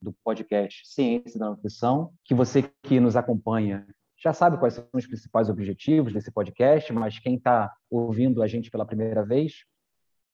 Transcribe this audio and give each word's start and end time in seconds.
do 0.00 0.12
podcast 0.24 0.82
Ciência 0.86 1.38
da 1.38 1.50
Nutrição, 1.50 2.12
que 2.24 2.34
você 2.34 2.62
que 2.82 3.00
nos 3.00 3.16
acompanha 3.16 3.86
já 4.20 4.32
sabe 4.32 4.58
quais 4.58 4.74
são 4.74 4.84
os 4.92 5.06
principais 5.06 5.48
objetivos 5.48 6.12
desse 6.12 6.30
podcast, 6.30 6.92
mas 6.92 7.18
quem 7.20 7.36
está 7.36 7.72
ouvindo 7.88 8.42
a 8.42 8.48
gente 8.48 8.70
pela 8.70 8.84
primeira 8.84 9.24
vez, 9.24 9.64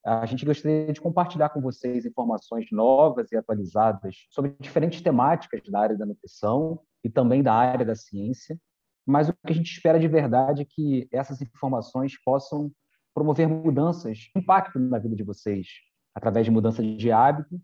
a 0.03 0.25
gente 0.25 0.45
gostaria 0.45 0.93
de 0.93 1.01
compartilhar 1.01 1.51
com 1.51 1.61
vocês 1.61 2.07
informações 2.07 2.67
novas 2.73 3.31
e 3.31 3.37
atualizadas 3.37 4.27
sobre 4.31 4.57
diferentes 4.59 5.03
temáticas 5.03 5.61
da 5.69 5.81
área 5.81 5.97
da 5.97 6.07
nutrição 6.07 6.81
e 7.03 7.11
também 7.11 7.43
da 7.43 7.53
área 7.53 7.85
da 7.85 7.95
ciência. 7.95 8.59
Mas 9.07 9.29
o 9.29 9.35
que 9.35 9.53
a 9.53 9.55
gente 9.55 9.71
espera 9.71 10.01
de 10.01 10.09
verdade 10.09 10.63
é 10.63 10.67
que 10.67 11.07
essas 11.13 11.43
informações 11.43 12.15
possam 12.25 12.73
promover 13.15 13.47
mudanças, 13.47 14.31
impacto 14.35 14.79
na 14.79 14.99
vida 14.99 15.15
de 15.15 15.23
vocês, 15.23 15.67
através 16.15 16.47
de 16.47 16.51
mudança 16.51 16.83
de 16.83 17.13
hábito 17.13 17.61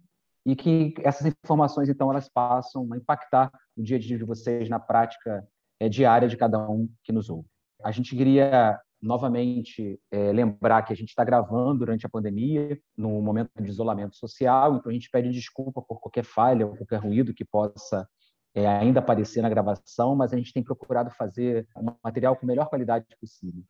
e 0.51 0.57
que 0.57 0.95
essas 1.05 1.33
informações, 1.45 1.89
então, 1.89 2.11
elas 2.11 2.29
passam 2.29 2.93
a 2.93 2.97
impactar 2.97 3.53
o 3.77 3.83
dia 3.83 3.97
a 3.97 4.01
dia 4.01 4.19
de 4.19 4.25
vocês 4.25 4.69
na 4.69 4.81
prática 4.81 5.47
é, 5.79 5.89
diária 5.89 6.27
de 6.27 6.37
cada 6.37 6.59
um 6.69 6.89
que 7.05 7.13
nos 7.13 7.31
ouve. 7.31 7.47
A 7.85 7.93
gente 7.93 8.17
queria 8.17 8.77
novamente 9.01 9.99
é, 10.11 10.33
lembrar 10.33 10.83
que 10.83 10.93
a 10.93 10.97
gente 10.97 11.11
está 11.11 11.23
gravando 11.23 11.79
durante 11.79 12.05
a 12.05 12.09
pandemia, 12.09 12.77
no 12.97 13.23
momento 13.23 13.51
de 13.61 13.71
isolamento 13.71 14.17
social, 14.17 14.77
então 14.77 14.91
a 14.91 14.93
gente 14.93 15.09
pede 15.09 15.31
desculpa 15.31 15.81
por 15.81 16.01
qualquer 16.01 16.25
falha 16.25 16.67
ou 16.67 16.77
qualquer 16.77 16.99
ruído 16.99 17.33
que 17.33 17.45
possa 17.45 18.07
é, 18.53 18.67
ainda 18.67 18.99
aparecer 18.99 19.43
na 19.43 19.49
gravação, 19.49 20.17
mas 20.17 20.33
a 20.33 20.37
gente 20.37 20.53
tem 20.53 20.65
procurado 20.65 21.11
fazer 21.13 21.67
um 21.77 21.95
material 22.03 22.35
com 22.35 22.45
a 22.45 22.49
melhor 22.49 22.69
qualidade 22.69 23.07
possível. 23.21 23.63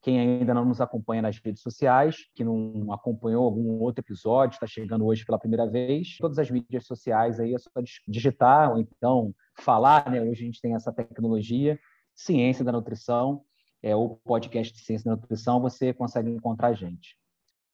Quem 0.00 0.20
ainda 0.20 0.54
não 0.54 0.64
nos 0.64 0.80
acompanha 0.80 1.22
nas 1.22 1.38
redes 1.38 1.60
sociais, 1.60 2.16
que 2.34 2.44
não 2.44 2.92
acompanhou 2.92 3.44
algum 3.44 3.80
outro 3.80 4.00
episódio, 4.00 4.54
está 4.54 4.66
chegando 4.66 5.04
hoje 5.04 5.24
pela 5.24 5.38
primeira 5.38 5.68
vez, 5.68 6.16
todas 6.18 6.38
as 6.38 6.50
mídias 6.50 6.86
sociais 6.86 7.40
aí 7.40 7.52
é 7.52 7.58
só 7.58 7.70
digitar 8.06 8.70
ou 8.70 8.78
então 8.78 9.34
falar, 9.58 10.08
né? 10.10 10.20
Hoje 10.20 10.42
a 10.42 10.46
gente 10.46 10.60
tem 10.60 10.74
essa 10.74 10.92
tecnologia, 10.92 11.78
Ciência 12.14 12.64
da 12.64 12.70
Nutrição, 12.70 13.42
é 13.82 13.94
o 13.94 14.16
podcast 14.24 14.72
de 14.72 14.80
Ciência 14.80 15.10
da 15.10 15.16
Nutrição, 15.16 15.60
você 15.60 15.92
consegue 15.92 16.30
encontrar 16.30 16.68
a 16.68 16.74
gente. 16.74 17.16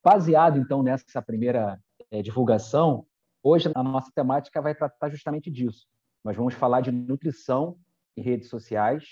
Baseado 0.03 0.59
então 0.59 0.83
nessa 0.83 1.21
primeira 1.21 1.79
é, 2.11 2.23
divulgação, 2.23 3.07
hoje 3.43 3.71
a 3.75 3.83
nossa 3.83 4.11
temática 4.15 4.63
vai 4.63 4.75
tratar 4.75 5.11
justamente 5.11 5.51
disso. 5.51 5.87
Nós 6.25 6.37
vamos 6.37 6.55
falar 6.55 6.81
de 6.81 6.91
nutrição 6.91 7.77
e 8.17 8.23
redes 8.23 8.49
sociais. 8.49 9.05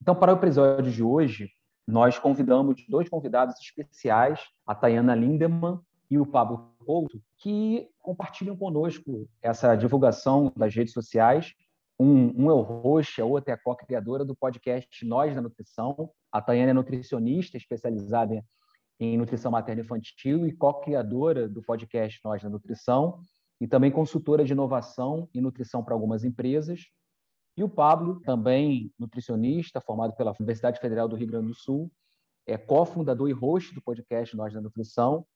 Então, 0.00 0.14
para 0.14 0.32
o 0.32 0.36
episódio 0.36 0.90
de 0.90 1.02
hoje, 1.02 1.50
nós 1.86 2.18
convidamos 2.18 2.84
dois 2.88 3.08
convidados 3.08 3.56
especiais, 3.60 4.40
a 4.66 4.74
Tayana 4.74 5.14
Lindemann 5.14 5.80
e 6.10 6.18
o 6.18 6.26
Pablo 6.26 6.72
Couto, 6.84 7.20
que 7.38 7.88
compartilham 8.00 8.56
conosco 8.56 9.28
essa 9.40 9.74
divulgação 9.74 10.52
das 10.56 10.74
redes 10.74 10.92
sociais. 10.92 11.52
Um, 11.98 12.44
um 12.44 12.50
é 12.50 12.54
o 12.54 12.60
host, 12.60 13.20
a 13.20 13.24
outra 13.24 13.52
é 13.52 13.54
a 13.54 13.58
co-criadora 13.58 14.24
do 14.24 14.34
podcast 14.34 15.04
Nós 15.06 15.34
da 15.34 15.40
Nutrição. 15.40 16.10
A 16.30 16.40
Tayana 16.40 16.70
é 16.70 16.74
nutricionista 16.74 17.56
especializada 17.56 18.44
em 19.00 19.16
nutrição 19.16 19.50
materna 19.50 19.82
infantil 19.82 20.46
e 20.46 20.52
co-criadora 20.52 21.48
do 21.48 21.62
podcast 21.62 22.20
Nós 22.24 22.42
da 22.42 22.48
Nutrição 22.48 23.20
e 23.60 23.66
também 23.66 23.90
consultora 23.90 24.44
de 24.44 24.52
inovação 24.52 25.28
e 25.34 25.40
nutrição 25.40 25.82
para 25.84 25.94
algumas 25.94 26.24
empresas. 26.24 26.80
E 27.56 27.62
o 27.62 27.68
Pablo, 27.68 28.20
também 28.20 28.90
nutricionista, 28.98 29.80
formado 29.80 30.14
pela 30.14 30.34
Universidade 30.38 30.80
Federal 30.80 31.06
do 31.06 31.16
Rio 31.16 31.26
Grande 31.26 31.48
do 31.48 31.54
Sul, 31.54 31.90
é 32.46 32.56
cofundador 32.56 33.28
e 33.28 33.32
host 33.32 33.74
do 33.74 33.82
podcast 33.82 34.36
Nós 34.36 34.52
da 34.52 34.60
Nutrição 34.60 35.26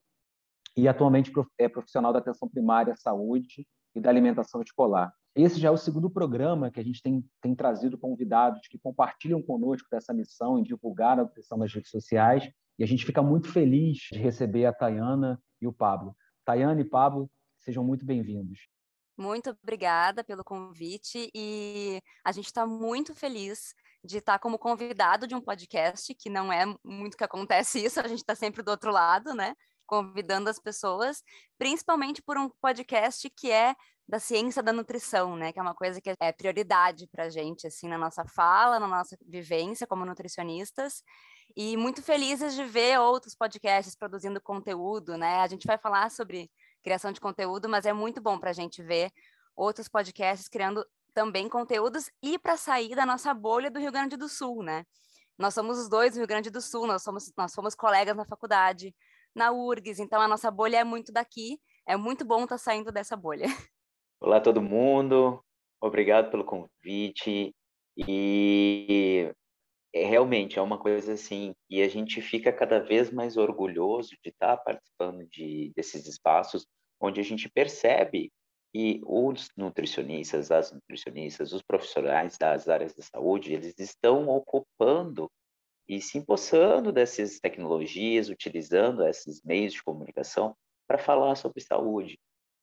e 0.76 0.88
atualmente 0.88 1.32
é 1.59 1.69
profissional 1.69 2.12
da 2.12 2.19
atenção 2.19 2.49
primária 2.49 2.97
saúde 2.97 3.66
e 3.94 4.00
da 4.00 4.10
alimentação 4.10 4.60
escolar. 4.62 5.12
Esse 5.34 5.60
já 5.60 5.69
é 5.69 5.71
o 5.71 5.76
segundo 5.76 6.09
programa 6.09 6.71
que 6.71 6.81
a 6.81 6.82
gente 6.82 7.03
tem, 7.03 7.25
tem 7.41 7.55
trazido 7.55 7.99
convidados 7.99 8.66
que 8.69 8.78
compartilham 8.78 9.43
conosco 9.43 9.87
dessa 9.91 10.12
missão 10.12 10.59
em 10.59 10.62
divulgar 10.62 11.19
a 11.19 11.22
nutrição 11.22 11.59
nas 11.59 11.72
redes 11.72 11.91
sociais 11.91 12.50
e 12.78 12.84
a 12.84 12.87
gente 12.87 13.05
fica 13.05 13.22
muito 13.22 13.50
feliz 13.53 13.99
de 14.10 14.19
receber 14.19 14.65
a 14.66 14.72
Tayana 14.72 15.41
e 15.60 15.66
o 15.66 15.72
Pablo. 15.72 16.16
Tayana 16.44 16.81
e 16.81 16.84
Pablo, 16.84 17.31
sejam 17.59 17.84
muito 17.84 18.05
bem-vindos. 18.05 18.69
Muito 19.16 19.50
obrigada 19.50 20.22
pelo 20.22 20.44
convite 20.44 21.31
e 21.34 22.03
a 22.25 22.32
gente 22.32 22.47
está 22.47 22.66
muito 22.66 23.15
feliz 23.15 23.75
de 24.04 24.19
estar 24.19 24.38
como 24.38 24.59
convidado 24.59 25.27
de 25.27 25.34
um 25.34 25.41
podcast, 25.41 26.15
que 26.15 26.28
não 26.28 26.53
é 26.53 26.65
muito 26.84 27.16
que 27.16 27.25
acontece 27.25 27.84
isso, 27.84 27.99
a 27.99 28.06
gente 28.06 28.19
está 28.19 28.34
sempre 28.34 28.62
do 28.62 28.71
outro 28.71 28.91
lado, 28.91 29.34
né? 29.34 29.55
Convidando 29.87 30.50
as 30.50 30.59
pessoas, 30.59 31.22
principalmente 31.59 32.22
por 32.22 32.37
um 32.37 32.49
podcast 32.60 33.28
que 33.31 33.50
é 33.50 33.75
da 34.09 34.21
ciência 34.21 34.62
da 34.62 34.72
nutrição, 34.72 35.34
né? 35.34 35.53
Que 35.53 35.59
é 35.59 35.62
uma 35.62 35.75
coisa 35.75 36.00
que 36.00 36.15
é 36.21 36.32
prioridade 36.32 37.09
para 37.09 37.25
a 37.25 37.31
gente, 37.31 37.66
assim, 37.66 37.88
na 37.88 37.99
nossa 37.99 38.25
fala, 38.25 38.78
na 38.78 38.87
nossa 38.87 39.16
vivência 39.26 39.87
como 39.87 40.05
nutricionistas. 40.05 41.03
E 41.56 41.76
muito 41.76 42.03
felizes 42.03 42.55
de 42.55 42.65
ver 42.65 43.00
outros 43.00 43.34
podcasts 43.34 43.97
produzindo 43.97 44.41
conteúdo, 44.41 45.16
né? 45.16 45.41
A 45.41 45.47
gente 45.47 45.66
vai 45.66 45.78
falar 45.78 46.10
sobre 46.10 46.50
criação 46.86 47.10
de 47.10 47.20
conteúdo, 47.20 47.69
mas 47.69 47.84
é 47.84 47.92
muito 47.92 48.20
bom 48.20 48.38
para 48.38 48.50
a 48.50 48.52
gente 48.52 48.80
ver 48.80 49.10
outros 49.56 49.88
podcasts 49.88 50.47
criando 50.47 50.86
também 51.12 51.48
conteúdos 51.48 52.08
e 52.22 52.38
para 52.38 52.56
sair 52.56 52.94
da 52.94 53.04
nossa 53.04 53.34
bolha 53.34 53.69
do 53.69 53.80
Rio 53.80 53.91
Grande 53.91 54.16
do 54.16 54.28
Sul, 54.28 54.62
né? 54.62 54.84
Nós 55.36 55.52
somos 55.52 55.78
os 55.78 55.88
dois 55.88 56.12
do 56.12 56.19
Rio 56.19 56.28
Grande 56.28 56.48
do 56.48 56.60
Sul, 56.60 56.86
nós 56.86 57.02
somos, 57.02 57.32
nós 57.36 57.52
fomos 57.52 57.75
colegas 57.75 58.16
na 58.16 58.25
faculdade, 58.25 58.94
na 59.34 59.50
URGS, 59.50 59.98
então 59.98 60.20
a 60.20 60.28
nossa 60.28 60.48
bolha 60.48 60.76
é 60.76 60.84
muito 60.84 61.12
daqui, 61.12 61.58
é 61.88 61.96
muito 61.96 62.25
bom 62.25 62.44
estar 62.44 62.54
tá 62.54 62.58
saindo 62.58 62.92
dessa 62.92 63.16
bolha. 63.16 63.46
Olá 64.20 64.41
todo 64.41 64.62
mundo, 64.62 65.42
obrigado 65.80 66.30
pelo 66.30 66.44
convite 66.44 67.52
e 67.96 69.34
é, 69.96 70.04
realmente 70.04 70.58
é 70.58 70.62
uma 70.62 70.78
coisa 70.78 71.14
assim 71.14 71.54
e 71.70 71.82
a 71.82 71.88
gente 71.88 72.20
fica 72.20 72.52
cada 72.52 72.78
vez 72.80 73.10
mais 73.10 73.36
orgulhoso 73.36 74.10
de 74.22 74.30
estar 74.30 74.56
participando 74.58 75.26
de 75.26 75.72
desses 75.74 76.06
espaços 76.06 76.66
onde 77.00 77.20
a 77.20 77.24
gente 77.24 77.48
percebe 77.48 78.30
que 78.72 79.00
os 79.06 79.48
nutricionistas, 79.56 80.50
as 80.50 80.72
nutricionistas, 80.72 81.52
os 81.52 81.62
profissionais 81.62 82.36
das 82.36 82.68
áreas 82.68 82.94
da 82.94 83.02
saúde, 83.02 83.54
eles 83.54 83.78
estão 83.78 84.28
ocupando 84.28 85.30
e 85.88 86.00
se 86.00 86.18
empossando 86.18 86.92
dessas 86.92 87.38
tecnologias, 87.38 88.28
utilizando 88.28 89.06
esses 89.06 89.42
meios 89.42 89.72
de 89.72 89.82
comunicação 89.82 90.54
para 90.86 90.98
falar 90.98 91.36
sobre 91.36 91.62
saúde. 91.62 92.18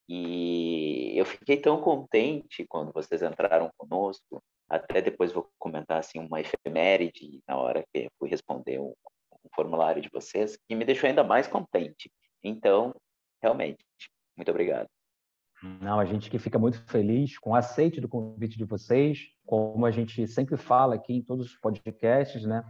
E 0.07 1.17
eu 1.17 1.25
fiquei 1.25 1.57
tão 1.57 1.81
contente 1.81 2.65
quando 2.67 2.91
vocês 2.91 3.23
entraram 3.23 3.71
conosco, 3.77 4.43
até 4.75 5.01
depois 5.01 5.31
vou 5.31 5.49
comentar 5.59 5.99
assim 5.99 6.19
uma 6.19 6.41
efeméride 6.41 7.41
na 7.47 7.57
hora 7.57 7.83
que 7.93 8.09
fui 8.17 8.29
responder 8.29 8.79
um, 8.79 8.93
um 9.31 9.49
formulário 9.55 10.01
de 10.01 10.09
vocês, 10.09 10.57
que 10.67 10.75
me 10.75 10.85
deixou 10.85 11.07
ainda 11.07 11.23
mais 11.23 11.47
contente. 11.47 12.11
Então, 12.43 12.93
realmente, 13.41 13.85
muito 14.35 14.49
obrigado. 14.49 14.87
Não, 15.79 15.99
a 15.99 16.05
gente 16.05 16.29
que 16.29 16.39
fica 16.39 16.59
muito 16.59 16.83
feliz 16.87 17.37
com 17.37 17.51
o 17.51 17.55
aceite 17.55 18.01
do 18.01 18.09
convite 18.09 18.57
de 18.57 18.65
vocês, 18.65 19.19
como 19.45 19.85
a 19.85 19.91
gente 19.91 20.27
sempre 20.27 20.57
fala 20.57 20.95
aqui 20.95 21.13
em 21.13 21.21
todos 21.21 21.45
os 21.45 21.55
podcasts, 21.57 22.43
né? 22.43 22.63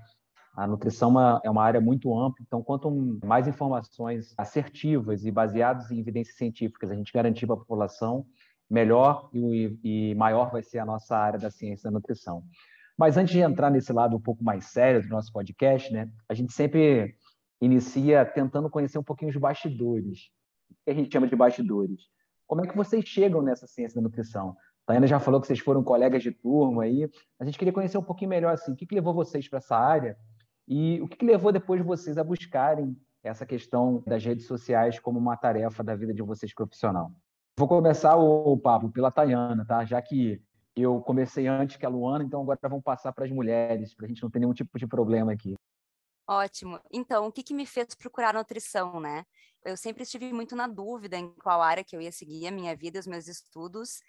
A 0.55 0.67
nutrição 0.67 1.11
é 1.43 1.49
uma 1.49 1.63
área 1.63 1.81
muito 1.81 2.15
ampla, 2.15 2.37
então 2.45 2.61
quanto 2.61 2.91
mais 3.25 3.47
informações 3.47 4.35
assertivas 4.37 5.25
e 5.25 5.31
baseadas 5.31 5.89
em 5.89 5.99
evidências 5.99 6.37
científicas 6.37 6.91
a 6.91 6.95
gente 6.95 7.11
garantir 7.11 7.47
para 7.47 7.55
a 7.55 7.59
população, 7.59 8.27
melhor 8.73 9.29
e, 9.31 9.77
e 9.83 10.15
maior 10.15 10.51
vai 10.51 10.63
ser 10.63 10.79
a 10.79 10.85
nossa 10.85 11.15
área 11.15 11.39
da 11.39 11.51
ciência 11.51 11.89
da 11.89 11.93
nutrição. 11.93 12.43
Mas 12.97 13.17
antes 13.17 13.31
de 13.31 13.39
entrar 13.39 13.69
nesse 13.69 13.93
lado 13.93 14.15
um 14.15 14.19
pouco 14.19 14.43
mais 14.43 14.65
sério 14.65 15.01
do 15.01 15.09
nosso 15.09 15.31
podcast, 15.31 15.93
né, 15.93 16.09
a 16.27 16.33
gente 16.33 16.51
sempre 16.51 17.15
inicia 17.61 18.25
tentando 18.25 18.69
conhecer 18.69 18.97
um 18.97 19.03
pouquinho 19.03 19.29
os 19.29 19.37
bastidores 19.37 20.31
que 20.83 20.91
a 20.91 20.93
gente 20.93 21.13
chama 21.13 21.27
de 21.27 21.35
bastidores. 21.35 22.01
Como 22.47 22.63
é 22.63 22.67
que 22.67 22.75
vocês 22.75 23.05
chegam 23.05 23.41
nessa 23.43 23.67
ciência 23.67 23.95
da 23.95 24.01
nutrição? 24.01 24.49
A 24.49 24.87
Tayana 24.87 25.07
já 25.07 25.19
falou 25.19 25.39
que 25.39 25.47
vocês 25.47 25.59
foram 25.59 25.83
colegas 25.83 26.23
de 26.23 26.31
turma 26.31 26.83
aí. 26.83 27.07
A 27.39 27.45
gente 27.45 27.57
queria 27.57 27.73
conhecer 27.73 27.97
um 27.97 28.03
pouquinho 28.03 28.29
melhor 28.29 28.53
assim, 28.53 28.73
o 28.73 28.75
que, 28.75 28.87
que 28.87 28.95
levou 28.95 29.13
vocês 29.13 29.47
para 29.47 29.59
essa 29.59 29.77
área 29.77 30.17
e 30.67 30.99
o 30.99 31.07
que, 31.07 31.17
que 31.17 31.25
levou 31.25 31.51
depois 31.51 31.85
vocês 31.85 32.17
a 32.17 32.23
buscarem 32.23 32.97
essa 33.23 33.45
questão 33.45 34.03
das 34.05 34.25
redes 34.25 34.47
sociais 34.47 34.99
como 34.99 35.19
uma 35.19 35.37
tarefa 35.37 35.83
da 35.83 35.95
vida 35.95 36.13
de 36.13 36.21
vocês 36.21 36.53
profissional. 36.53 37.11
Vou 37.57 37.67
começar 37.67 38.15
o 38.15 38.57
Pablo 38.57 38.91
pela 38.91 39.11
Tayana, 39.11 39.65
tá? 39.65 39.85
Já 39.85 40.01
que 40.01 40.41
Eu 40.75 41.01
comecei 41.01 41.47
antes 41.47 41.77
que 41.77 41.85
a 41.85 41.89
Luana, 41.89 42.23
então 42.23 42.41
agora 42.41 42.59
vamos 42.63 42.83
passar 42.83 43.13
para 43.13 43.25
as 43.25 43.31
mulheres, 43.31 43.93
para 43.93 44.05
a 44.05 44.09
gente 44.09 44.23
não 44.23 44.29
ter 44.31 44.39
nenhum 44.39 44.53
tipo 44.53 44.77
de 44.79 44.87
problema 44.87 45.31
aqui. 45.31 45.53
Ótimo. 46.27 46.79
Então, 46.91 47.27
o 47.27 47.31
que, 47.31 47.43
que 47.43 47.53
me 47.53 47.65
fez 47.65 47.93
procurar 47.95 48.33
nutrição, 48.33 48.99
né? 48.99 49.25
Eu 49.63 49.77
sempre 49.77 50.03
estive 50.03 50.31
muito 50.33 50.55
na 50.55 50.67
dúvida 50.67 51.17
em 51.17 51.33
qual 51.35 51.61
área 51.61 51.83
que 51.83 51.95
eu 51.95 52.01
ia 52.01 52.11
seguir 52.11 52.47
a 52.47 52.51
minha 52.51 52.75
vida, 52.75 52.99
os 52.99 53.07
meus 53.07 53.27
estudos, 53.27 54.01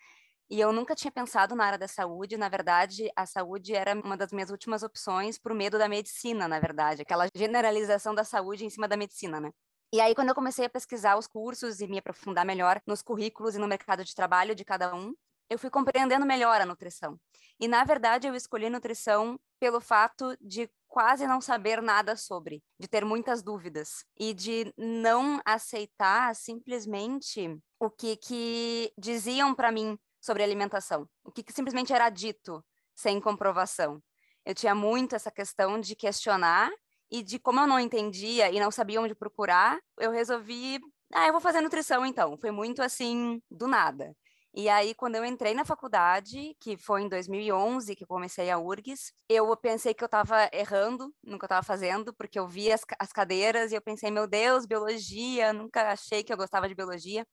e 0.51 0.61
eu 0.61 0.73
nunca 0.73 0.95
tinha 0.95 1.11
pensado 1.13 1.55
na 1.57 1.65
área 1.67 1.79
da 1.79 1.89
saúde. 1.89 2.37
Na 2.37 2.49
verdade, 2.49 3.11
a 3.17 3.27
saúde 3.27 3.75
era 3.75 3.95
uma 3.95 4.17
das 4.17 4.33
minhas 4.33 4.51
últimas 4.51 4.83
opções 4.83 5.39
por 5.39 5.55
medo 5.55 5.79
da 5.79 5.89
medicina, 5.89 6.49
na 6.49 6.61
verdade, 6.61 7.03
aquela 7.03 7.27
generalização 7.37 8.15
da 8.15 8.25
saúde 8.25 8.65
em 8.65 8.71
cima 8.71 8.89
da 8.89 8.97
medicina, 8.97 9.41
né? 9.41 9.51
E 9.95 10.01
aí, 10.01 10.13
quando 10.13 10.31
eu 10.31 10.35
comecei 10.35 10.65
a 10.65 10.69
pesquisar 10.69 11.17
os 11.17 11.29
cursos 11.29 11.81
e 11.81 11.87
me 11.87 11.99
aprofundar 11.99 12.45
melhor 12.45 12.83
nos 12.85 13.01
currículos 13.01 13.55
e 13.55 13.59
no 13.59 13.69
mercado 13.69 14.05
de 14.05 14.13
trabalho 14.13 14.53
de 14.53 14.65
cada 14.65 14.93
um, 14.93 15.15
eu 15.49 15.57
fui 15.57 15.71
compreendendo 15.71 16.27
melhor 16.27 16.61
a 16.61 16.67
nutrição. 16.67 17.17
E, 17.61 17.69
na 17.69 17.85
verdade, 17.85 18.27
eu 18.27 18.35
escolhi 18.35 18.69
nutrição 18.69 19.39
pelo 19.61 19.81
fato 19.81 20.37
de 20.41 20.69
quase 20.89 21.29
não 21.29 21.41
saber 21.41 21.81
nada 21.81 22.17
sobre, 22.17 22.61
de 22.77 22.89
ter 22.89 23.05
muitas 23.05 23.41
dúvidas 23.41 24.05
e 24.19 24.35
de 24.35 24.75
não 24.77 25.41
aceitar 25.45 26.35
simplesmente 26.35 27.57
o 27.79 27.89
que, 27.89 28.17
que 28.17 28.93
diziam 28.99 29.55
para 29.55 29.71
mim 29.71 29.97
sobre 30.21 30.43
alimentação, 30.43 31.09
o 31.23 31.31
que, 31.31 31.45
que 31.45 31.53
simplesmente 31.53 31.93
era 31.93 32.11
dito 32.11 32.65
sem 32.97 33.21
comprovação. 33.21 34.03
Eu 34.45 34.57
tinha 34.57 34.75
muito 34.75 35.15
essa 35.15 35.31
questão 35.31 35.81
de 35.81 35.95
questionar 35.95 36.69
e 37.11 37.23
de 37.23 37.39
como 37.39 37.61
eu 37.61 37.67
não 37.67 37.79
entendia 37.79 38.51
e 38.51 38.61
não 38.61 38.71
sabia 38.71 39.01
onde 39.01 39.15
procurar, 39.15 39.79
eu 39.99 40.11
resolvi, 40.11 40.81
ah, 41.13 41.27
eu 41.27 41.33
vou 41.33 41.41
fazer 41.41 41.61
nutrição 41.61 42.05
então. 42.05 42.37
Foi 42.39 42.51
muito 42.51 42.83
assim, 42.83 43.41
do 43.51 43.67
nada. 43.67 44.15
E 44.57 44.69
aí, 44.69 44.95
quando 44.95 45.17
eu 45.17 45.25
entrei 45.25 45.53
na 45.53 45.65
faculdade, 45.65 46.57
que 46.61 46.77
foi 46.77 47.03
em 47.03 47.09
2011 47.09 47.97
que 47.97 48.07
comecei 48.07 48.51
a 48.51 48.59
URGS, 48.59 49.13
eu 49.29 49.57
pensei 49.57 49.93
que 49.93 50.05
eu 50.05 50.07
estava 50.07 50.49
errando 50.53 51.13
no 51.25 51.39
que 51.39 51.45
eu 51.45 51.47
estava 51.47 51.67
fazendo, 51.67 52.15
porque 52.15 52.39
eu 52.39 52.47
vi 52.47 52.71
as, 52.71 52.83
as 53.01 53.13
cadeiras 53.13 53.73
e 53.73 53.75
eu 53.75 53.83
pensei, 53.83 54.13
meu 54.13 54.29
Deus, 54.29 54.65
biologia, 54.65 55.53
nunca 55.53 55.91
achei 55.91 56.23
que 56.23 56.33
eu 56.33 56.37
gostava 56.37 56.69
de 56.69 56.75
biologia. 56.75 57.27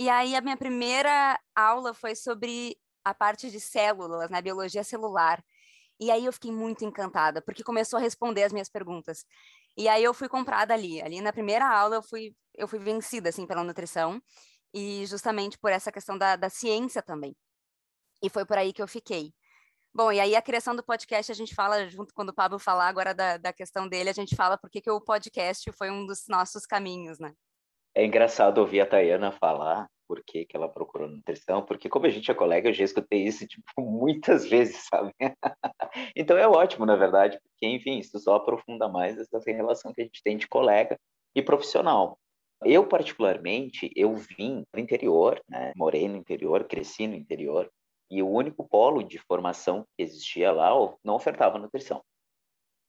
E 0.00 0.08
aí, 0.08 0.34
a 0.34 0.40
minha 0.40 0.56
primeira 0.56 1.38
aula 1.54 1.94
foi 1.94 2.16
sobre 2.16 2.76
a 3.04 3.14
parte 3.14 3.48
de 3.50 3.60
células, 3.60 4.28
né, 4.30 4.42
biologia 4.42 4.82
celular. 4.82 5.42
E 6.02 6.10
aí 6.10 6.24
eu 6.26 6.32
fiquei 6.32 6.50
muito 6.50 6.84
encantada, 6.84 7.40
porque 7.40 7.62
começou 7.62 7.96
a 7.96 8.02
responder 8.02 8.42
as 8.42 8.52
minhas 8.52 8.68
perguntas. 8.68 9.24
E 9.76 9.88
aí 9.88 10.02
eu 10.02 10.12
fui 10.12 10.28
comprada 10.28 10.74
ali. 10.74 11.00
Ali 11.00 11.20
na 11.20 11.32
primeira 11.32 11.64
aula 11.64 11.94
eu 11.94 12.02
fui, 12.02 12.34
eu 12.56 12.66
fui 12.66 12.80
vencida, 12.80 13.28
assim, 13.28 13.46
pela 13.46 13.62
nutrição 13.62 14.20
e 14.74 15.06
justamente 15.06 15.56
por 15.56 15.70
essa 15.70 15.92
questão 15.92 16.18
da, 16.18 16.34
da 16.34 16.50
ciência 16.50 17.00
também. 17.02 17.36
E 18.20 18.28
foi 18.28 18.44
por 18.44 18.58
aí 18.58 18.72
que 18.72 18.82
eu 18.82 18.88
fiquei. 18.88 19.32
Bom, 19.94 20.10
e 20.10 20.18
aí 20.18 20.34
a 20.34 20.42
criação 20.42 20.74
do 20.74 20.82
podcast, 20.82 21.30
a 21.30 21.34
gente 21.36 21.54
fala, 21.54 21.88
junto 21.88 22.12
quando 22.12 22.30
o 22.30 22.34
Pablo 22.34 22.58
falar 22.58 22.88
agora 22.88 23.14
da, 23.14 23.36
da 23.36 23.52
questão 23.52 23.86
dele, 23.86 24.10
a 24.10 24.12
gente 24.12 24.34
fala 24.34 24.58
porque 24.58 24.80
que 24.80 24.90
o 24.90 25.00
podcast 25.00 25.70
foi 25.70 25.88
um 25.88 26.04
dos 26.04 26.24
nossos 26.26 26.66
caminhos, 26.66 27.20
né? 27.20 27.32
É 27.94 28.04
engraçado 28.04 28.58
ouvir 28.58 28.80
a 28.80 28.86
Tayana 28.86 29.30
falar 29.30 29.88
por 30.12 30.22
que, 30.22 30.44
que 30.44 30.54
ela 30.54 30.68
procurou 30.68 31.08
nutrição, 31.08 31.64
porque 31.64 31.88
como 31.88 32.04
a 32.04 32.10
gente 32.10 32.30
é 32.30 32.34
colega, 32.34 32.68
eu 32.68 32.74
já 32.74 32.84
escutei 32.84 33.22
isso 33.22 33.46
tipo, 33.48 33.64
muitas 33.80 34.44
vezes, 34.44 34.86
sabe? 34.86 35.10
então 36.14 36.36
é 36.36 36.46
ótimo, 36.46 36.84
na 36.84 36.96
verdade, 36.96 37.40
porque, 37.40 37.66
enfim, 37.66 37.98
isso 37.98 38.18
só 38.18 38.34
aprofunda 38.34 38.86
mais 38.90 39.18
essa 39.18 39.40
relação 39.46 39.90
que 39.90 40.02
a 40.02 40.04
gente 40.04 40.22
tem 40.22 40.36
de 40.36 40.46
colega 40.46 40.98
e 41.34 41.40
profissional. 41.40 42.18
Eu, 42.62 42.86
particularmente, 42.86 43.90
eu 43.96 44.14
vim 44.14 44.64
do 44.70 44.78
interior, 44.78 45.40
né? 45.48 45.72
morei 45.74 46.06
no 46.06 46.18
interior, 46.18 46.64
cresci 46.64 47.06
no 47.06 47.14
interior, 47.14 47.70
e 48.10 48.22
o 48.22 48.28
único 48.28 48.68
polo 48.68 49.02
de 49.02 49.18
formação 49.18 49.86
que 49.96 50.02
existia 50.02 50.52
lá 50.52 50.72
não 51.02 51.14
ofertava 51.14 51.58
nutrição, 51.58 52.02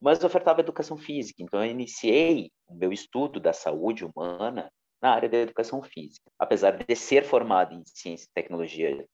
mas 0.02 0.22
ofertava 0.26 0.60
educação 0.60 0.98
física. 0.98 1.42
Então, 1.42 1.64
eu 1.64 1.72
iniciei 1.72 2.52
o 2.68 2.76
meu 2.76 2.92
estudo 2.92 3.40
da 3.40 3.54
saúde 3.54 4.04
humana 4.04 4.70
na 5.04 5.12
área 5.12 5.28
da 5.28 5.38
educação 5.38 5.84
física. 5.84 6.32
Apesar 6.40 6.72
de 6.72 6.96
ser 6.96 7.26
formado 7.26 7.76
em 7.76 7.84
ciência 7.86 8.26
e 8.26 8.34
tecnologia, 8.34 9.06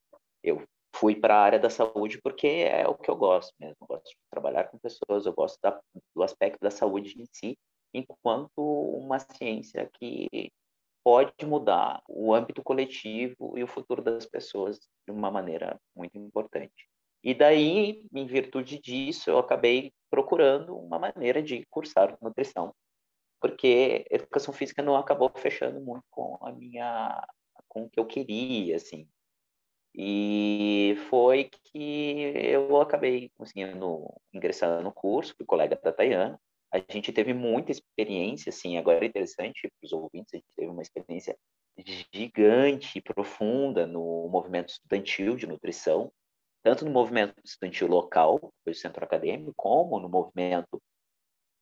eu 0.44 0.64
fui 0.96 1.16
para 1.16 1.36
a 1.36 1.42
área 1.42 1.60
da 1.60 1.70
saúde 1.70 2.22
porque 2.22 2.48
é 2.48 2.88
o 2.88 2.94
que 2.94 3.10
eu 3.10 3.16
gosto 3.16 3.52
mesmo. 3.60 3.76
Eu 3.82 3.88
gosto 3.88 4.06
de 4.06 4.16
trabalhar 4.30 4.66
com 4.66 4.78
pessoas, 4.78 5.26
eu 5.26 5.34
gosto 5.34 5.58
da, 5.64 5.80
do 6.16 6.22
aspecto 6.22 6.60
da 6.62 6.70
saúde 6.70 7.20
em 7.20 7.26
si 7.32 7.58
enquanto 7.92 8.52
uma 8.60 9.18
ciência 9.18 9.90
que 10.00 10.52
pode 11.04 11.34
mudar 11.44 12.04
o 12.08 12.36
âmbito 12.36 12.62
coletivo 12.62 13.58
e 13.58 13.64
o 13.64 13.68
futuro 13.68 14.04
das 14.04 14.28
pessoas 14.28 14.80
de 15.08 15.12
uma 15.12 15.32
maneira 15.32 15.80
muito 15.96 16.16
importante. 16.20 16.88
E 17.24 17.34
daí, 17.34 18.06
em 18.14 18.26
virtude 18.28 18.80
disso, 18.80 19.32
eu 19.32 19.40
acabei 19.40 19.92
procurando 20.12 20.78
uma 20.78 21.00
maneira 21.00 21.42
de 21.42 21.66
cursar 21.72 22.16
nutrição, 22.22 22.76
porque 23.40 24.06
educação 24.10 24.54
física 24.54 24.82
não 24.82 24.96
acabou 24.96 25.32
fechando 25.36 25.80
muito 25.80 26.04
com 26.10 26.38
a 26.42 26.52
minha 26.52 27.26
com 27.68 27.84
o 27.84 27.90
que 27.90 28.00
eu 28.00 28.06
queria, 28.06 28.76
assim. 28.76 29.08
E 29.94 30.96
foi 31.10 31.50
que 31.66 32.34
eu 32.36 32.80
acabei 32.82 33.32
conseguindo 33.38 34.14
ingressar 34.34 34.82
no 34.82 34.92
curso, 34.92 35.36
fui 35.36 35.46
colega 35.46 35.76
da 35.76 35.92
Tayana, 35.92 36.40
a 36.72 36.78
gente 36.78 37.12
teve 37.12 37.34
muita 37.34 37.72
experiência, 37.72 38.50
assim, 38.50 38.78
agora 38.78 39.04
é 39.04 39.08
interessante 39.08 39.62
para 39.62 39.86
os 39.86 39.92
ouvintes, 39.92 40.34
a 40.34 40.38
gente 40.38 40.54
teve 40.56 40.70
uma 40.70 40.82
experiência 40.82 41.38
gigante 42.14 43.02
profunda 43.02 43.88
no 43.88 44.28
movimento 44.30 44.70
estudantil 44.70 45.36
de 45.36 45.48
nutrição, 45.48 46.12
tanto 46.62 46.86
no 46.86 46.92
movimento 46.92 47.34
estudantil 47.44 47.88
local, 47.88 48.40
foi 48.64 48.74
o 48.74 48.76
centro 48.76 49.04
acadêmico, 49.04 49.54
como 49.56 50.00
no 50.00 50.10
movimento 50.10 50.82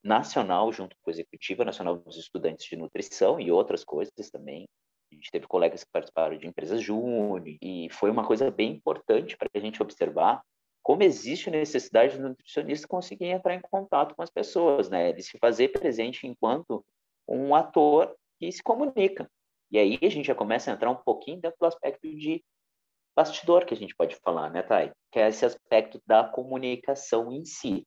nacional, 0.02 0.72
junto 0.72 0.96
com 1.00 1.10
a 1.10 1.12
Executiva 1.12 1.64
Nacional 1.64 1.96
dos 1.96 2.16
Estudantes 2.16 2.66
de 2.66 2.76
Nutrição 2.76 3.40
e 3.40 3.50
outras 3.50 3.84
coisas 3.84 4.30
também. 4.30 4.68
A 5.10 5.14
gente 5.14 5.30
teve 5.30 5.46
colegas 5.46 5.84
que 5.84 5.90
participaram 5.90 6.36
de 6.36 6.46
empresas 6.46 6.82
júnior 6.82 7.42
e 7.46 7.88
foi 7.90 8.10
uma 8.10 8.26
coisa 8.26 8.50
bem 8.50 8.72
importante 8.72 9.36
para 9.36 9.48
a 9.54 9.58
gente 9.58 9.82
observar 9.82 10.42
como 10.82 11.02
existe 11.02 11.50
necessidade 11.50 12.16
do 12.16 12.30
nutricionista 12.30 12.88
conseguir 12.88 13.26
entrar 13.26 13.54
em 13.54 13.60
contato 13.60 14.14
com 14.14 14.22
as 14.22 14.30
pessoas, 14.30 14.88
né? 14.88 15.10
Ele 15.10 15.22
se 15.22 15.36
fazer 15.38 15.68
presente 15.68 16.26
enquanto 16.26 16.84
um 17.28 17.54
ator 17.54 18.16
que 18.38 18.50
se 18.50 18.62
comunica. 18.62 19.30
E 19.70 19.78
aí 19.78 19.98
a 20.02 20.08
gente 20.08 20.26
já 20.26 20.34
começa 20.34 20.70
a 20.70 20.74
entrar 20.74 20.90
um 20.90 20.96
pouquinho 20.96 21.40
dentro 21.40 21.58
do 21.60 21.66
aspecto 21.66 22.08
de 22.08 22.42
bastidor 23.14 23.66
que 23.66 23.74
a 23.74 23.76
gente 23.76 23.94
pode 23.94 24.16
falar, 24.16 24.50
né, 24.50 24.62
Thay? 24.62 24.92
Que 25.12 25.18
é 25.18 25.28
esse 25.28 25.44
aspecto 25.44 26.00
da 26.06 26.24
comunicação 26.24 27.30
em 27.32 27.44
si. 27.44 27.86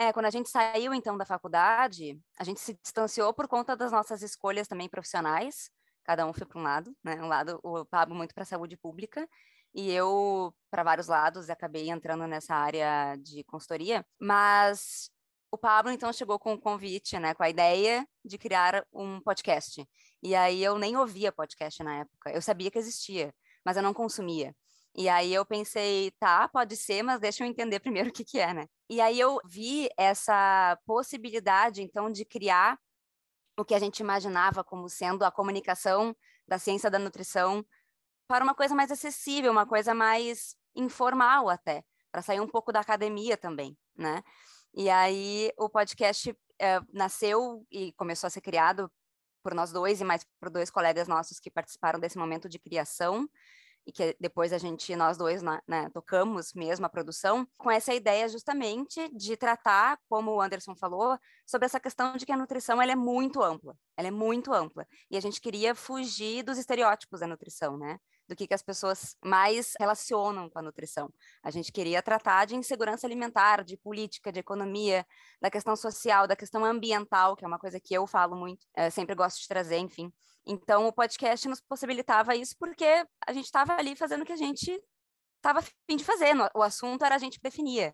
É, 0.00 0.14
quando 0.14 0.24
a 0.24 0.30
gente 0.30 0.48
saiu 0.48 0.94
então 0.94 1.18
da 1.18 1.26
faculdade, 1.26 2.18
a 2.38 2.42
gente 2.42 2.58
se 2.58 2.72
distanciou 2.82 3.34
por 3.34 3.46
conta 3.46 3.76
das 3.76 3.92
nossas 3.92 4.22
escolhas 4.22 4.66
também 4.66 4.88
profissionais. 4.88 5.70
Cada 6.04 6.26
um 6.26 6.32
foi 6.32 6.46
para 6.46 6.58
um 6.58 6.62
lado, 6.62 6.96
né? 7.04 7.16
Um 7.22 7.28
lado 7.28 7.60
o 7.62 7.84
Pablo 7.84 8.14
muito 8.14 8.34
para 8.34 8.44
a 8.44 8.46
saúde 8.46 8.78
pública 8.78 9.28
e 9.74 9.90
eu 9.92 10.54
para 10.70 10.82
vários 10.82 11.06
lados 11.06 11.50
acabei 11.50 11.90
entrando 11.90 12.26
nessa 12.26 12.54
área 12.54 13.14
de 13.16 13.44
consultoria, 13.44 14.02
mas 14.18 15.10
o 15.50 15.58
Pablo 15.58 15.92
então 15.92 16.10
chegou 16.14 16.38
com 16.38 16.52
o 16.52 16.54
um 16.54 16.58
convite, 16.58 17.18
né, 17.18 17.34
com 17.34 17.42
a 17.42 17.50
ideia 17.50 18.08
de 18.24 18.38
criar 18.38 18.82
um 18.90 19.20
podcast. 19.20 19.86
E 20.22 20.34
aí 20.34 20.64
eu 20.64 20.78
nem 20.78 20.96
ouvia 20.96 21.30
podcast 21.30 21.82
na 21.82 21.98
época. 22.00 22.30
Eu 22.32 22.40
sabia 22.40 22.70
que 22.70 22.78
existia, 22.78 23.34
mas 23.62 23.76
eu 23.76 23.82
não 23.82 23.92
consumia. 23.92 24.54
E 24.94 25.08
aí 25.08 25.32
eu 25.32 25.46
pensei, 25.46 26.10
tá, 26.18 26.48
pode 26.48 26.76
ser, 26.76 27.02
mas 27.02 27.20
deixa 27.20 27.44
eu 27.44 27.48
entender 27.48 27.80
primeiro 27.80 28.10
o 28.10 28.12
que 28.12 28.24
que 28.24 28.38
é, 28.38 28.52
né? 28.52 28.66
E 28.88 29.00
aí 29.00 29.18
eu 29.18 29.40
vi 29.44 29.88
essa 29.96 30.78
possibilidade 30.84 31.82
então 31.82 32.10
de 32.10 32.24
criar 32.24 32.78
o 33.56 33.64
que 33.64 33.74
a 33.74 33.78
gente 33.78 34.00
imaginava 34.00 34.64
como 34.64 34.88
sendo 34.88 35.24
a 35.24 35.30
comunicação 35.30 36.16
da 36.46 36.58
ciência 36.58 36.90
da 36.90 36.98
nutrição 36.98 37.64
para 38.26 38.44
uma 38.44 38.54
coisa 38.54 38.74
mais 38.74 38.90
acessível, 38.90 39.52
uma 39.52 39.66
coisa 39.66 39.94
mais 39.94 40.56
informal 40.74 41.48
até, 41.48 41.84
para 42.10 42.22
sair 42.22 42.40
um 42.40 42.48
pouco 42.48 42.72
da 42.72 42.80
academia 42.80 43.36
também, 43.36 43.76
né? 43.96 44.22
E 44.74 44.88
aí 44.88 45.52
o 45.56 45.68
podcast 45.68 46.36
é, 46.60 46.80
nasceu 46.92 47.66
e 47.70 47.92
começou 47.92 48.26
a 48.26 48.30
ser 48.30 48.40
criado 48.40 48.90
por 49.42 49.54
nós 49.54 49.72
dois 49.72 50.00
e 50.00 50.04
mais 50.04 50.24
por 50.38 50.50
dois 50.50 50.70
colegas 50.70 51.08
nossos 51.08 51.40
que 51.40 51.50
participaram 51.50 51.98
desse 51.98 52.18
momento 52.18 52.48
de 52.48 52.58
criação 52.58 53.28
e 53.86 53.92
que 53.92 54.16
depois 54.20 54.52
a 54.52 54.58
gente, 54.58 54.94
nós 54.94 55.16
dois, 55.16 55.42
né, 55.42 55.90
tocamos 55.92 56.52
mesmo 56.54 56.86
a 56.86 56.88
produção, 56.88 57.46
com 57.56 57.70
essa 57.70 57.94
ideia 57.94 58.28
justamente 58.28 59.08
de 59.14 59.36
tratar, 59.36 59.98
como 60.08 60.32
o 60.32 60.40
Anderson 60.40 60.74
falou, 60.76 61.18
sobre 61.46 61.66
essa 61.66 61.80
questão 61.80 62.16
de 62.16 62.26
que 62.26 62.32
a 62.32 62.36
nutrição 62.36 62.80
ela 62.80 62.92
é 62.92 62.96
muito 62.96 63.42
ampla, 63.42 63.76
ela 63.96 64.08
é 64.08 64.10
muito 64.10 64.52
ampla, 64.52 64.86
e 65.10 65.16
a 65.16 65.20
gente 65.20 65.40
queria 65.40 65.74
fugir 65.74 66.42
dos 66.42 66.58
estereótipos 66.58 67.20
da 67.20 67.26
nutrição, 67.26 67.76
né? 67.76 67.98
Do 68.30 68.36
que, 68.36 68.46
que 68.46 68.54
as 68.54 68.62
pessoas 68.62 69.16
mais 69.24 69.72
relacionam 69.78 70.48
com 70.48 70.60
a 70.60 70.62
nutrição. 70.62 71.12
A 71.42 71.50
gente 71.50 71.72
queria 71.72 72.00
tratar 72.00 72.46
de 72.46 72.54
insegurança 72.54 73.04
alimentar, 73.04 73.64
de 73.64 73.76
política, 73.76 74.30
de 74.30 74.38
economia, 74.38 75.04
da 75.42 75.50
questão 75.50 75.74
social, 75.74 76.28
da 76.28 76.36
questão 76.36 76.64
ambiental, 76.64 77.34
que 77.34 77.44
é 77.44 77.48
uma 77.48 77.58
coisa 77.58 77.80
que 77.80 77.92
eu 77.92 78.06
falo 78.06 78.36
muito, 78.36 78.64
é, 78.72 78.88
sempre 78.88 79.16
gosto 79.16 79.40
de 79.40 79.48
trazer, 79.48 79.78
enfim. 79.78 80.12
Então, 80.46 80.86
o 80.86 80.92
podcast 80.92 81.48
nos 81.48 81.60
possibilitava 81.60 82.36
isso 82.36 82.54
porque 82.56 83.04
a 83.26 83.32
gente 83.32 83.46
estava 83.46 83.74
ali 83.74 83.96
fazendo 83.96 84.22
o 84.22 84.24
que 84.24 84.32
a 84.32 84.36
gente 84.36 84.80
estava 85.36 85.58
afim 85.58 85.96
de 85.96 86.04
fazer, 86.04 86.34
o 86.54 86.62
assunto 86.62 87.04
era 87.04 87.16
a 87.16 87.18
gente 87.18 87.36
que 87.36 87.42
definia. 87.42 87.92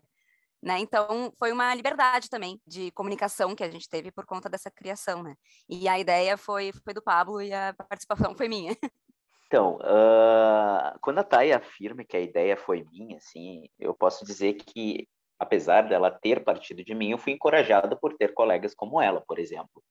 Né? 0.61 0.79
Então, 0.79 1.31
foi 1.37 1.51
uma 1.51 1.73
liberdade 1.73 2.29
também 2.29 2.61
de 2.65 2.91
comunicação 2.91 3.55
que 3.55 3.63
a 3.63 3.69
gente 3.71 3.89
teve 3.89 4.11
por 4.11 4.25
conta 4.25 4.49
dessa 4.49 4.71
criação, 4.71 5.21
né? 5.21 5.35
E 5.69 5.87
a 5.87 5.99
ideia 5.99 6.35
foi, 6.35 6.71
foi 6.83 6.93
do 6.95 7.01
Pablo 7.01 7.41
e 7.41 7.53
a 7.53 7.75
participação 7.87 8.35
foi 8.35 8.47
minha. 8.47 8.75
Então, 9.47 9.77
uh, 9.77 10.99
quando 11.01 11.19
a 11.19 11.23
Thay 11.23 11.53
afirma 11.53 12.03
que 12.03 12.17
a 12.17 12.19
ideia 12.19 12.57
foi 12.57 12.85
minha, 12.91 13.17
assim, 13.17 13.63
eu 13.79 13.93
posso 13.93 14.25
dizer 14.25 14.55
que, 14.55 15.07
apesar 15.39 15.87
dela 15.87 16.11
ter 16.11 16.43
partido 16.43 16.83
de 16.83 16.93
mim, 16.93 17.11
eu 17.11 17.17
fui 17.17 17.31
encorajado 17.31 17.97
por 17.97 18.13
ter 18.17 18.33
colegas 18.33 18.75
como 18.75 19.01
ela, 19.01 19.21
por 19.25 19.39
exemplo. 19.39 19.81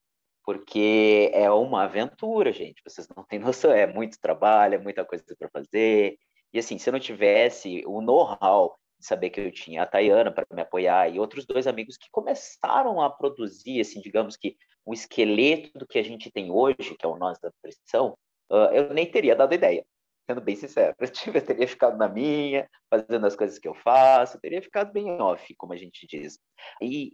Porque 0.45 1.31
é 1.33 1.49
uma 1.49 1.83
aventura, 1.83 2.53
gente. 2.53 2.83
Vocês 2.85 3.07
não 3.15 3.23
têm 3.23 3.39
noção, 3.67 3.71
é 3.71 3.87
muito 3.87 4.19
trabalho, 4.21 4.75
é 4.75 4.77
muita 4.77 5.03
coisa 5.03 5.23
para 5.37 5.49
fazer. 5.49 6.17
E 6.53 6.59
assim, 6.59 6.77
se 6.77 6.89
eu 6.89 6.93
não 6.93 6.99
tivesse 6.99 7.83
o 7.87 7.99
know-how 7.99 8.77
de 8.99 9.05
saber 9.07 9.31
que 9.31 9.41
eu 9.41 9.51
tinha 9.51 9.83
a 9.83 9.87
Tayana 9.87 10.31
para 10.31 10.45
me 10.51 10.61
apoiar 10.61 11.09
e 11.09 11.19
outros 11.19 11.45
dois 11.45 11.65
amigos 11.67 11.97
que 11.97 12.09
começaram 12.11 13.01
a 13.01 13.09
produzir, 13.09 13.81
assim, 13.81 14.01
digamos 14.01 14.37
que 14.37 14.55
o 14.85 14.93
esqueleto 14.93 15.77
do 15.79 15.87
que 15.87 15.99
a 15.99 16.03
gente 16.03 16.31
tem 16.31 16.51
hoje, 16.51 16.95
que 16.97 17.05
é 17.05 17.09
o 17.09 17.17
Nós 17.17 17.39
da 17.39 17.51
Pressão, 17.61 18.17
uh, 18.49 18.73
eu 18.73 18.93
nem 18.93 19.09
teria 19.09 19.35
dado 19.35 19.53
ideia, 19.53 19.85
sendo 20.29 20.41
bem 20.41 20.55
sincero. 20.55 20.95
Eu 21.33 21.45
teria 21.45 21.67
ficado 21.67 21.97
na 21.97 22.07
minha, 22.07 22.69
fazendo 22.89 23.25
as 23.25 23.35
coisas 23.35 23.59
que 23.59 23.67
eu 23.67 23.73
faço, 23.73 24.37
eu 24.37 24.41
teria 24.41 24.61
ficado 24.61 24.91
bem 24.91 25.09
off, 25.21 25.55
como 25.55 25.73
a 25.73 25.77
gente 25.77 26.05
diz. 26.07 26.39
E 26.81 27.13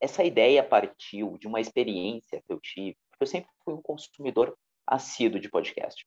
essa 0.00 0.22
ideia 0.24 0.62
partiu 0.62 1.38
de 1.38 1.46
uma 1.46 1.60
experiência 1.60 2.42
que 2.46 2.52
eu 2.52 2.60
tive, 2.60 2.96
porque 3.10 3.24
eu 3.24 3.26
sempre 3.26 3.50
fui 3.64 3.74
um 3.74 3.82
consumidor 3.82 4.56
assíduo 4.86 5.40
de 5.40 5.48
podcast. 5.48 6.06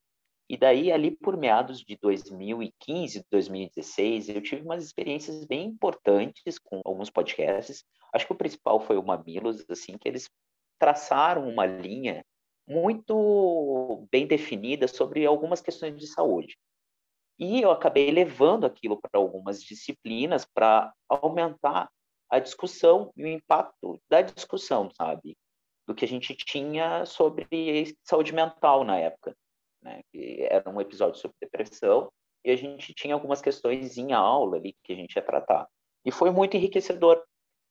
E 0.49 0.55
daí, 0.55 0.91
ali 0.91 1.11
por 1.11 1.35
meados 1.35 1.81
de 1.81 1.97
2015, 1.97 3.25
2016, 3.29 4.29
eu 4.29 4.41
tive 4.41 4.61
umas 4.61 4.83
experiências 4.83 5.43
bem 5.43 5.65
importantes 5.65 6.57
com 6.57 6.81
alguns 6.85 7.09
podcasts. 7.09 7.83
Acho 8.13 8.25
que 8.25 8.31
o 8.31 8.37
principal 8.37 8.79
foi 8.79 8.97
o 8.97 9.03
Mamilos, 9.03 9.65
assim, 9.69 9.97
que 9.97 10.07
eles 10.07 10.29
traçaram 10.79 11.49
uma 11.49 11.65
linha 11.65 12.23
muito 12.67 14.07
bem 14.11 14.27
definida 14.27 14.87
sobre 14.87 15.25
algumas 15.25 15.61
questões 15.61 15.97
de 15.97 16.07
saúde. 16.07 16.57
E 17.39 17.61
eu 17.61 17.71
acabei 17.71 18.11
levando 18.11 18.65
aquilo 18.65 18.99
para 18.99 19.21
algumas 19.21 19.61
disciplinas 19.61 20.45
para 20.45 20.91
aumentar 21.07 21.89
a 22.29 22.39
discussão 22.39 23.11
e 23.15 23.23
o 23.23 23.27
impacto 23.27 24.01
da 24.09 24.21
discussão, 24.21 24.89
sabe? 24.91 25.37
Do 25.87 25.95
que 25.95 26.03
a 26.03 26.07
gente 26.07 26.35
tinha 26.35 27.05
sobre 27.05 27.95
saúde 28.03 28.33
mental 28.33 28.83
na 28.83 28.97
época 28.97 29.35
né? 29.81 30.01
Que 30.11 30.43
era 30.49 30.69
um 30.69 30.81
episódio 30.81 31.19
sobre 31.19 31.37
depressão 31.41 32.11
e 32.43 32.51
a 32.51 32.55
gente 32.55 32.93
tinha 32.93 33.13
algumas 33.13 33.41
questões 33.41 33.97
em 33.97 34.13
aula 34.13 34.57
ali 34.57 34.75
que 34.83 34.93
a 34.93 34.95
gente 34.95 35.15
ia 35.15 35.21
tratar. 35.21 35.67
E 36.05 36.11
foi 36.11 36.31
muito 36.31 36.55
enriquecedor. 36.55 37.23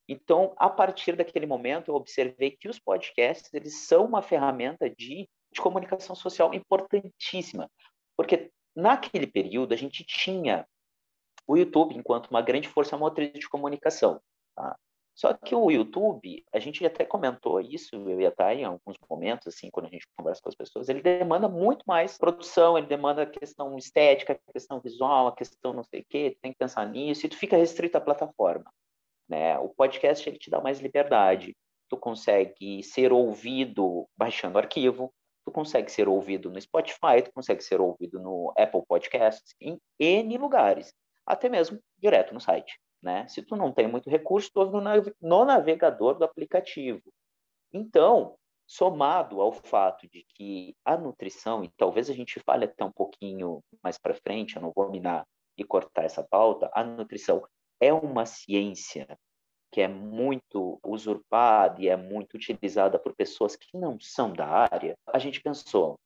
Então, 0.09 0.55
a 0.57 0.69
partir 0.69 1.17
daquele 1.17 1.47
momento, 1.47 1.89
eu 1.91 1.95
observei 1.95 2.53
que 2.53 2.69
os 2.69 2.79
podcasts 2.79 3.53
eles 3.53 3.87
são 3.87 4.05
uma 4.05 4.23
ferramenta 4.23 4.89
de, 4.89 5.29
de 5.53 5.61
comunicação 5.61 6.15
social 6.15 6.55
importantíssima, 6.55 7.71
porque 8.17 8.51
naquele 8.75 9.27
período 9.27 9.73
a 9.73 9.77
gente 9.77 10.05
tinha 10.05 10.67
o 11.47 11.57
YouTube 11.57 11.97
enquanto 11.97 12.29
uma 12.29 12.43
grande 12.43 12.69
força 12.69 12.97
motriz 12.97 13.33
de 13.33 13.49
comunicação. 13.49 14.21
Tá? 14.55 14.77
Só 15.17 15.33
que 15.33 15.55
o 15.55 15.71
YouTube, 15.71 16.45
a 16.53 16.59
gente 16.59 16.85
até 16.85 17.03
comentou 17.03 17.59
isso, 17.59 17.97
eu 17.97 18.21
ia 18.21 18.29
estar 18.29 18.55
em 18.55 18.65
alguns 18.65 18.97
momentos, 19.09 19.47
assim, 19.47 19.71
quando 19.71 19.87
a 19.87 19.89
gente 19.89 20.07
conversa 20.15 20.43
com 20.43 20.51
as 20.51 20.55
pessoas, 20.55 20.91
ele 20.91 21.01
demanda 21.01 21.49
muito 21.49 21.83
mais 21.87 22.19
produção, 22.19 22.77
ele 22.77 22.87
demanda 22.87 23.23
a 23.23 23.27
questão 23.27 23.79
estética, 23.79 24.35
a 24.35 24.53
questão 24.53 24.79
visual, 24.79 25.29
a 25.29 25.35
questão 25.35 25.73
não 25.73 25.83
sei 25.85 26.01
o 26.01 26.07
quê, 26.07 26.37
tem 26.43 26.53
que 26.53 26.59
pensar 26.59 26.85
nisso, 26.87 27.25
e 27.25 27.31
tu 27.31 27.37
fica 27.39 27.57
restrito 27.57 27.97
à 27.97 28.01
plataforma. 28.01 28.71
Né? 29.29 29.59
O 29.59 29.69
podcast, 29.69 30.29
ele 30.29 30.39
te 30.39 30.51
dá 30.51 30.61
mais 30.61 30.81
liberdade, 30.81 31.57
tu 31.89 31.97
consegue 31.97 32.83
ser 32.83 33.13
ouvido 33.13 34.09
baixando 34.17 34.59
arquivo, 34.59 35.13
tu 35.45 35.53
consegue 35.53 35.91
ser 35.91 36.09
ouvido 36.09 36.51
no 36.51 36.61
Spotify, 36.61 37.23
tu 37.25 37.33
consegue 37.33 37.63
ser 37.63 37.81
ouvido 37.81 38.19
no 38.19 38.53
Apple 38.59 38.83
Podcasts, 38.87 39.55
em 39.61 39.79
N 39.99 40.37
lugares, 40.39 40.93
até 41.25 41.49
mesmo 41.49 41.79
direto 41.99 42.35
no 42.35 42.41
site. 42.41 42.79
Né? 43.03 43.27
Se 43.29 43.43
tu 43.43 43.55
não 43.57 43.73
tem 43.73 43.87
muito 43.87 44.11
recurso, 44.11 44.51
tu 44.53 44.61
ouve 44.61 45.13
no 45.21 45.45
navegador 45.45 46.19
do 46.19 46.25
aplicativo. 46.25 47.03
Então, 47.73 48.37
somado 48.67 49.41
ao 49.41 49.53
fato 49.53 50.09
de 50.09 50.25
que 50.35 50.75
a 50.85 50.97
nutrição, 50.97 51.63
e 51.63 51.71
talvez 51.77 52.11
a 52.11 52.15
gente 52.15 52.41
fale 52.41 52.65
até 52.65 52.85
um 52.85 52.91
pouquinho 52.91 53.63
mais 53.83 53.97
para 53.97 54.15
frente, 54.15 54.57
eu 54.57 54.63
não 54.63 54.73
vou 54.75 54.91
minar 54.91 55.25
e 55.57 55.65
cortar 55.65 56.05
essa 56.05 56.23
pauta, 56.23 56.69
a 56.75 56.83
nutrição 56.83 57.47
é 57.81 57.93
uma 57.93 58.27
ciência 58.27 59.07
que 59.71 59.81
é 59.81 59.89
muito 59.89 60.79
usurpada 60.83 61.83
e 61.83 61.89
é 61.89 61.97
muito 61.97 62.35
utilizada 62.35 62.99
por 62.99 63.15
pessoas 63.15 63.57
que 63.57 63.77
não 63.77 63.99
são 64.01 64.33
da 64.33 64.47
área. 64.47 64.97
A 65.07 65.19
gente 65.19 65.41
pensou, 65.41 65.99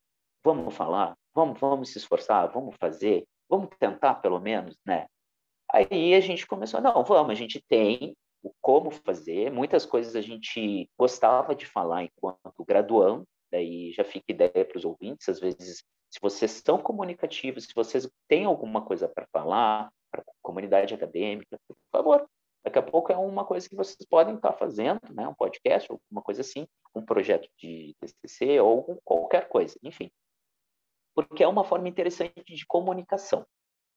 vamos 0.43 0.75
falar, 0.75 1.15
vamos, 1.33 1.59
vamos 1.59 1.89
se 1.89 1.97
esforçar, 1.97 2.51
vamos 2.51 2.75
fazer, 2.77 3.23
vamos 3.49 3.69
tentar 3.79 4.15
pelo 4.15 4.39
menos, 4.39 4.77
né? 4.85 5.07
Aí 5.71 6.13
a 6.13 6.19
gente 6.19 6.45
começou, 6.45 6.81
não, 6.81 7.03
vamos, 7.03 7.31
a 7.31 7.35
gente 7.35 7.63
tem 7.69 8.13
o 8.43 8.51
como 8.59 8.91
fazer, 8.91 9.51
muitas 9.51 9.85
coisas 9.85 10.15
a 10.15 10.21
gente 10.21 10.89
gostava 10.97 11.55
de 11.55 11.65
falar 11.65 12.03
enquanto 12.03 12.65
graduando, 12.67 13.23
daí 13.51 13.91
já 13.93 14.03
fica 14.03 14.25
ideia 14.31 14.65
para 14.65 14.77
os 14.77 14.83
ouvintes, 14.83 15.29
às 15.29 15.39
vezes, 15.39 15.83
se 16.09 16.19
vocês 16.21 16.61
são 16.65 16.77
comunicativos, 16.77 17.65
se 17.65 17.73
vocês 17.73 18.09
têm 18.27 18.45
alguma 18.45 18.81
coisa 18.81 19.07
para 19.07 19.27
falar, 19.31 19.89
para 20.11 20.21
a 20.21 20.33
comunidade 20.41 20.93
acadêmica, 20.93 21.59
por 21.67 21.77
favor, 21.91 22.29
daqui 22.63 22.77
a 22.77 22.83
pouco 22.83 23.11
é 23.11 23.17
uma 23.17 23.45
coisa 23.45 23.67
que 23.67 23.75
vocês 23.75 24.05
podem 24.07 24.35
estar 24.35 24.53
fazendo, 24.53 24.99
né? 25.13 25.27
um 25.27 25.33
podcast, 25.33 25.89
alguma 25.91 26.21
coisa 26.21 26.41
assim, 26.41 26.67
um 26.93 27.05
projeto 27.05 27.49
de 27.57 27.95
TCC 27.99 28.59
ou 28.59 29.01
qualquer 29.03 29.47
coisa, 29.47 29.77
enfim. 29.81 30.11
Porque 31.15 31.43
é 31.43 31.47
uma 31.47 31.63
forma 31.63 31.89
interessante 31.89 32.43
de 32.45 32.65
comunicação. 32.65 33.45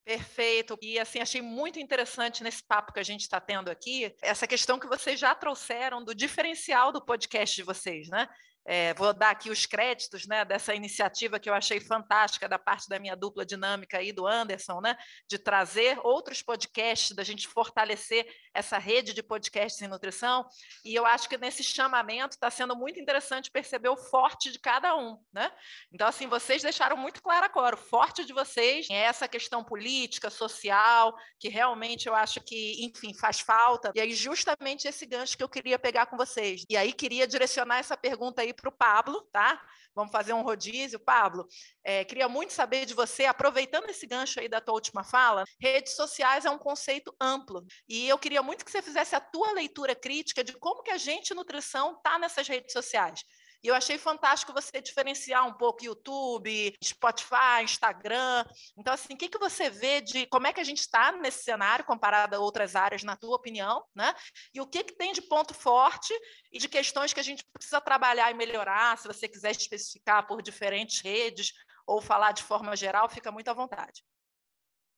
Perfeito. 0.04 0.76
E 0.82 0.98
assim, 0.98 1.20
achei 1.20 1.40
muito 1.40 1.78
interessante 1.78 2.42
nesse 2.42 2.62
papo 2.62 2.92
que 2.92 3.00
a 3.00 3.04
gente 3.04 3.22
está 3.22 3.40
tendo 3.40 3.70
aqui, 3.70 4.14
essa 4.20 4.46
questão 4.46 4.78
que 4.78 4.86
vocês 4.86 5.18
já 5.18 5.34
trouxeram 5.34 6.04
do 6.04 6.14
diferencial 6.14 6.92
do 6.92 7.02
podcast 7.02 7.56
de 7.56 7.62
vocês, 7.62 8.08
né? 8.08 8.28
É, 8.66 8.94
vou 8.94 9.12
dar 9.12 9.30
aqui 9.30 9.50
os 9.50 9.66
créditos 9.66 10.26
né, 10.26 10.44
dessa 10.44 10.74
iniciativa 10.74 11.38
que 11.38 11.50
eu 11.50 11.54
achei 11.54 11.80
fantástica 11.80 12.48
da 12.48 12.58
parte 12.58 12.88
da 12.88 12.98
minha 12.98 13.14
dupla 13.14 13.44
dinâmica 13.44 13.98
aí 13.98 14.10
do 14.10 14.26
Anderson, 14.26 14.80
né, 14.80 14.96
de 15.28 15.38
trazer 15.38 15.98
outros 16.02 16.40
podcasts, 16.40 17.14
da 17.14 17.22
gente 17.22 17.46
fortalecer 17.46 18.26
essa 18.54 18.78
rede 18.78 19.12
de 19.12 19.22
podcasts 19.22 19.82
em 19.82 19.88
nutrição. 19.88 20.46
E 20.84 20.94
eu 20.94 21.04
acho 21.04 21.28
que 21.28 21.36
nesse 21.36 21.62
chamamento 21.62 22.36
está 22.36 22.50
sendo 22.50 22.74
muito 22.74 22.98
interessante 22.98 23.50
perceber 23.50 23.90
o 23.90 23.96
forte 23.96 24.50
de 24.50 24.58
cada 24.58 24.96
um. 24.96 25.18
Né? 25.32 25.50
Então, 25.92 26.08
assim, 26.08 26.26
vocês 26.26 26.62
deixaram 26.62 26.96
muito 26.96 27.22
claro 27.22 27.44
agora, 27.44 27.74
o 27.74 27.78
forte 27.78 28.24
de 28.24 28.32
vocês 28.32 28.86
é 28.90 28.94
essa 28.94 29.28
questão 29.28 29.62
política, 29.62 30.30
social, 30.30 31.14
que 31.38 31.48
realmente 31.48 32.06
eu 32.06 32.14
acho 32.14 32.40
que, 32.40 32.82
enfim, 32.82 33.12
faz 33.12 33.40
falta. 33.40 33.92
E 33.94 34.00
aí, 34.00 34.14
justamente 34.14 34.88
esse 34.88 35.04
gancho 35.04 35.36
que 35.36 35.42
eu 35.42 35.48
queria 35.48 35.78
pegar 35.78 36.06
com 36.06 36.16
vocês. 36.16 36.64
E 36.70 36.76
aí, 36.76 36.92
queria 36.92 37.26
direcionar 37.26 37.78
essa 37.78 37.96
pergunta 37.96 38.40
aí 38.40 38.53
para 38.54 38.68
o 38.68 38.72
Pablo, 38.72 39.22
tá? 39.32 39.60
Vamos 39.94 40.12
fazer 40.12 40.32
um 40.32 40.42
rodízio. 40.42 40.98
Pablo, 40.98 41.46
é, 41.84 42.04
queria 42.04 42.28
muito 42.28 42.52
saber 42.52 42.84
de 42.86 42.94
você, 42.94 43.24
aproveitando 43.24 43.88
esse 43.88 44.06
gancho 44.06 44.40
aí 44.40 44.48
da 44.48 44.60
tua 44.60 44.74
última 44.74 45.04
fala, 45.04 45.44
redes 45.60 45.94
sociais 45.94 46.44
é 46.44 46.50
um 46.50 46.58
conceito 46.58 47.14
amplo. 47.20 47.64
E 47.88 48.08
eu 48.08 48.18
queria 48.18 48.42
muito 48.42 48.64
que 48.64 48.70
você 48.70 48.82
fizesse 48.82 49.14
a 49.14 49.20
tua 49.20 49.52
leitura 49.52 49.94
crítica 49.94 50.42
de 50.42 50.52
como 50.54 50.82
que 50.82 50.90
a 50.90 50.98
gente, 50.98 51.34
nutrição, 51.34 51.96
está 51.96 52.18
nessas 52.18 52.48
redes 52.48 52.72
sociais. 52.72 53.22
E 53.64 53.68
eu 53.68 53.74
achei 53.74 53.96
fantástico 53.96 54.52
você 54.52 54.78
diferenciar 54.78 55.48
um 55.48 55.54
pouco 55.54 55.82
YouTube, 55.82 56.76
Spotify, 56.84 57.62
Instagram. 57.62 58.44
Então, 58.76 58.92
assim, 58.92 59.14
o 59.14 59.16
que, 59.16 59.26
que 59.26 59.38
você 59.38 59.70
vê 59.70 60.02
de 60.02 60.26
como 60.26 60.46
é 60.46 60.52
que 60.52 60.60
a 60.60 60.64
gente 60.64 60.80
está 60.80 61.12
nesse 61.12 61.44
cenário 61.44 61.82
comparado 61.82 62.36
a 62.36 62.38
outras 62.38 62.76
áreas, 62.76 63.02
na 63.02 63.16
tua 63.16 63.34
opinião, 63.34 63.82
né? 63.94 64.14
E 64.52 64.60
o 64.60 64.66
que, 64.66 64.84
que 64.84 64.94
tem 64.94 65.14
de 65.14 65.22
ponto 65.22 65.54
forte 65.54 66.12
e 66.52 66.58
de 66.58 66.68
questões 66.68 67.14
que 67.14 67.20
a 67.20 67.22
gente 67.22 67.42
precisa 67.54 67.80
trabalhar 67.80 68.30
e 68.30 68.34
melhorar, 68.34 68.98
se 68.98 69.08
você 69.08 69.26
quiser 69.26 69.52
especificar 69.52 70.26
por 70.26 70.42
diferentes 70.42 71.00
redes 71.00 71.54
ou 71.86 72.02
falar 72.02 72.32
de 72.32 72.42
forma 72.42 72.76
geral, 72.76 73.08
fica 73.08 73.32
muito 73.32 73.48
à 73.48 73.54
vontade. 73.54 74.04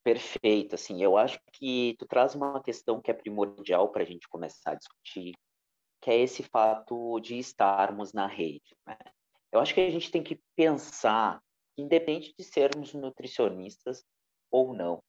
Perfeito, 0.03 0.75
assim, 0.75 1.03
eu 1.03 1.17
acho 1.17 1.39
que 1.53 1.95
tu 2.01 2.07
traz 2.07 2.35
uma 2.35 2.61
questão 2.63 3.01
que 3.01 3.13
é 3.13 3.15
primordial 3.15 3.91
para 3.93 4.03
a 4.03 4.07
gente 4.07 4.29
começar 4.29 4.73
a 4.73 4.75
discutir, 4.75 5.35
que 6.01 6.11
é 6.11 6.19
esse 6.19 6.43
fato 6.43 7.19
de 7.21 7.39
estarmos 7.39 8.13
na 8.13 8.27
rede. 8.27 8.77
Né? 8.87 8.97
Eu 9.53 9.61
acho 9.61 9.75
que 9.75 9.81
a 9.81 9.91
gente 9.91 10.11
tem 10.11 10.23
que 10.23 10.41
pensar, 10.55 11.43
independente 11.77 12.35
de 12.39 12.45
sermos 12.45 12.93
nutricionistas 12.95 14.05
ou 14.51 14.75
não, 14.75 15.03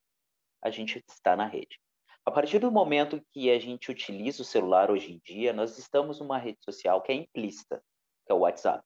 a 0.64 0.70
gente 0.70 1.04
está 1.10 1.36
na 1.36 1.46
rede. 1.46 1.80
A 2.26 2.32
partir 2.32 2.60
do 2.60 2.72
momento 2.72 3.22
que 3.32 3.50
a 3.50 3.60
gente 3.60 3.90
utiliza 3.90 4.42
o 4.42 4.46
celular 4.46 4.92
hoje 4.92 5.14
em 5.14 5.22
dia, 5.24 5.54
nós 5.54 5.78
estamos 5.78 6.20
numa 6.20 6.38
rede 6.38 6.60
social 6.62 7.02
que 7.02 7.12
é 7.12 7.16
implícita, 7.16 7.82
que 8.26 8.32
é 8.32 8.36
o 8.36 8.40
WhatsApp. 8.40 8.84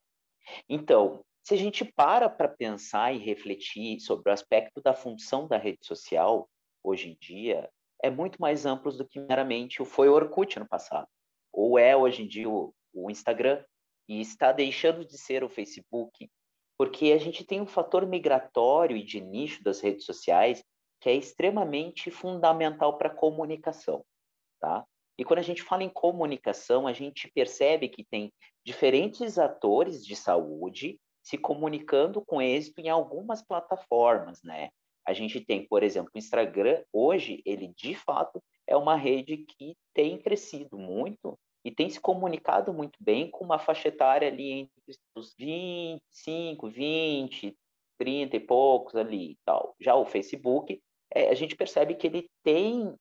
Então, 0.70 1.24
se 1.44 1.56
a 1.56 1.58
gente 1.58 1.84
para 1.84 2.30
para 2.30 2.48
pensar 2.48 3.14
e 3.14 3.18
refletir 3.18 4.00
sobre 4.00 4.30
o 4.30 4.34
aspecto 4.34 4.80
da 4.82 4.94
função 4.94 5.48
da 5.48 5.58
rede 5.58 5.84
social, 5.84 6.48
hoje 6.84 7.10
em 7.10 7.18
dia 7.20 7.70
é 8.04 8.10
muito 8.10 8.40
mais 8.40 8.66
amplos 8.66 8.98
do 8.98 9.08
que 9.08 9.20
meramente 9.20 9.82
o 9.82 9.86
foi 9.86 10.10
o 10.10 10.14
Orkut 10.14 10.60
no 10.60 10.68
passado, 10.68 11.08
é 11.78 11.96
hoje 11.96 12.24
em 12.24 12.28
dia 12.28 12.50
o, 12.50 12.74
o 12.94 13.10
Instagram, 13.10 13.64
e 14.08 14.20
está 14.20 14.52
deixando 14.52 15.06
de 15.06 15.18
ser 15.18 15.44
o 15.44 15.50
Facebook, 15.50 16.30
porque 16.78 17.12
a 17.14 17.18
gente 17.18 17.46
tem 17.46 17.62
um 17.62 17.68
fator 17.68 18.06
migratório 18.06 18.98
e 18.98 19.04
de 19.04 19.22
nicho 19.22 19.64
das 19.64 19.80
redes 19.80 20.06
sociais 20.06 20.64
que 21.00 21.10
é 21.10 21.16
extremamente 21.16 22.12
fundamental 22.12 22.98
para 22.98 23.08
a 23.10 23.16
comunicação, 23.16 24.06
tá? 24.60 24.86
E 25.18 25.24
quando 25.24 25.40
a 25.40 25.44
gente 25.44 25.64
fala 25.64 25.84
em 25.84 25.90
comunicação, 25.90 26.88
a 26.88 26.94
gente 26.94 27.32
percebe 27.32 27.90
que 27.90 28.04
tem 28.04 28.32
diferentes 28.66 29.38
atores 29.40 30.06
de 30.06 30.16
saúde 30.16 31.00
se 31.24 31.38
comunicando 31.38 32.24
com 32.24 32.42
êxito 32.42 32.82
em 32.82 32.90
algumas 32.90 33.42
plataformas, 33.42 34.42
né? 34.44 34.70
A 35.06 35.14
gente 35.14 35.40
tem, 35.40 35.68
por 35.68 35.84
exemplo, 35.84 36.12
o 36.14 36.18
Instagram, 36.18 36.84
hoje, 36.92 37.42
ele 37.46 37.74
de 37.76 37.96
fato 37.96 38.44
é 38.68 38.76
uma 38.76 38.96
rede 38.96 39.38
que 39.38 39.76
tem 39.94 40.18
crescido 40.20 40.78
muito 40.78 41.38
e 41.64 41.72
tem 41.72 41.90
se 41.90 42.00
comunicado 42.00 42.74
muito 42.74 42.98
bem 43.00 43.30
com 43.30 43.44
uma 43.44 43.60
faixa 43.60 43.88
etária 43.88 44.28
ali 44.28 44.52
entre 44.52 45.00
os 45.16 45.34
25, 45.38 46.70
20, 46.70 47.58
30 47.98 48.36
e 48.36 48.40
poucos 48.40 48.96
ali 48.96 49.32
e 49.32 49.38
tal. 49.46 49.76
Já 49.80 49.96
o 49.96 50.06
Facebook, 50.06 50.82
é, 51.14 51.30
a 51.30 51.34
gente 51.36 51.56
percebe 51.56 51.96
que 51.96 52.08
ele 52.08 52.30
tem 52.44 52.96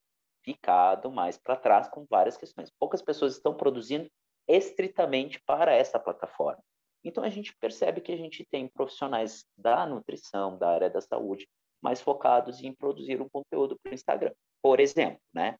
ficado 0.45 1.11
mais 1.11 1.39
para 1.39 1.57
trás 1.57 1.89
com 1.89 2.05
várias 2.09 2.37
questões. 2.37 2.71
Poucas 2.79 3.01
pessoas 3.03 3.35
estão 3.35 3.55
produzindo 3.55 4.11
estritamente 4.49 5.41
para 5.47 5.73
essa 5.73 5.99
plataforma. 5.99 6.63
Então 7.03 7.25
a 7.25 7.31
gente 7.31 7.57
percebe 7.59 8.01
que 8.01 8.13
a 8.13 8.17
gente 8.17 8.45
tem 8.51 8.69
profissionais 8.69 9.45
da 9.57 9.87
nutrição, 9.87 10.59
da 10.59 10.71
área 10.71 10.91
da 10.91 11.01
saúde, 11.01 11.49
mais 11.81 12.01
focados 12.01 12.63
em 12.63 12.75
produzir 12.75 13.23
um 13.23 13.29
conteúdo 13.29 13.79
para 13.83 13.93
o 13.93 13.95
Instagram, 13.95 14.33
por 14.63 14.81
exemplo, 14.81 15.21
né? 15.33 15.57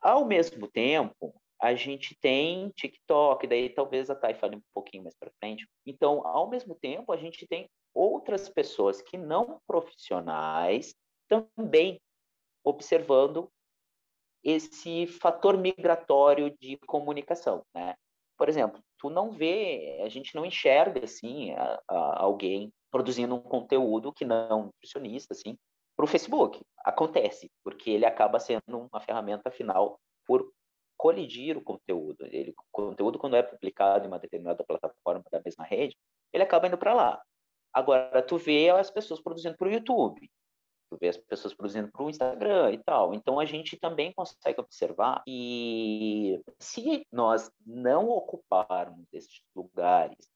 Ao 0.00 0.24
mesmo 0.24 0.68
tempo, 0.68 1.34
a 1.60 1.74
gente 1.74 2.16
tem 2.20 2.70
TikTok, 2.70 3.46
daí 3.46 3.70
talvez 3.70 4.10
a 4.10 4.14
Thay 4.14 4.34
fale 4.34 4.56
um 4.56 4.62
pouquinho 4.74 5.04
mais 5.04 5.14
para 5.18 5.32
frente. 5.40 5.66
Então, 5.84 6.26
ao 6.26 6.48
mesmo 6.48 6.74
tempo, 6.74 7.12
a 7.12 7.16
gente 7.16 7.46
tem 7.46 7.68
outras 7.94 8.48
pessoas 8.48 9.00
que 9.00 9.16
não 9.16 9.60
profissionais 9.66 10.94
também 11.28 12.00
observando 12.62 13.50
esse 14.44 15.06
fator 15.06 15.56
migratório 15.56 16.54
de 16.60 16.76
comunicação, 16.86 17.62
né? 17.74 17.94
Por 18.36 18.48
exemplo, 18.48 18.80
tu 18.98 19.08
não 19.08 19.30
vê, 19.30 20.00
a 20.04 20.08
gente 20.08 20.34
não 20.34 20.44
enxerga 20.44 21.04
assim 21.04 21.52
a, 21.52 21.80
a 21.88 22.22
alguém 22.22 22.70
produzindo 22.90 23.34
um 23.34 23.40
conteúdo 23.40 24.12
que 24.12 24.24
não 24.24 24.64
nutricionista 24.64 25.32
assim 25.32 25.56
para 25.96 26.04
o 26.04 26.08
Facebook. 26.08 26.60
Acontece, 26.84 27.50
porque 27.64 27.90
ele 27.90 28.04
acaba 28.04 28.38
sendo 28.38 28.62
uma 28.68 29.00
ferramenta 29.00 29.50
final 29.50 29.98
por 30.26 30.52
colidir 30.96 31.56
o 31.56 31.62
conteúdo. 31.62 32.26
Ele, 32.26 32.50
o 32.50 32.54
conteúdo, 32.72 33.18
quando 33.18 33.36
é 33.36 33.42
publicado 33.42 34.04
em 34.04 34.08
uma 34.08 34.18
determinada 34.18 34.64
plataforma 34.64 35.24
da 35.30 35.40
mesma 35.44 35.64
rede, 35.64 35.96
ele 36.32 36.42
acaba 36.42 36.66
indo 36.66 36.78
para 36.78 36.94
lá. 36.94 37.22
Agora, 37.72 38.22
tu 38.22 38.36
vê 38.38 38.70
as 38.70 38.90
pessoas 38.90 39.20
produzindo 39.20 39.56
para 39.56 39.68
o 39.68 39.70
YouTube, 39.70 40.30
tu 40.90 40.96
vê 40.98 41.08
as 41.08 41.16
pessoas 41.16 41.54
produzindo 41.54 41.90
para 41.90 42.02
o 42.02 42.10
Instagram 42.10 42.72
e 42.72 42.78
tal. 42.78 43.12
Então, 43.12 43.38
a 43.38 43.44
gente 43.44 43.76
também 43.76 44.12
consegue 44.12 44.60
observar 44.60 45.22
que 45.24 46.40
se 46.58 47.06
nós 47.12 47.50
não 47.66 48.08
ocuparmos 48.08 49.06
esses 49.12 49.42
lugares, 49.54 50.30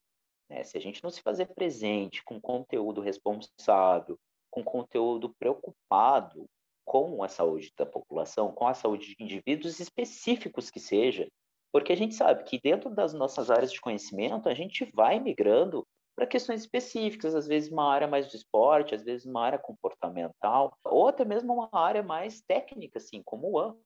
né, 0.48 0.64
se 0.64 0.76
a 0.76 0.80
gente 0.80 1.02
não 1.02 1.10
se 1.10 1.22
fazer 1.22 1.46
presente 1.54 2.22
com 2.24 2.40
conteúdo 2.40 3.00
responsável, 3.00 4.18
com 4.50 4.64
conteúdo 4.64 5.34
preocupado 5.38 6.46
com 6.84 7.22
a 7.22 7.28
saúde 7.28 7.72
da 7.76 7.86
população, 7.86 8.52
com 8.52 8.66
a 8.66 8.74
saúde 8.74 9.14
de 9.14 9.22
indivíduos 9.22 9.80
específicos 9.80 10.70
que 10.70 10.80
seja, 10.80 11.28
porque 11.72 11.92
a 11.92 11.96
gente 11.96 12.14
sabe 12.14 12.44
que 12.44 12.60
dentro 12.60 12.90
das 12.90 13.12
nossas 13.12 13.50
áreas 13.50 13.72
de 13.72 13.80
conhecimento, 13.80 14.48
a 14.48 14.54
gente 14.54 14.90
vai 14.92 15.20
migrando 15.20 15.86
para 16.16 16.26
questões 16.26 16.60
específicas, 16.60 17.34
às 17.34 17.46
vezes 17.46 17.70
uma 17.70 17.90
área 17.90 18.08
mais 18.08 18.28
de 18.28 18.36
esporte, 18.36 18.94
às 18.94 19.02
vezes 19.02 19.24
uma 19.24 19.42
área 19.42 19.58
comportamental, 19.58 20.76
ou 20.84 21.08
até 21.08 21.24
mesmo 21.24 21.52
uma 21.52 21.70
área 21.72 22.02
mais 22.02 22.42
técnica, 22.42 22.98
assim, 22.98 23.22
como 23.22 23.50
o 23.50 23.58
AM. 23.58 23.78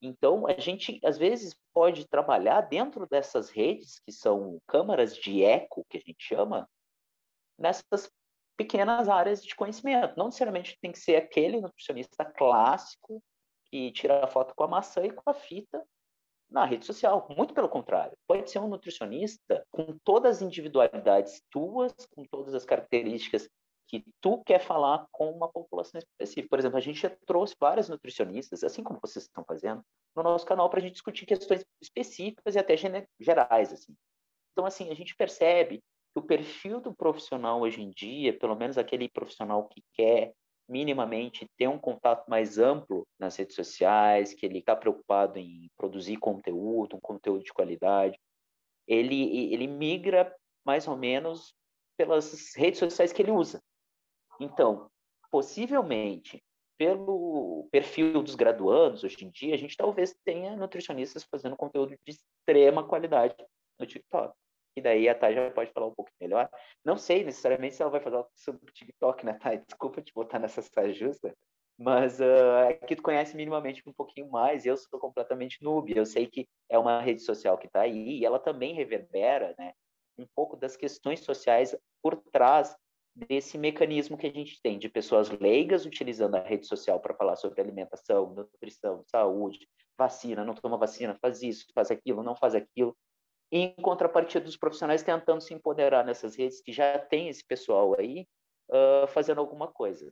Então, 0.00 0.46
a 0.46 0.54
gente, 0.54 0.98
às 1.04 1.16
vezes, 1.16 1.56
pode 1.72 2.08
trabalhar 2.08 2.62
dentro 2.62 3.06
dessas 3.06 3.50
redes, 3.50 4.00
que 4.00 4.10
são 4.10 4.58
câmaras 4.66 5.16
de 5.16 5.44
eco, 5.44 5.84
que 5.88 5.98
a 5.98 6.00
gente 6.00 6.24
chama, 6.24 6.68
nessas 7.58 8.10
pequenas 8.56 9.08
áreas 9.08 9.42
de 9.44 9.54
conhecimento. 9.54 10.16
Não 10.16 10.26
necessariamente 10.26 10.78
tem 10.80 10.92
que 10.92 10.98
ser 10.98 11.16
aquele 11.16 11.60
nutricionista 11.60 12.24
clássico 12.24 13.22
que 13.66 13.90
tira 13.92 14.24
a 14.24 14.28
foto 14.28 14.54
com 14.54 14.64
a 14.64 14.68
maçã 14.68 15.02
e 15.02 15.10
com 15.10 15.28
a 15.28 15.34
fita 15.34 15.82
na 16.50 16.64
rede 16.64 16.84
social. 16.84 17.26
Muito 17.36 17.54
pelo 17.54 17.68
contrário. 17.68 18.16
Pode 18.26 18.50
ser 18.50 18.58
um 18.58 18.68
nutricionista 18.68 19.66
com 19.70 19.98
todas 20.04 20.36
as 20.36 20.42
individualidades 20.42 21.42
tuas, 21.50 21.92
com 22.14 22.24
todas 22.24 22.54
as 22.54 22.64
características 22.64 23.48
que 23.88 24.04
tu 24.20 24.42
quer 24.44 24.58
falar 24.58 25.06
com 25.10 25.30
uma 25.30 25.50
população 25.50 25.98
específica. 25.98 26.48
Por 26.48 26.58
exemplo, 26.58 26.78
a 26.78 26.80
gente 26.80 27.00
já 27.00 27.10
trouxe 27.26 27.54
vários 27.60 27.88
nutricionistas, 27.88 28.64
assim 28.64 28.82
como 28.82 29.00
vocês 29.02 29.24
estão 29.24 29.44
fazendo, 29.44 29.82
no 30.16 30.22
nosso 30.22 30.46
canal 30.46 30.70
para 30.70 30.78
a 30.78 30.82
gente 30.82 30.92
discutir 30.92 31.26
questões 31.26 31.64
específicas 31.80 32.54
e 32.54 32.58
até 32.58 32.74
gerais. 33.20 33.72
Assim. 33.72 33.94
Então, 34.52 34.64
assim, 34.64 34.90
a 34.90 34.94
gente 34.94 35.14
percebe 35.14 35.82
o 36.14 36.22
perfil 36.22 36.80
do 36.80 36.94
profissional 36.94 37.60
hoje 37.60 37.80
em 37.80 37.90
dia, 37.90 38.36
pelo 38.38 38.54
menos 38.54 38.76
aquele 38.76 39.08
profissional 39.08 39.66
que 39.68 39.82
quer 39.94 40.32
minimamente 40.68 41.46
ter 41.56 41.68
um 41.68 41.78
contato 41.78 42.28
mais 42.28 42.58
amplo 42.58 43.06
nas 43.18 43.36
redes 43.36 43.56
sociais, 43.56 44.32
que 44.32 44.46
ele 44.46 44.58
está 44.58 44.76
preocupado 44.76 45.38
em 45.38 45.70
produzir 45.76 46.16
conteúdo, 46.18 46.96
um 46.96 47.00
conteúdo 47.00 47.42
de 47.42 47.52
qualidade, 47.52 48.18
ele, 48.86 49.52
ele 49.52 49.66
migra 49.66 50.34
mais 50.64 50.86
ou 50.86 50.96
menos 50.96 51.54
pelas 51.96 52.54
redes 52.56 52.78
sociais 52.78 53.12
que 53.12 53.22
ele 53.22 53.30
usa. 53.30 53.60
Então, 54.40 54.90
possivelmente, 55.30 56.42
pelo 56.78 57.68
perfil 57.70 58.22
dos 58.22 58.34
graduandos, 58.34 59.04
hoje 59.04 59.24
em 59.24 59.30
dia, 59.30 59.54
a 59.54 59.58
gente 59.58 59.76
talvez 59.76 60.14
tenha 60.24 60.56
nutricionistas 60.56 61.24
fazendo 61.24 61.56
conteúdo 61.56 61.90
de 61.90 61.98
extrema 62.06 62.86
qualidade 62.86 63.36
no 63.78 63.86
TikTok 63.86 64.34
e 64.76 64.80
daí 64.80 65.08
a 65.08 65.14
Thay 65.14 65.34
já 65.34 65.50
pode 65.50 65.72
falar 65.72 65.86
um 65.86 65.94
pouco 65.94 66.10
melhor. 66.20 66.48
Não 66.84 66.96
sei 66.96 67.24
necessariamente 67.24 67.74
se 67.74 67.82
ela 67.82 67.90
vai 67.90 68.00
falar 68.00 68.24
sobre 68.34 68.62
o 68.68 68.72
TikTok, 68.72 69.24
né, 69.24 69.34
Thay? 69.34 69.58
Desculpa 69.66 70.02
te 70.02 70.12
botar 70.14 70.38
nessa 70.38 70.62
saia 70.62 70.92
justa, 70.92 71.34
mas 71.78 72.20
uh, 72.20 72.68
é 72.68 72.74
que 72.74 72.96
tu 72.96 73.02
conhece 73.02 73.36
minimamente 73.36 73.82
um 73.86 73.92
pouquinho 73.92 74.30
mais, 74.30 74.64
eu 74.64 74.76
sou 74.76 74.98
completamente 74.98 75.62
noob, 75.62 75.92
eu 75.96 76.06
sei 76.06 76.26
que 76.26 76.48
é 76.68 76.78
uma 76.78 77.00
rede 77.00 77.22
social 77.22 77.58
que 77.58 77.66
está 77.66 77.82
aí, 77.82 78.18
e 78.18 78.24
ela 78.24 78.38
também 78.38 78.74
reverbera, 78.74 79.54
né, 79.58 79.72
um 80.18 80.26
pouco 80.34 80.56
das 80.56 80.76
questões 80.76 81.20
sociais 81.20 81.76
por 82.02 82.16
trás 82.30 82.76
desse 83.14 83.58
mecanismo 83.58 84.16
que 84.16 84.26
a 84.26 84.32
gente 84.32 84.60
tem 84.62 84.78
de 84.78 84.88
pessoas 84.88 85.28
leigas 85.30 85.84
utilizando 85.84 86.34
a 86.34 86.40
rede 86.40 86.66
social 86.66 86.98
para 86.98 87.14
falar 87.14 87.36
sobre 87.36 87.60
alimentação, 87.60 88.32
nutrição, 88.32 89.02
saúde, 89.06 89.68
vacina, 89.98 90.44
não 90.44 90.54
toma 90.54 90.78
vacina, 90.78 91.16
faz 91.20 91.42
isso, 91.42 91.66
faz 91.74 91.90
aquilo, 91.90 92.22
não 92.22 92.34
faz 92.34 92.54
aquilo, 92.54 92.96
em 93.52 93.74
contrapartida 93.82 94.46
dos 94.46 94.56
profissionais 94.56 95.02
tentando 95.02 95.42
se 95.42 95.52
empoderar 95.52 96.04
nessas 96.04 96.34
redes 96.34 96.62
que 96.62 96.72
já 96.72 96.98
tem 96.98 97.28
esse 97.28 97.44
pessoal 97.44 97.94
aí 97.98 98.26
uh, 98.70 99.06
fazendo 99.08 99.40
alguma 99.40 99.70
coisa. 99.70 100.10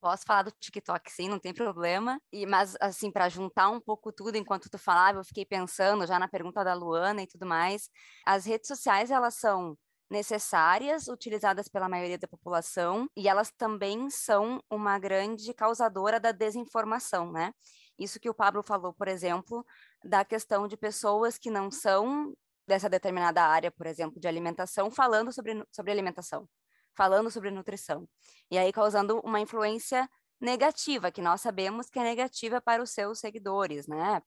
Posso 0.00 0.22
falar 0.24 0.44
do 0.44 0.52
TikTok, 0.52 1.10
sim, 1.10 1.28
não 1.28 1.40
tem 1.40 1.52
problema. 1.52 2.20
E 2.32 2.46
mas 2.46 2.76
assim, 2.80 3.10
para 3.10 3.28
juntar 3.28 3.70
um 3.70 3.80
pouco 3.80 4.12
tudo 4.12 4.36
enquanto 4.36 4.70
tu 4.70 4.78
falava, 4.78 5.18
eu 5.18 5.24
fiquei 5.24 5.44
pensando 5.44 6.06
já 6.06 6.16
na 6.16 6.28
pergunta 6.28 6.62
da 6.62 6.74
Luana 6.74 7.22
e 7.22 7.26
tudo 7.26 7.44
mais. 7.44 7.90
As 8.24 8.46
redes 8.46 8.68
sociais 8.68 9.10
elas 9.10 9.34
são 9.34 9.76
necessárias, 10.08 11.08
utilizadas 11.08 11.66
pela 11.68 11.88
maioria 11.88 12.16
da 12.16 12.28
população, 12.28 13.08
e 13.16 13.28
elas 13.28 13.50
também 13.50 14.08
são 14.08 14.62
uma 14.70 14.96
grande 15.00 15.52
causadora 15.52 16.20
da 16.20 16.30
desinformação, 16.30 17.32
né? 17.32 17.52
Isso 17.98 18.20
que 18.20 18.30
o 18.30 18.34
Pablo 18.34 18.62
falou, 18.62 18.92
por 18.92 19.08
exemplo, 19.08 19.66
da 20.04 20.24
questão 20.24 20.68
de 20.68 20.76
pessoas 20.76 21.38
que 21.38 21.50
não 21.50 21.70
são 21.70 22.32
dessa 22.66 22.88
determinada 22.88 23.42
área, 23.42 23.70
por 23.70 23.86
exemplo, 23.86 24.20
de 24.20 24.26
alimentação, 24.26 24.90
falando 24.90 25.32
sobre, 25.32 25.64
sobre 25.70 25.92
alimentação, 25.92 26.48
falando 26.96 27.30
sobre 27.30 27.50
nutrição. 27.50 28.08
E 28.50 28.58
aí 28.58 28.72
causando 28.72 29.20
uma 29.20 29.40
influência 29.40 30.08
negativa, 30.40 31.10
que 31.10 31.22
nós 31.22 31.40
sabemos 31.40 31.88
que 31.88 31.98
é 31.98 32.02
negativa 32.02 32.60
para 32.60 32.82
os 32.82 32.90
seus 32.90 33.20
seguidores, 33.20 33.86
né? 33.86 34.22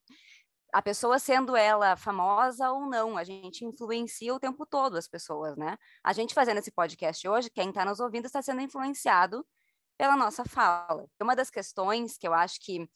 A 0.71 0.81
pessoa 0.81 1.17
sendo 1.17 1.55
ela 1.55 1.95
famosa 1.95 2.71
ou 2.71 2.87
não, 2.87 3.17
a 3.17 3.23
gente 3.23 3.65
influencia 3.65 4.33
o 4.33 4.39
tempo 4.39 4.65
todo 4.65 4.97
as 4.97 5.07
pessoas, 5.07 5.57
né? 5.57 5.77
A 6.03 6.13
gente 6.13 6.33
fazendo 6.33 6.59
esse 6.59 6.71
podcast 6.71 7.27
hoje, 7.27 7.49
quem 7.49 7.69
está 7.69 7.83
nos 7.83 7.99
ouvindo 7.99 8.25
está 8.25 8.41
sendo 8.41 8.61
influenciado 8.61 9.45
pela 9.97 10.15
nossa 10.15 10.45
fala. 10.45 11.05
Uma 11.21 11.35
das 11.35 11.49
questões 11.49 12.17
que 12.17 12.27
eu 12.27 12.33
acho 12.33 12.59
que, 12.61 12.87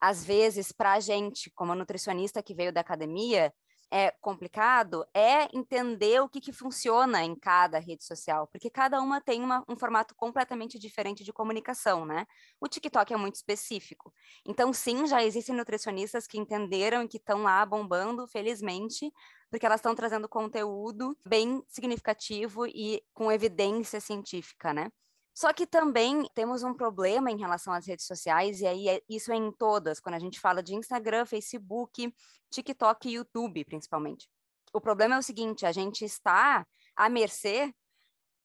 às 0.00 0.24
vezes, 0.24 0.72
para 0.72 0.94
a 0.94 1.00
gente, 1.00 1.50
como 1.54 1.74
nutricionista 1.74 2.42
que 2.42 2.54
veio 2.54 2.72
da 2.72 2.80
academia, 2.80 3.52
é 3.90 4.10
complicado 4.20 5.04
é 5.14 5.48
entender 5.56 6.20
o 6.20 6.28
que, 6.28 6.40
que 6.40 6.52
funciona 6.52 7.22
em 7.22 7.34
cada 7.34 7.78
rede 7.78 8.04
social, 8.04 8.46
porque 8.48 8.70
cada 8.70 9.00
uma 9.00 9.20
tem 9.20 9.42
uma, 9.42 9.64
um 9.68 9.76
formato 9.76 10.14
completamente 10.14 10.78
diferente 10.78 11.24
de 11.24 11.32
comunicação, 11.32 12.04
né? 12.04 12.26
O 12.60 12.68
TikTok 12.68 13.12
é 13.12 13.16
muito 13.16 13.36
específico. 13.36 14.12
Então, 14.46 14.72
sim, 14.72 15.06
já 15.06 15.22
existem 15.22 15.54
nutricionistas 15.54 16.26
que 16.26 16.38
entenderam 16.38 17.02
e 17.02 17.08
que 17.08 17.18
estão 17.18 17.42
lá 17.42 17.64
bombando, 17.64 18.26
felizmente, 18.28 19.12
porque 19.50 19.66
elas 19.66 19.78
estão 19.78 19.94
trazendo 19.94 20.28
conteúdo 20.28 21.16
bem 21.26 21.62
significativo 21.68 22.66
e 22.66 23.02
com 23.12 23.30
evidência 23.30 24.00
científica, 24.00 24.72
né? 24.72 24.90
Só 25.34 25.52
que 25.52 25.66
também 25.66 26.28
temos 26.32 26.62
um 26.62 26.72
problema 26.72 27.28
em 27.28 27.36
relação 27.36 27.72
às 27.72 27.84
redes 27.86 28.06
sociais, 28.06 28.60
e 28.60 28.66
aí 28.66 28.88
é, 28.88 29.02
isso 29.08 29.32
é 29.32 29.36
em 29.36 29.50
todas, 29.50 29.98
quando 29.98 30.14
a 30.14 30.18
gente 30.20 30.38
fala 30.38 30.62
de 30.62 30.76
Instagram, 30.76 31.26
Facebook, 31.26 32.14
TikTok 32.50 33.08
e 33.08 33.14
YouTube, 33.14 33.64
principalmente. 33.64 34.30
O 34.72 34.80
problema 34.80 35.16
é 35.16 35.18
o 35.18 35.22
seguinte: 35.22 35.66
a 35.66 35.72
gente 35.72 36.04
está 36.04 36.64
à 36.94 37.08
mercê 37.08 37.74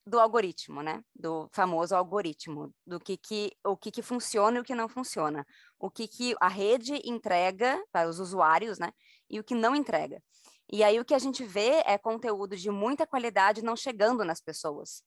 do 0.03 0.19
algoritmo, 0.19 0.81
né? 0.81 1.03
Do 1.15 1.47
famoso 1.53 1.95
algoritmo, 1.95 2.73
do 2.87 2.99
que, 2.99 3.17
que 3.17 3.51
o 3.63 3.77
que, 3.77 3.91
que 3.91 4.01
funciona 4.01 4.57
e 4.57 4.61
o 4.61 4.63
que 4.63 4.73
não 4.73 4.89
funciona, 4.89 5.45
o 5.77 5.91
que, 5.91 6.07
que 6.07 6.35
a 6.41 6.47
rede 6.47 6.99
entrega 7.05 7.79
para 7.91 8.09
os 8.09 8.19
usuários, 8.19 8.79
né? 8.79 8.91
E 9.29 9.39
o 9.39 9.43
que 9.43 9.53
não 9.53 9.75
entrega. 9.75 10.23
E 10.71 10.83
aí 10.83 10.99
o 10.99 11.05
que 11.05 11.13
a 11.13 11.19
gente 11.19 11.43
vê 11.43 11.83
é 11.85 11.99
conteúdo 11.99 12.57
de 12.57 12.71
muita 12.71 13.05
qualidade 13.05 13.63
não 13.63 13.75
chegando 13.75 14.25
nas 14.25 14.41
pessoas 14.41 15.03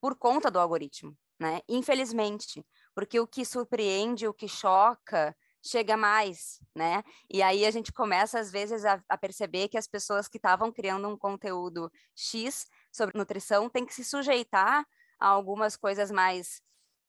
por 0.00 0.16
conta 0.16 0.50
do 0.50 0.58
algoritmo 0.58 1.16
né? 1.38 1.60
Infelizmente, 1.68 2.64
porque 2.94 3.20
o 3.20 3.26
que 3.26 3.44
surpreende, 3.44 4.26
o 4.26 4.34
que 4.34 4.48
choca, 4.48 5.36
chega 5.62 5.96
mais, 5.96 6.60
né? 6.74 7.02
E 7.28 7.42
aí 7.42 7.66
a 7.66 7.70
gente 7.70 7.92
começa 7.92 8.38
às 8.38 8.50
vezes 8.50 8.84
a, 8.84 9.02
a 9.08 9.18
perceber 9.18 9.68
que 9.68 9.76
as 9.76 9.86
pessoas 9.86 10.28
que 10.28 10.38
estavam 10.38 10.72
criando 10.72 11.08
um 11.08 11.16
conteúdo 11.16 11.90
X 12.14 12.66
sobre 12.92 13.18
nutrição 13.18 13.68
têm 13.68 13.84
que 13.84 13.94
se 13.94 14.04
sujeitar 14.04 14.86
a 15.18 15.26
algumas 15.26 15.76
coisas 15.76 16.10
mais 16.10 16.60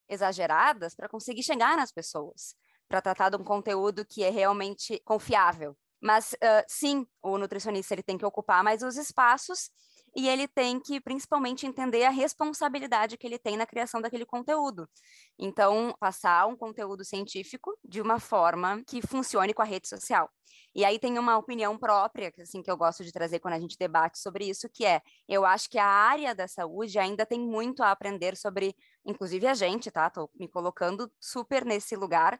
exageradas 0.09 0.95
para 0.95 1.09
conseguir 1.09 1.43
chegar 1.43 1.77
nas 1.77 1.91
pessoas, 1.91 2.55
para 2.87 3.01
tratar 3.01 3.29
de 3.29 3.37
um 3.37 3.43
conteúdo 3.43 4.05
que 4.05 4.23
é 4.23 4.29
realmente 4.29 4.99
confiável. 5.05 5.77
Mas 6.01 6.33
uh, 6.33 6.63
sim, 6.67 7.05
o 7.21 7.37
nutricionista 7.37 7.93
ele 7.93 8.03
tem 8.03 8.17
que 8.17 8.25
ocupar 8.25 8.63
mais 8.63 8.81
os 8.81 8.97
espaços 8.97 9.69
e 10.17 10.27
ele 10.27 10.47
tem 10.47 10.79
que 10.79 10.99
principalmente 10.99 11.67
entender 11.67 12.03
a 12.03 12.09
responsabilidade 12.09 13.15
que 13.17 13.27
ele 13.27 13.37
tem 13.37 13.55
na 13.55 13.67
criação 13.67 14.01
daquele 14.01 14.25
conteúdo. 14.25 14.89
Então, 15.37 15.95
passar 15.99 16.47
um 16.47 16.55
conteúdo 16.55 17.05
científico 17.05 17.77
de 17.87 18.01
uma 18.01 18.19
forma 18.19 18.81
que 18.87 18.99
funcione 18.99 19.53
com 19.53 19.61
a 19.61 19.65
rede 19.65 19.87
social. 19.87 20.27
E 20.73 20.83
aí 20.83 20.97
tem 20.97 21.19
uma 21.19 21.37
opinião 21.37 21.77
própria, 21.77 22.33
assim, 22.39 22.63
que 22.63 22.71
eu 22.71 22.75
gosto 22.75 23.03
de 23.03 23.11
trazer 23.11 23.39
quando 23.39 23.53
a 23.53 23.59
gente 23.59 23.77
debate 23.77 24.17
sobre 24.17 24.49
isso, 24.49 24.67
que 24.67 24.83
é, 24.83 25.03
eu 25.29 25.45
acho 25.45 25.69
que 25.69 25.77
a 25.77 25.85
área 25.85 26.33
da 26.33 26.47
saúde 26.47 26.97
ainda 26.97 27.23
tem 27.23 27.39
muito 27.39 27.83
a 27.83 27.91
aprender 27.91 28.35
sobre, 28.35 28.75
inclusive 29.05 29.45
a 29.45 29.53
gente, 29.53 29.91
tá? 29.91 30.09
Tô 30.09 30.31
me 30.33 30.47
colocando 30.47 31.11
super 31.19 31.63
nesse 31.63 31.95
lugar, 31.95 32.39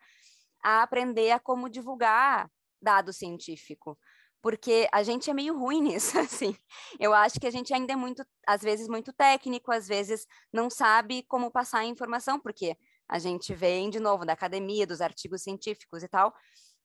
a 0.64 0.82
aprender 0.82 1.30
a 1.30 1.40
como 1.40 1.70
divulgar 1.70 2.50
dado 2.82 3.14
científico 3.14 3.96
porque 4.42 4.88
a 4.92 5.04
gente 5.04 5.30
é 5.30 5.34
meio 5.34 5.58
ruim 5.58 5.82
nisso, 5.94 6.18
assim. 6.20 6.56
Eu 7.00 7.14
acho 7.14 7.40
que 7.40 7.48
a 7.48 7.52
gente 7.52 7.74
ainda 7.74 7.94
é 7.94 7.96
muito, 7.96 8.26
às 8.48 8.62
vezes, 8.62 8.88
muito 8.88 9.14
técnico, 9.14 9.72
às 9.72 9.88
vezes 9.88 10.26
não 10.52 10.70
sabe 10.70 11.24
como 11.24 11.52
passar 11.52 11.80
a 11.80 11.86
informação, 11.86 12.40
porque 12.40 12.78
a 13.10 13.20
gente 13.20 13.54
vem, 13.54 13.90
de 13.90 14.00
novo, 14.00 14.26
da 14.26 14.34
academia, 14.34 14.86
dos 14.86 15.02
artigos 15.02 15.42
científicos 15.44 16.04
e 16.04 16.08
tal, 16.08 16.34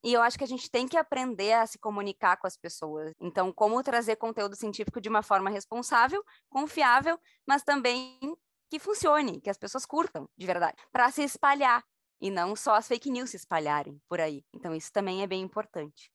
e 0.05 0.13
eu 0.13 0.21
acho 0.21 0.37
que 0.37 0.45
a 0.45 0.49
gente 0.49 0.69
tem 0.69 0.89
que 0.89 0.97
aprender 0.97 1.53
a 1.53 1.67
se 1.67 1.79
comunicar 1.79 2.37
com 2.37 2.47
as 2.47 2.57
pessoas. 2.57 3.13
Então, 3.21 3.53
como 3.53 3.83
trazer 3.83 4.17
conteúdo 4.17 4.57
científico 4.57 5.01
de 5.01 5.09
uma 5.09 5.23
forma 5.23 5.49
responsável, 5.49 6.25
confiável, 6.51 7.19
mas 7.47 7.63
também 7.63 8.19
que 8.69 8.81
funcione, 8.81 9.41
que 9.41 9.51
as 9.51 9.59
pessoas 9.59 9.87
curtam, 9.87 10.29
de 10.37 10.47
verdade, 10.47 10.77
para 10.91 11.11
se 11.11 11.23
espalhar, 11.23 11.85
e 12.21 12.31
não 12.31 12.55
só 12.55 12.75
as 12.77 12.87
fake 12.87 13.11
news 13.11 13.31
se 13.31 13.37
espalharem 13.37 14.01
por 14.09 14.21
aí. 14.21 14.45
Então, 14.55 14.75
isso 14.75 14.93
também 14.93 15.23
é 15.23 15.27
bem 15.27 15.43
importante. 15.43 16.12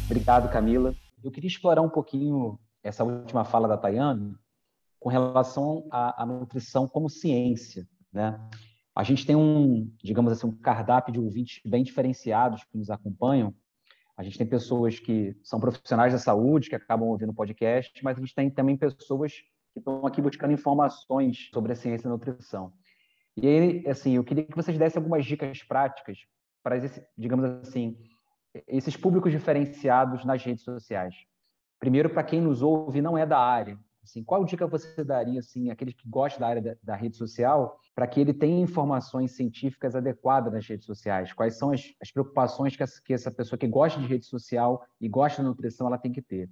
Obrigado, 0.05 0.49
Camila. 0.49 0.93
Eu 1.23 1.31
queria 1.31 1.47
explorar 1.47 1.81
um 1.81 1.89
pouquinho 1.89 2.59
essa 2.83 3.03
última 3.03 3.45
fala 3.45 3.67
da 3.67 3.77
Tayane 3.77 4.35
com 4.99 5.09
relação 5.09 5.87
à, 5.91 6.23
à 6.23 6.25
nutrição 6.25 6.87
como 6.87 7.09
ciência, 7.09 7.87
né? 8.11 8.39
A 8.95 9.03
gente 9.03 9.25
tem 9.25 9.35
um, 9.35 9.91
digamos 10.03 10.31
assim, 10.31 10.45
um 10.45 10.55
cardápio 10.55 11.11
de 11.11 11.19
ouvintes 11.19 11.59
bem 11.65 11.83
diferenciados 11.83 12.63
que 12.65 12.77
nos 12.77 12.91
acompanham. 12.91 13.53
A 14.15 14.21
gente 14.21 14.37
tem 14.37 14.45
pessoas 14.45 14.99
que 14.99 15.35
são 15.43 15.59
profissionais 15.59 16.13
da 16.13 16.19
saúde, 16.19 16.69
que 16.69 16.75
acabam 16.75 17.09
ouvindo 17.09 17.31
o 17.31 17.35
podcast, 17.35 18.03
mas 18.03 18.17
a 18.17 18.19
gente 18.19 18.35
tem 18.35 18.51
também 18.51 18.77
pessoas 18.77 19.33
que 19.73 19.79
estão 19.79 20.05
aqui 20.05 20.21
buscando 20.21 20.53
informações 20.53 21.49
sobre 21.51 21.71
a 21.71 21.75
ciência 21.75 22.03
da 22.03 22.11
nutrição. 22.11 22.71
E 23.35 23.47
aí, 23.47 23.87
assim, 23.87 24.13
eu 24.13 24.23
queria 24.23 24.43
que 24.43 24.55
vocês 24.55 24.77
dessem 24.77 24.99
algumas 24.99 25.25
dicas 25.25 25.63
práticas 25.63 26.19
para, 26.61 26.77
esse, 26.77 27.03
digamos 27.17 27.45
assim, 27.67 27.97
esses 28.67 28.95
públicos 28.95 29.31
diferenciados 29.31 30.23
nas 30.23 30.43
redes 30.43 30.63
sociais. 30.63 31.15
Primeiro, 31.83 32.09
para 32.09 32.23
quem 32.23 32.39
nos 32.39 32.61
ouve 32.61 33.01
não 33.01 33.17
é 33.17 33.25
da 33.25 33.37
área, 33.37 33.77
assim, 34.01 34.23
qual 34.23 34.45
dica 34.45 34.65
você 34.65 35.03
daria 35.03 35.41
assim 35.41 35.69
aquele 35.69 35.91
que 35.91 36.07
gosta 36.07 36.39
da 36.39 36.47
área 36.47 36.61
da, 36.61 36.75
da 36.81 36.95
rede 36.95 37.17
social 37.17 37.77
para 37.93 38.07
que 38.07 38.21
ele 38.21 38.33
tenha 38.33 38.61
informações 38.61 39.35
científicas 39.35 39.93
adequadas 39.93 40.53
nas 40.53 40.65
redes 40.65 40.85
sociais? 40.85 41.33
Quais 41.33 41.57
são 41.57 41.71
as, 41.71 41.93
as 42.01 42.09
preocupações 42.09 42.73
que 42.73 42.83
essa, 42.83 43.01
que 43.03 43.13
essa, 43.13 43.29
pessoa 43.29 43.59
que 43.59 43.67
gosta 43.67 43.99
de 43.99 44.07
rede 44.07 44.25
social 44.25 44.81
e 45.01 45.09
gosta 45.09 45.43
da 45.43 45.49
nutrição 45.49 45.87
ela 45.87 45.97
tem 45.97 46.13
que 46.13 46.21
ter? 46.21 46.49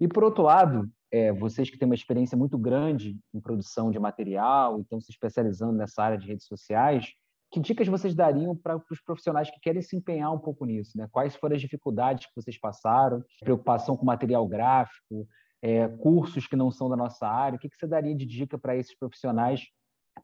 E 0.00 0.08
por 0.08 0.24
outro 0.24 0.44
lado, 0.44 0.90
é, 1.10 1.34
vocês 1.34 1.68
que 1.68 1.76
têm 1.76 1.84
uma 1.84 1.94
experiência 1.94 2.34
muito 2.34 2.56
grande 2.56 3.20
em 3.34 3.40
produção 3.42 3.90
de 3.90 3.98
material, 3.98 4.80
estão 4.80 4.98
se 5.02 5.10
especializando 5.10 5.74
nessa 5.74 6.02
área 6.02 6.16
de 6.16 6.26
redes 6.26 6.46
sociais, 6.46 7.12
que 7.50 7.60
dicas 7.60 7.86
vocês 7.86 8.14
dariam 8.14 8.56
para 8.56 8.76
os 8.76 9.00
profissionais 9.00 9.50
que 9.50 9.60
querem 9.60 9.82
se 9.82 9.96
empenhar 9.96 10.32
um 10.32 10.38
pouco 10.38 10.64
nisso? 10.64 10.96
Né? 10.96 11.08
Quais 11.10 11.36
foram 11.36 11.54
as 11.54 11.62
dificuldades 11.62 12.26
que 12.26 12.32
vocês 12.34 12.58
passaram? 12.58 13.22
Preocupação 13.40 13.96
com 13.96 14.04
material 14.04 14.46
gráfico, 14.46 15.26
é, 15.62 15.88
cursos 15.88 16.46
que 16.46 16.56
não 16.56 16.70
são 16.70 16.88
da 16.88 16.96
nossa 16.96 17.26
área? 17.26 17.56
O 17.56 17.58
que, 17.58 17.68
que 17.68 17.76
você 17.76 17.86
daria 17.86 18.14
de 18.14 18.26
dica 18.26 18.58
para 18.58 18.76
esses 18.76 18.96
profissionais 18.96 19.64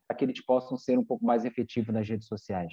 para 0.07 0.17
que 0.17 0.25
eles 0.25 0.45
possam 0.45 0.77
ser 0.77 0.99
um 0.99 1.05
pouco 1.05 1.25
mais 1.25 1.45
efetivos 1.45 1.95
nas 1.95 2.09
redes 2.09 2.27
sociais? 2.27 2.73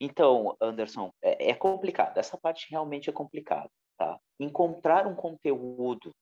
Então, 0.00 0.56
Anderson, 0.60 1.12
é, 1.22 1.50
é 1.50 1.54
complicado. 1.54 2.16
Essa 2.18 2.38
parte 2.38 2.66
realmente 2.70 3.10
é 3.10 3.12
complicada. 3.12 3.70
Tá? 3.98 4.18
Encontrar 4.38 5.06
um 5.06 5.14
conteúdo 5.14 6.14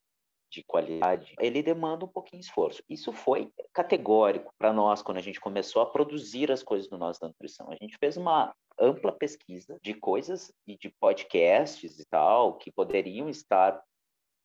de 0.51 0.63
qualidade, 0.65 1.35
ele 1.41 1.63
demanda 1.63 2.05
um 2.05 2.09
pouquinho 2.09 2.41
de 2.41 2.47
esforço. 2.47 2.83
Isso 2.89 3.13
foi 3.13 3.51
categórico 3.73 4.53
para 4.59 4.73
nós 4.73 5.03
quando 5.03 5.19
a 5.19 5.23
gente 5.23 5.41
começou 5.41 5.83
a 5.83 5.87
produzir 5.87 6.51
as 6.53 6.63
coisas 6.63 6.89
do 6.89 6.99
nosso 6.99 7.21
da 7.21 7.29
nutrição. 7.29 7.71
A 7.71 7.77
gente 7.77 7.97
fez 7.99 8.17
uma 8.17 8.55
ampla 8.79 9.13
pesquisa 9.13 9.79
de 9.83 9.95
coisas 9.95 10.53
e 10.67 10.77
de 10.77 10.91
podcasts 11.01 11.99
e 11.99 12.05
tal 12.07 12.57
que 12.57 12.73
poderiam 12.73 13.29
estar 13.29 13.83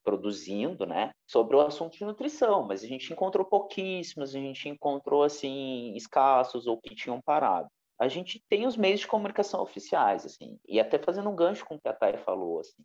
produzindo, 0.03 0.85
né, 0.85 1.12
sobre 1.27 1.55
o 1.55 1.62
assunto 1.62 1.97
de 1.97 2.05
nutrição, 2.05 2.63
mas 2.63 2.83
a 2.83 2.88
gente 2.88 3.12
encontrou 3.13 3.45
pouquíssimos, 3.45 4.33
a 4.33 4.39
gente 4.39 4.67
encontrou 4.67 5.23
assim 5.23 5.93
escassos 5.95 6.65
ou 6.65 6.79
que 6.79 6.95
tinham 6.95 7.21
parado. 7.21 7.67
A 7.99 8.07
gente 8.07 8.41
tem 8.49 8.65
os 8.65 8.77
meios 8.77 9.01
de 9.01 9.07
comunicação 9.07 9.62
oficiais, 9.62 10.25
assim, 10.25 10.57
e 10.67 10.79
até 10.79 10.97
fazendo 10.97 11.29
um 11.29 11.35
gancho 11.35 11.65
com 11.65 11.75
o 11.75 11.79
que 11.79 11.88
a 11.88 11.93
Thay 11.93 12.17
falou, 12.17 12.62
assim, 12.62 12.83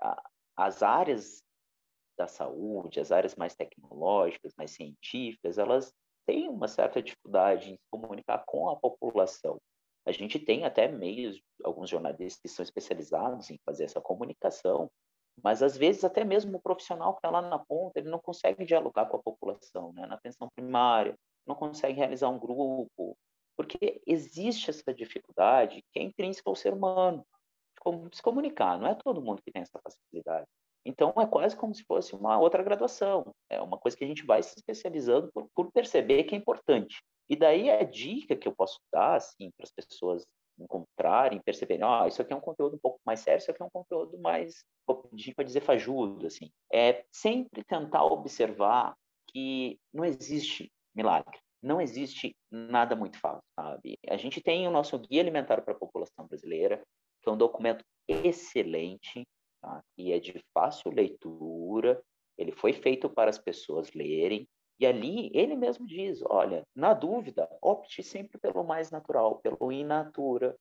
a, 0.00 0.22
as 0.56 0.82
áreas 0.82 1.42
da 2.22 2.28
saúde, 2.28 3.00
as 3.00 3.10
áreas 3.10 3.34
mais 3.34 3.54
tecnológicas, 3.54 4.54
mais 4.56 4.70
científicas, 4.70 5.58
elas 5.58 5.92
têm 6.24 6.48
uma 6.48 6.68
certa 6.68 7.02
dificuldade 7.02 7.72
em 7.72 7.76
se 7.76 7.86
comunicar 7.90 8.44
com 8.46 8.68
a 8.70 8.76
população. 8.76 9.60
A 10.06 10.12
gente 10.12 10.38
tem 10.38 10.64
até 10.64 10.88
meios, 10.88 11.40
alguns 11.64 11.90
jornalistas 11.90 12.40
que 12.40 12.48
são 12.48 12.62
especializados 12.62 13.50
em 13.50 13.58
fazer 13.64 13.84
essa 13.84 14.00
comunicação, 14.00 14.90
mas 15.42 15.62
às 15.62 15.76
vezes 15.76 16.04
até 16.04 16.24
mesmo 16.24 16.56
o 16.56 16.62
profissional 16.62 17.12
que 17.14 17.18
está 17.18 17.30
lá 17.30 17.42
na 17.42 17.58
ponta, 17.58 17.98
ele 17.98 18.10
não 18.10 18.20
consegue 18.20 18.64
dialogar 18.64 19.06
com 19.06 19.16
a 19.16 19.22
população, 19.22 19.92
né? 19.92 20.06
na 20.06 20.14
atenção 20.14 20.48
primária, 20.54 21.16
não 21.46 21.54
consegue 21.54 21.98
realizar 21.98 22.28
um 22.28 22.38
grupo, 22.38 23.16
porque 23.56 24.00
existe 24.06 24.70
essa 24.70 24.94
dificuldade 24.94 25.82
que 25.92 25.98
é 25.98 26.02
intrínseca 26.02 26.48
ao 26.48 26.56
ser 26.56 26.72
humano, 26.72 27.26
de 28.08 28.16
se 28.16 28.22
comunicar, 28.22 28.78
não 28.78 28.86
é 28.86 28.94
todo 28.94 29.22
mundo 29.22 29.42
que 29.42 29.50
tem 29.50 29.62
essa 29.62 29.80
facilidade. 29.82 30.46
Então, 30.84 31.12
é 31.16 31.26
quase 31.26 31.56
como 31.56 31.74
se 31.74 31.84
fosse 31.84 32.14
uma 32.14 32.38
outra 32.38 32.62
graduação. 32.62 33.32
É 33.48 33.60
uma 33.60 33.78
coisa 33.78 33.96
que 33.96 34.04
a 34.04 34.06
gente 34.06 34.24
vai 34.24 34.42
se 34.42 34.54
especializando 34.56 35.30
por, 35.32 35.48
por 35.54 35.72
perceber 35.72 36.24
que 36.24 36.34
é 36.34 36.38
importante. 36.38 37.02
E 37.28 37.36
daí 37.36 37.70
a 37.70 37.82
dica 37.82 38.36
que 38.36 38.48
eu 38.48 38.54
posso 38.54 38.78
dar, 38.92 39.14
assim, 39.14 39.50
para 39.56 39.64
as 39.64 39.72
pessoas 39.72 40.26
encontrarem, 40.58 41.40
perceberem, 41.40 41.82
ah, 41.84 42.06
isso 42.06 42.20
aqui 42.20 42.32
é 42.32 42.36
um 42.36 42.40
conteúdo 42.40 42.76
um 42.76 42.78
pouco 42.78 43.00
mais 43.04 43.20
sério, 43.20 43.40
isso 43.40 43.50
aqui 43.50 43.62
é 43.62 43.64
um 43.64 43.70
conteúdo 43.70 44.18
mais, 44.18 44.64
a 44.88 45.16
gente 45.16 45.34
pode 45.34 45.46
dizer, 45.46 45.60
fajudo, 45.60 46.26
assim. 46.26 46.50
É 46.72 47.04
sempre 47.10 47.64
tentar 47.64 48.04
observar 48.04 48.94
que 49.28 49.78
não 49.92 50.04
existe 50.04 50.70
milagre, 50.94 51.38
não 51.62 51.80
existe 51.80 52.36
nada 52.50 52.94
muito 52.94 53.18
fácil, 53.18 53.42
sabe? 53.58 53.98
A 54.08 54.16
gente 54.16 54.40
tem 54.40 54.68
o 54.68 54.70
nosso 54.70 54.98
Guia 54.98 55.22
Alimentar 55.22 55.62
para 55.62 55.72
a 55.72 55.78
População 55.78 56.26
Brasileira, 56.26 56.82
que 57.22 57.28
é 57.28 57.32
um 57.32 57.36
documento 57.36 57.84
excelente, 58.06 59.26
tá? 59.62 59.82
e 59.96 60.12
é 60.12 60.18
de 60.18 60.44
fácil 60.52 60.90
leitura, 60.92 62.02
ele 62.36 62.52
foi 62.52 62.72
feito 62.72 63.08
para 63.08 63.30
as 63.30 63.38
pessoas 63.38 63.92
lerem, 63.92 64.48
e 64.78 64.86
ali 64.86 65.30
ele 65.32 65.54
mesmo 65.54 65.86
diz, 65.86 66.20
olha, 66.26 66.66
na 66.74 66.92
dúvida, 66.92 67.48
opte 67.62 68.02
sempre 68.02 68.36
pelo 68.38 68.64
mais 68.64 68.90
natural, 68.90 69.38
pelo 69.38 69.70
in 69.70 69.84
natura, 69.84 70.56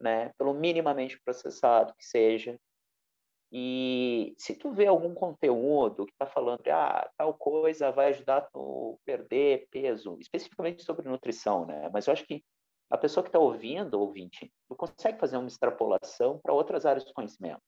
né? 0.00 0.32
pelo 0.36 0.52
minimamente 0.52 1.20
processado 1.20 1.94
que 1.94 2.04
seja. 2.04 2.58
E 3.52 4.34
se 4.38 4.54
tu 4.54 4.72
vê 4.72 4.86
algum 4.86 5.14
conteúdo 5.14 6.06
que 6.06 6.12
está 6.12 6.26
falando 6.26 6.62
que 6.62 6.70
ah, 6.70 7.08
tal 7.16 7.34
coisa 7.34 7.90
vai 7.90 8.08
ajudar 8.08 8.42
tu 8.52 8.98
perder 9.04 9.68
peso, 9.70 10.16
especificamente 10.20 10.82
sobre 10.84 11.08
nutrição, 11.08 11.66
né? 11.66 11.90
Mas 11.92 12.06
eu 12.06 12.12
acho 12.12 12.24
que 12.26 12.44
a 12.88 12.96
pessoa 12.96 13.22
que 13.22 13.28
está 13.28 13.38
ouvindo, 13.38 14.00
ouvinte, 14.00 14.52
tu 14.68 14.76
consegue 14.76 15.18
fazer 15.18 15.36
uma 15.36 15.48
extrapolação 15.48 16.38
para 16.38 16.54
outras 16.54 16.86
áreas 16.86 17.04
do 17.04 17.12
conhecimento. 17.12 17.60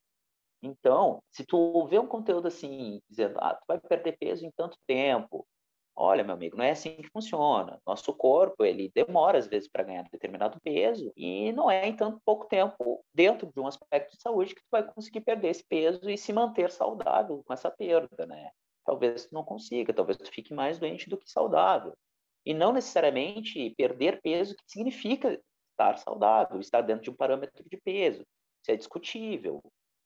Então, 0.62 1.22
se 1.30 1.44
tu 1.44 1.86
vê 1.86 1.98
um 1.98 2.06
conteúdo 2.06 2.46
assim, 2.48 3.00
dizendo, 3.10 3.38
ah, 3.40 3.54
tu 3.54 3.64
vai 3.66 3.80
perder 3.80 4.16
peso 4.16 4.46
em 4.46 4.50
tanto 4.56 4.78
tempo, 4.86 5.46
olha, 5.94 6.22
meu 6.24 6.34
amigo, 6.34 6.56
não 6.56 6.64
é 6.64 6.70
assim 6.70 6.96
que 6.96 7.10
funciona. 7.10 7.80
Nosso 7.86 8.14
corpo, 8.14 8.64
ele 8.64 8.90
demora 8.94 9.38
às 9.38 9.46
vezes 9.46 9.68
para 9.68 9.82
ganhar 9.82 10.04
determinado 10.10 10.60
peso 10.62 11.12
e 11.16 11.52
não 11.52 11.70
é 11.70 11.86
em 11.88 11.96
tanto 11.96 12.20
pouco 12.24 12.46
tempo 12.46 13.04
dentro 13.12 13.50
de 13.52 13.60
um 13.60 13.66
aspecto 13.66 14.16
de 14.16 14.22
saúde 14.22 14.54
que 14.54 14.62
tu 14.62 14.68
vai 14.70 14.84
conseguir 14.92 15.20
perder 15.22 15.48
esse 15.48 15.64
peso 15.64 16.08
e 16.08 16.16
se 16.16 16.32
manter 16.32 16.70
saudável 16.70 17.42
com 17.44 17.52
essa 17.52 17.70
perda, 17.70 18.26
né? 18.26 18.50
Talvez 18.84 19.26
tu 19.26 19.34
não 19.34 19.44
consiga, 19.44 19.92
talvez 19.92 20.16
tu 20.16 20.30
fique 20.30 20.54
mais 20.54 20.78
doente 20.78 21.08
do 21.08 21.18
que 21.18 21.30
saudável. 21.30 21.94
E 22.44 22.54
não 22.54 22.72
necessariamente 22.72 23.70
perder 23.76 24.20
peso 24.20 24.56
que 24.56 24.62
significa 24.66 25.40
estar 25.70 25.98
saudável, 25.98 26.60
estar 26.60 26.80
dentro 26.82 27.04
de 27.04 27.10
um 27.10 27.14
parâmetro 27.14 27.64
de 27.68 27.76
peso. 27.76 28.24
Isso 28.62 28.70
é 28.70 28.76
discutível. 28.76 29.60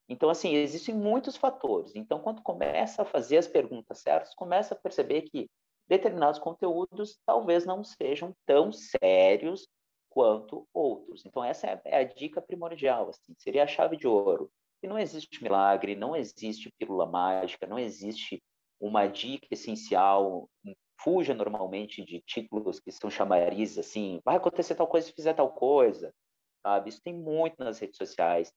Então, 0.08 0.30
assim, 0.30 0.54
existem 0.54 0.94
muitos 0.94 1.36
fatores. 1.36 1.94
Então, 1.96 2.20
quando 2.20 2.42
começa 2.42 3.02
a 3.02 3.04
fazer 3.04 3.38
as 3.38 3.48
perguntas 3.48 3.98
certas, 3.98 4.34
começa 4.34 4.74
a 4.74 4.78
perceber 4.78 5.22
que 5.22 5.50
determinados 5.88 6.38
conteúdos 6.38 7.18
talvez 7.24 7.64
não 7.64 7.82
sejam 7.82 8.34
tão 8.44 8.72
sérios 8.72 9.68
quanto 10.08 10.66
outros. 10.72 11.24
Então, 11.26 11.44
essa 11.44 11.66
é, 11.66 11.80
é 11.84 11.96
a 11.98 12.04
dica 12.04 12.40
primordial, 12.40 13.08
assim, 13.08 13.34
seria 13.38 13.64
a 13.64 13.66
chave 13.66 13.96
de 13.96 14.06
ouro. 14.06 14.50
E 14.82 14.86
não 14.86 14.98
existe 14.98 15.42
milagre, 15.42 15.96
não 15.96 16.14
existe 16.14 16.70
pílula 16.78 17.06
mágica, 17.06 17.66
não 17.66 17.78
existe 17.78 18.42
uma 18.80 19.06
dica 19.06 19.48
essencial. 19.50 20.48
Fuja 21.00 21.34
normalmente 21.34 22.04
de 22.04 22.20
títulos 22.20 22.80
que 22.80 22.90
são 22.90 23.10
chamarizes, 23.10 23.78
assim, 23.78 24.20
vai 24.24 24.36
acontecer 24.36 24.74
tal 24.74 24.86
coisa 24.86 25.06
se 25.06 25.12
fizer 25.12 25.34
tal 25.34 25.52
coisa, 25.52 26.14
sabe? 26.62 26.88
Isso 26.88 27.02
tem 27.02 27.14
muito 27.14 27.56
nas 27.58 27.78
redes 27.78 27.98
sociais 27.98 28.52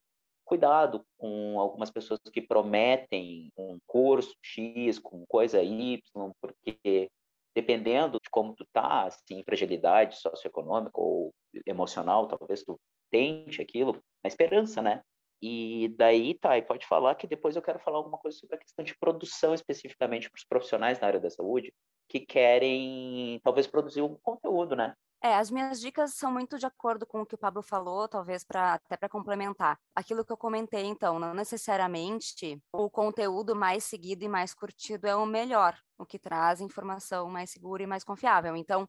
cuidado 0.49 1.05
com 1.17 1.59
algumas 1.59 1.91
pessoas 1.91 2.19
que 2.33 2.41
prometem 2.41 3.51
um 3.55 3.77
curso 3.85 4.35
X 4.41 4.97
com 4.97 5.23
coisa 5.27 5.61
Y, 5.61 6.01
porque 6.41 7.07
dependendo 7.55 8.19
de 8.19 8.29
como 8.31 8.55
tu 8.55 8.65
tá, 8.73 9.03
assim, 9.03 9.43
fragilidade 9.43 10.17
socioeconômica 10.17 10.99
ou 10.99 11.31
emocional, 11.67 12.27
talvez 12.27 12.63
tu 12.63 12.79
tente 13.11 13.61
aquilo, 13.61 14.01
na 14.23 14.27
esperança, 14.27 14.81
né? 14.81 15.03
E 15.41 15.93
daí, 15.97 16.33
tá, 16.33 16.57
e 16.57 16.61
pode 16.63 16.85
falar 16.85 17.15
que 17.15 17.27
depois 17.27 17.55
eu 17.55 17.61
quero 17.61 17.79
falar 17.79 17.97
alguma 17.97 18.17
coisa 18.17 18.37
sobre 18.37 18.55
a 18.55 18.59
questão 18.59 18.83
de 18.83 18.97
produção 18.97 19.53
especificamente 19.53 20.29
para 20.29 20.37
os 20.37 20.43
profissionais 20.43 20.99
na 20.99 21.07
área 21.07 21.19
da 21.19 21.29
saúde 21.29 21.73
que 22.09 22.19
querem 22.19 23.39
talvez 23.43 23.67
produzir 23.67 24.01
um 24.01 24.15
conteúdo, 24.15 24.75
né? 24.75 24.95
É, 25.21 25.35
as 25.35 25.51
minhas 25.51 25.81
dicas 25.81 26.13
são 26.13 26.31
muito 26.31 26.57
de 26.57 26.65
acordo 26.65 27.05
com 27.05 27.21
o 27.21 27.25
que 27.25 27.35
o 27.35 27.37
Pablo 27.37 27.61
falou, 27.61 28.07
talvez 28.07 28.45
para 28.45 28.75
até 28.75 28.95
para 28.95 29.09
complementar. 29.09 29.77
Aquilo 29.93 30.23
que 30.23 30.31
eu 30.31 30.37
comentei, 30.37 30.85
então, 30.85 31.19
não 31.19 31.33
necessariamente 31.33 32.61
o 32.71 32.89
conteúdo 32.89 33.53
mais 33.53 33.83
seguido 33.83 34.23
e 34.23 34.29
mais 34.29 34.53
curtido 34.53 35.07
é 35.07 35.15
o 35.15 35.25
melhor, 35.25 35.77
o 35.97 36.05
que 36.05 36.17
traz 36.17 36.61
informação 36.61 37.29
mais 37.29 37.49
segura 37.49 37.83
e 37.83 37.87
mais 37.87 38.03
confiável. 38.05 38.55
Então, 38.55 38.87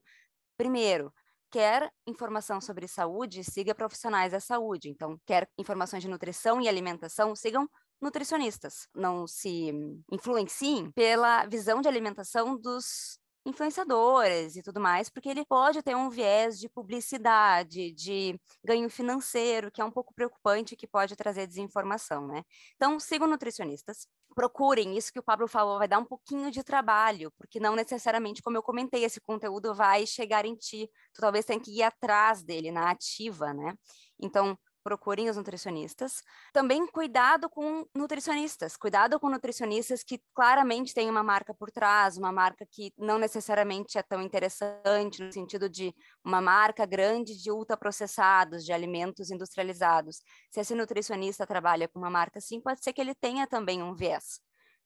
primeiro, 0.55 1.13
quer 1.51 1.91
informação 2.07 2.61
sobre 2.61 2.87
saúde, 2.87 3.43
siga 3.43 3.75
profissionais 3.75 4.31
da 4.31 4.39
saúde. 4.39 4.89
Então, 4.89 5.19
quer 5.25 5.49
informações 5.57 6.01
de 6.01 6.09
nutrição 6.09 6.61
e 6.61 6.69
alimentação, 6.69 7.35
sigam 7.35 7.69
nutricionistas. 8.01 8.87
Não 8.95 9.27
se 9.27 9.71
influenciem 10.09 10.91
pela 10.93 11.45
visão 11.45 11.81
de 11.81 11.89
alimentação 11.89 12.57
dos 12.57 13.19
influenciadores 13.45 14.55
e 14.55 14.61
tudo 14.61 14.79
mais, 14.79 15.09
porque 15.09 15.29
ele 15.29 15.45
pode 15.45 15.81
ter 15.81 15.95
um 15.95 16.09
viés 16.09 16.59
de 16.59 16.69
publicidade, 16.69 17.91
de 17.91 18.39
ganho 18.63 18.89
financeiro, 18.89 19.71
que 19.71 19.81
é 19.81 19.85
um 19.85 19.91
pouco 19.91 20.13
preocupante, 20.13 20.75
que 20.75 20.87
pode 20.87 21.15
trazer 21.15 21.47
desinformação, 21.47 22.27
né? 22.27 22.43
Então, 22.75 22.99
sigam 22.99 23.27
nutricionistas, 23.27 24.07
procurem, 24.35 24.97
isso 24.97 25.11
que 25.11 25.19
o 25.19 25.23
Pablo 25.23 25.47
falou, 25.47 25.77
vai 25.79 25.87
dar 25.87 25.99
um 25.99 26.05
pouquinho 26.05 26.51
de 26.51 26.63
trabalho, 26.63 27.31
porque 27.37 27.59
não 27.59 27.75
necessariamente, 27.75 28.41
como 28.41 28.57
eu 28.57 28.63
comentei, 28.63 29.03
esse 29.03 29.19
conteúdo 29.19 29.73
vai 29.73 30.05
chegar 30.05 30.45
em 30.45 30.55
ti, 30.55 30.89
tu 31.13 31.21
talvez 31.21 31.45
tenha 31.45 31.59
que 31.59 31.71
ir 31.77 31.83
atrás 31.83 32.43
dele, 32.43 32.71
na 32.71 32.91
ativa, 32.91 33.53
né? 33.53 33.73
Então, 34.19 34.57
procurem 34.83 35.29
os 35.29 35.37
nutricionistas. 35.37 36.21
Também 36.53 36.85
cuidado 36.87 37.49
com 37.49 37.85
nutricionistas, 37.95 38.75
cuidado 38.75 39.19
com 39.19 39.29
nutricionistas 39.29 40.03
que 40.03 40.21
claramente 40.33 40.93
têm 40.93 41.09
uma 41.09 41.23
marca 41.23 41.53
por 41.53 41.71
trás, 41.71 42.17
uma 42.17 42.31
marca 42.31 42.65
que 42.69 42.93
não 42.97 43.17
necessariamente 43.17 43.97
é 43.97 44.03
tão 44.03 44.21
interessante 44.21 45.21
no 45.21 45.31
sentido 45.31 45.69
de 45.69 45.93
uma 46.23 46.41
marca 46.41 46.85
grande 46.85 47.35
de 47.41 47.51
ultraprocessados, 47.51 48.65
de 48.65 48.73
alimentos 48.73 49.31
industrializados. 49.31 50.21
Se 50.51 50.59
esse 50.59 50.75
nutricionista 50.75 51.47
trabalha 51.47 51.87
com 51.87 51.99
uma 51.99 52.09
marca 52.09 52.39
assim, 52.39 52.59
pode 52.59 52.83
ser 52.83 52.93
que 52.93 53.01
ele 53.01 53.15
tenha 53.15 53.47
também 53.47 53.81
um 53.81 53.93
viés. 53.93 54.41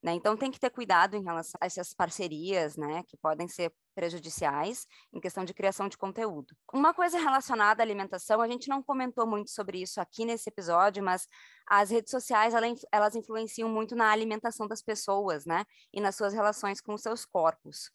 Né? 0.05 0.13
Então, 0.13 0.37
tem 0.37 0.51
que 0.51 0.59
ter 0.59 0.69
cuidado 0.69 1.15
em 1.15 1.23
relação 1.23 1.57
a 1.59 1.65
essas 1.65 1.91
parcerias, 1.91 2.77
né, 2.77 3.01
que 3.07 3.17
podem 3.17 3.47
ser 3.47 3.73
prejudiciais 3.95 4.85
em 5.11 5.19
questão 5.19 5.43
de 5.43 5.51
criação 5.51 5.89
de 5.89 5.97
conteúdo. 5.97 6.55
Uma 6.71 6.93
coisa 6.93 7.17
relacionada 7.17 7.81
à 7.81 7.83
alimentação, 7.83 8.39
a 8.39 8.47
gente 8.47 8.69
não 8.69 8.83
comentou 8.83 9.25
muito 9.25 9.49
sobre 9.49 9.81
isso 9.81 9.99
aqui 9.99 10.23
nesse 10.23 10.47
episódio, 10.47 11.03
mas 11.03 11.27
as 11.67 11.89
redes 11.89 12.11
sociais, 12.11 12.53
elas 12.91 13.15
influenciam 13.15 13.67
muito 13.67 13.95
na 13.95 14.11
alimentação 14.11 14.67
das 14.67 14.83
pessoas, 14.83 15.43
né, 15.43 15.65
e 15.91 15.99
nas 15.99 16.15
suas 16.15 16.33
relações 16.33 16.79
com 16.79 16.93
os 16.93 17.01
seus 17.01 17.25
corpos. 17.25 17.89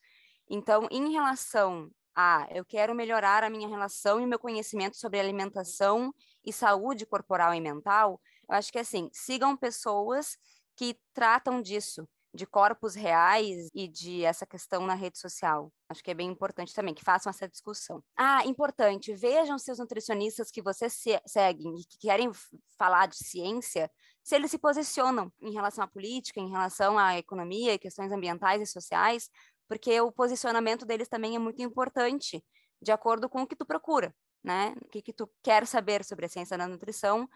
Então, 0.48 0.88
em 0.90 1.12
relação 1.12 1.88
a 2.12 2.48
eu 2.50 2.64
quero 2.64 2.92
melhorar 2.92 3.44
a 3.44 3.50
minha 3.50 3.68
relação 3.68 4.20
e 4.20 4.24
o 4.24 4.26
meu 4.26 4.40
conhecimento 4.40 4.96
sobre 4.96 5.20
alimentação 5.20 6.12
e 6.44 6.52
saúde 6.52 7.06
corporal 7.06 7.54
e 7.54 7.60
mental, 7.60 8.20
eu 8.48 8.56
acho 8.56 8.72
que 8.72 8.80
assim, 8.80 9.08
sigam 9.12 9.56
pessoas 9.56 10.36
que 10.80 10.98
tratam 11.12 11.60
disso, 11.60 12.08
de 12.32 12.46
corpos 12.46 12.94
reais 12.94 13.68
e 13.74 13.86
de 13.86 14.24
essa 14.24 14.46
questão 14.46 14.86
na 14.86 14.94
rede 14.94 15.18
social. 15.18 15.70
Acho 15.90 16.02
que 16.02 16.10
é 16.10 16.14
bem 16.14 16.30
importante 16.30 16.72
também 16.72 16.94
que 16.94 17.04
façam 17.04 17.28
essa 17.28 17.46
discussão. 17.46 18.02
Ah, 18.16 18.46
importante, 18.46 19.12
vejam 19.14 19.58
se 19.58 19.70
os 19.70 19.78
nutricionistas 19.78 20.50
que 20.50 20.62
vocês 20.62 20.94
se 20.94 21.20
seguem 21.26 21.74
e 21.78 21.84
que 21.84 21.98
querem 21.98 22.30
falar 22.78 23.08
de 23.08 23.16
ciência, 23.16 23.90
se 24.22 24.34
eles 24.34 24.50
se 24.50 24.56
posicionam 24.56 25.30
em 25.42 25.52
relação 25.52 25.84
à 25.84 25.86
política, 25.86 26.40
em 26.40 26.48
relação 26.48 26.96
à 26.96 27.18
economia 27.18 27.74
e 27.74 27.78
questões 27.78 28.10
ambientais 28.10 28.62
e 28.62 28.66
sociais, 28.66 29.28
porque 29.68 30.00
o 30.00 30.10
posicionamento 30.10 30.86
deles 30.86 31.08
também 31.08 31.36
é 31.36 31.38
muito 31.38 31.60
importante, 31.60 32.42
de 32.80 32.90
acordo 32.90 33.28
com 33.28 33.42
o 33.42 33.46
que 33.46 33.54
tu 33.54 33.66
procura, 33.66 34.14
né? 34.42 34.74
O 34.82 34.88
que, 34.88 35.02
que 35.02 35.12
tu 35.12 35.30
quer 35.42 35.66
saber 35.66 36.02
sobre 36.06 36.24
a 36.24 36.28
ciência 36.30 36.56
da 36.56 36.66
nutrição 36.66 37.28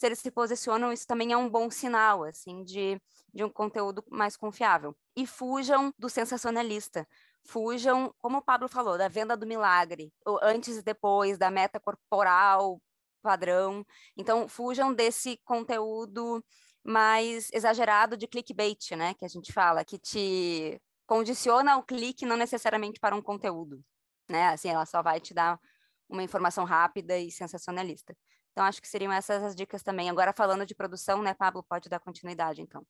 se 0.00 0.06
eles 0.06 0.18
se 0.18 0.30
posicionam, 0.30 0.90
isso 0.90 1.06
também 1.06 1.30
é 1.30 1.36
um 1.36 1.46
bom 1.46 1.70
sinal, 1.70 2.24
assim, 2.24 2.64
de, 2.64 2.98
de 3.34 3.44
um 3.44 3.50
conteúdo 3.50 4.02
mais 4.08 4.34
confiável. 4.34 4.96
E 5.14 5.26
fujam 5.26 5.92
do 5.98 6.08
sensacionalista. 6.08 7.06
Fujam, 7.44 8.10
como 8.18 8.38
o 8.38 8.42
Pablo 8.42 8.66
falou, 8.66 8.96
da 8.96 9.08
venda 9.08 9.36
do 9.36 9.46
milagre, 9.46 10.10
antes 10.42 10.78
e 10.78 10.82
depois, 10.82 11.36
da 11.36 11.50
meta 11.50 11.78
corporal 11.78 12.80
padrão. 13.22 13.84
Então, 14.16 14.48
fujam 14.48 14.94
desse 14.94 15.36
conteúdo 15.44 16.42
mais 16.82 17.50
exagerado 17.52 18.16
de 18.16 18.26
clickbait, 18.26 18.92
né, 18.92 19.12
que 19.12 19.26
a 19.26 19.28
gente 19.28 19.52
fala, 19.52 19.84
que 19.84 19.98
te 19.98 20.80
condiciona 21.06 21.76
o 21.76 21.82
clique 21.82 22.24
não 22.24 22.38
necessariamente 22.38 22.98
para 22.98 23.14
um 23.14 23.20
conteúdo, 23.20 23.84
né? 24.30 24.48
Assim, 24.48 24.70
ela 24.70 24.86
só 24.86 25.02
vai 25.02 25.20
te 25.20 25.34
dar 25.34 25.60
uma 26.08 26.22
informação 26.22 26.64
rápida 26.64 27.18
e 27.18 27.30
sensacionalista. 27.30 28.16
Então, 28.52 28.64
acho 28.64 28.80
que 28.80 28.88
seriam 28.88 29.12
essas 29.12 29.42
as 29.42 29.54
dicas 29.54 29.82
também. 29.82 30.10
Agora, 30.10 30.32
falando 30.32 30.66
de 30.66 30.74
produção, 30.74 31.22
né, 31.22 31.34
Pablo, 31.34 31.64
pode 31.68 31.88
dar 31.88 32.00
continuidade, 32.00 32.60
então. 32.60 32.84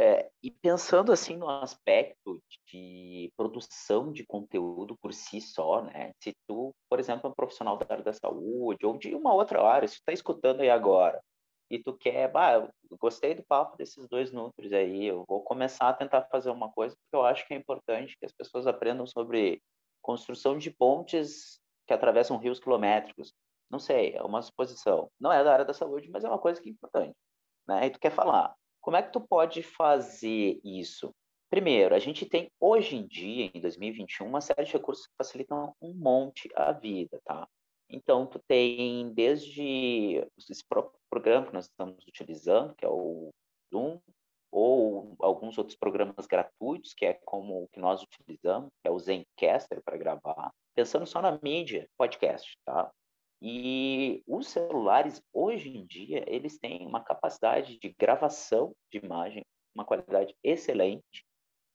É, 0.00 0.30
e 0.42 0.50
pensando 0.50 1.12
assim 1.12 1.36
no 1.36 1.48
aspecto 1.48 2.42
de 2.66 3.30
produção 3.36 4.10
de 4.10 4.24
conteúdo 4.24 4.96
por 4.96 5.12
si 5.12 5.40
só, 5.40 5.82
né? 5.82 6.12
Se 6.18 6.34
tu, 6.48 6.74
por 6.88 6.98
exemplo, 6.98 7.26
é 7.26 7.30
um 7.30 7.34
profissional 7.34 7.76
da 7.76 7.86
área 7.88 8.02
da 8.02 8.12
saúde 8.12 8.84
ou 8.84 8.98
de 8.98 9.14
uma 9.14 9.34
outra 9.34 9.62
área, 9.62 9.86
se 9.86 9.96
tu 9.96 9.98
está 9.98 10.12
escutando 10.12 10.60
aí 10.62 10.70
agora 10.70 11.22
e 11.70 11.78
tu 11.78 11.96
quer, 11.96 12.30
bah, 12.30 12.68
gostei 13.00 13.34
do 13.34 13.42
papo 13.44 13.76
desses 13.76 14.06
dois 14.08 14.30
núcleos 14.30 14.72
aí, 14.72 15.06
eu 15.06 15.24
vou 15.26 15.42
começar 15.42 15.88
a 15.88 15.94
tentar 15.94 16.22
fazer 16.30 16.50
uma 16.50 16.70
coisa 16.70 16.94
porque 16.96 17.16
eu 17.16 17.24
acho 17.24 17.46
que 17.46 17.54
é 17.54 17.56
importante 17.56 18.16
que 18.18 18.26
as 18.26 18.32
pessoas 18.32 18.66
aprendam 18.66 19.06
sobre 19.06 19.62
construção 20.02 20.58
de 20.58 20.70
pontes 20.70 21.60
que 21.86 21.94
atravessam 21.94 22.36
rios 22.36 22.60
quilométricos, 22.60 23.32
não 23.72 23.78
sei, 23.78 24.14
é 24.14 24.22
uma 24.22 24.42
suposição. 24.42 25.10
Não 25.18 25.32
é 25.32 25.42
da 25.42 25.52
área 25.52 25.64
da 25.64 25.72
saúde, 25.72 26.10
mas 26.10 26.22
é 26.22 26.28
uma 26.28 26.38
coisa 26.38 26.60
que 26.60 26.68
é 26.68 26.72
importante. 26.72 27.16
Né? 27.66 27.86
E 27.86 27.90
tu 27.90 27.98
quer 27.98 28.12
falar, 28.12 28.54
como 28.80 28.96
é 28.96 29.02
que 29.02 29.12
tu 29.12 29.20
pode 29.20 29.62
fazer 29.62 30.60
isso? 30.62 31.14
Primeiro, 31.48 31.94
a 31.94 31.98
gente 31.98 32.26
tem 32.26 32.50
hoje 32.60 32.96
em 32.96 33.06
dia, 33.06 33.50
em 33.54 33.60
2021, 33.60 34.26
uma 34.26 34.40
série 34.40 34.64
de 34.64 34.72
recursos 34.72 35.06
que 35.06 35.14
facilitam 35.16 35.74
um 35.80 35.94
monte 35.94 36.50
a 36.54 36.72
vida, 36.72 37.20
tá? 37.24 37.46
Então, 37.88 38.26
tu 38.26 38.38
tem 38.48 39.12
desde 39.12 40.26
esse 40.38 40.64
próprio 40.66 40.98
programa 41.10 41.46
que 41.46 41.52
nós 41.52 41.66
estamos 41.66 42.02
utilizando, 42.06 42.74
que 42.74 42.86
é 42.86 42.88
o 42.88 43.30
Zoom, 43.70 44.00
ou 44.50 45.14
alguns 45.20 45.58
outros 45.58 45.76
programas 45.76 46.26
gratuitos, 46.26 46.94
que 46.94 47.04
é 47.04 47.14
como 47.24 47.64
o 47.64 47.68
que 47.68 47.80
nós 47.80 48.02
utilizamos, 48.02 48.70
que 48.82 48.88
é 48.88 48.90
o 48.90 48.98
Zencaster 48.98 49.82
para 49.84 49.98
gravar, 49.98 50.50
pensando 50.74 51.06
só 51.06 51.20
na 51.20 51.38
mídia, 51.42 51.86
podcast, 51.98 52.56
tá? 52.64 52.90
E 53.44 54.22
os 54.24 54.46
celulares, 54.46 55.20
hoje 55.32 55.68
em 55.68 55.84
dia, 55.84 56.24
eles 56.28 56.60
têm 56.60 56.86
uma 56.86 57.02
capacidade 57.02 57.76
de 57.76 57.88
gravação 57.98 58.72
de 58.88 58.98
imagem, 58.98 59.44
uma 59.74 59.84
qualidade 59.84 60.32
excelente, 60.44 61.26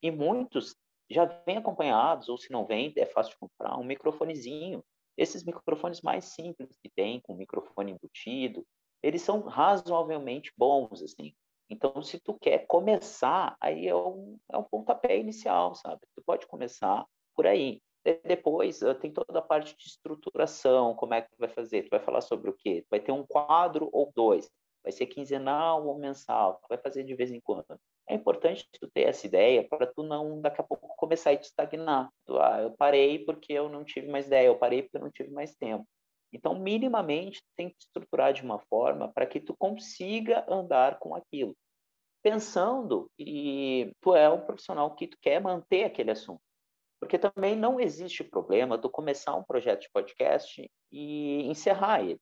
e 0.01 0.09
muitos 0.09 0.77
já 1.09 1.25
vêm 1.45 1.57
acompanhados, 1.57 2.29
ou 2.29 2.37
se 2.37 2.49
não 2.51 2.65
vêm, 2.65 2.93
é 2.95 3.05
fácil 3.05 3.31
de 3.31 3.39
comprar, 3.39 3.77
um 3.77 3.83
microfonezinho. 3.83 4.81
Esses 5.17 5.43
microfones 5.43 6.01
mais 6.01 6.23
simples 6.25 6.77
que 6.81 6.89
tem, 6.89 7.19
com 7.19 7.35
microfone 7.35 7.91
embutido, 7.91 8.65
eles 9.03 9.21
são 9.21 9.41
razoavelmente 9.41 10.53
bons, 10.55 11.03
assim. 11.03 11.33
Então, 11.69 12.01
se 12.01 12.17
tu 12.17 12.33
quer 12.39 12.65
começar, 12.65 13.57
aí 13.59 13.87
é 13.87 13.95
um, 13.95 14.39
é 14.49 14.57
um 14.57 14.63
pontapé 14.63 15.17
inicial, 15.17 15.75
sabe? 15.75 15.99
Tu 16.15 16.23
pode 16.25 16.47
começar 16.47 17.05
por 17.35 17.45
aí. 17.45 17.81
Depois 18.23 18.79
tem 19.01 19.11
toda 19.11 19.39
a 19.39 19.41
parte 19.41 19.75
de 19.75 19.83
estruturação, 19.83 20.95
como 20.95 21.13
é 21.13 21.21
que 21.21 21.29
tu 21.29 21.37
vai 21.37 21.49
fazer? 21.49 21.83
Tu 21.83 21.89
vai 21.89 21.99
falar 21.99 22.21
sobre 22.21 22.49
o 22.49 22.53
quê? 22.53 22.81
Tu 22.81 22.87
vai 22.89 22.99
ter 22.99 23.11
um 23.11 23.25
quadro 23.25 23.89
ou 23.91 24.11
dois? 24.15 24.49
Vai 24.83 24.91
ser 24.91 25.07
quinzenal 25.07 25.85
ou 25.85 25.97
mensal? 25.97 26.59
Tu 26.61 26.67
vai 26.69 26.77
fazer 26.77 27.03
de 27.03 27.13
vez 27.13 27.31
em 27.31 27.41
quando? 27.41 27.77
É 28.09 28.15
importante 28.15 28.65
tu 28.79 28.89
ter 28.89 29.01
essa 29.01 29.27
ideia 29.27 29.67
para 29.67 29.85
tu 29.85 30.01
não 30.01 30.39
daqui 30.39 30.61
a 30.61 30.63
pouco 30.63 30.87
começar 30.95 31.31
a 31.31 31.37
te 31.37 31.43
estagnar. 31.43 32.09
Tu, 32.25 32.39
ah, 32.39 32.61
eu 32.61 32.71
parei 32.71 33.19
porque 33.19 33.51
eu 33.51 33.67
não 33.67 33.83
tive 33.83 34.07
mais 34.07 34.27
ideia, 34.27 34.47
eu 34.47 34.57
parei 34.57 34.83
porque 34.83 34.95
eu 34.95 35.01
não 35.01 35.11
tive 35.11 35.29
mais 35.29 35.53
tempo. 35.55 35.85
Então, 36.31 36.57
minimamente, 36.57 37.43
tem 37.55 37.69
que 37.69 37.75
estruturar 37.79 38.31
de 38.31 38.43
uma 38.43 38.59
forma 38.59 39.11
para 39.11 39.25
que 39.25 39.41
tu 39.41 39.55
consiga 39.57 40.45
andar 40.47 40.99
com 40.99 41.15
aquilo. 41.15 41.55
Pensando 42.23 43.09
que 43.17 43.91
tu 44.01 44.15
é 44.15 44.29
um 44.29 44.41
profissional 44.41 44.95
que 44.95 45.07
tu 45.07 45.17
quer 45.21 45.41
manter 45.41 45.83
aquele 45.83 46.11
assunto. 46.11 46.41
Porque 46.99 47.17
também 47.17 47.55
não 47.55 47.79
existe 47.79 48.23
problema 48.23 48.77
tu 48.77 48.89
começar 48.89 49.35
um 49.35 49.43
projeto 49.43 49.81
de 49.81 49.89
podcast 49.91 50.69
e 50.91 51.43
encerrar 51.43 52.01
ele. 52.01 52.19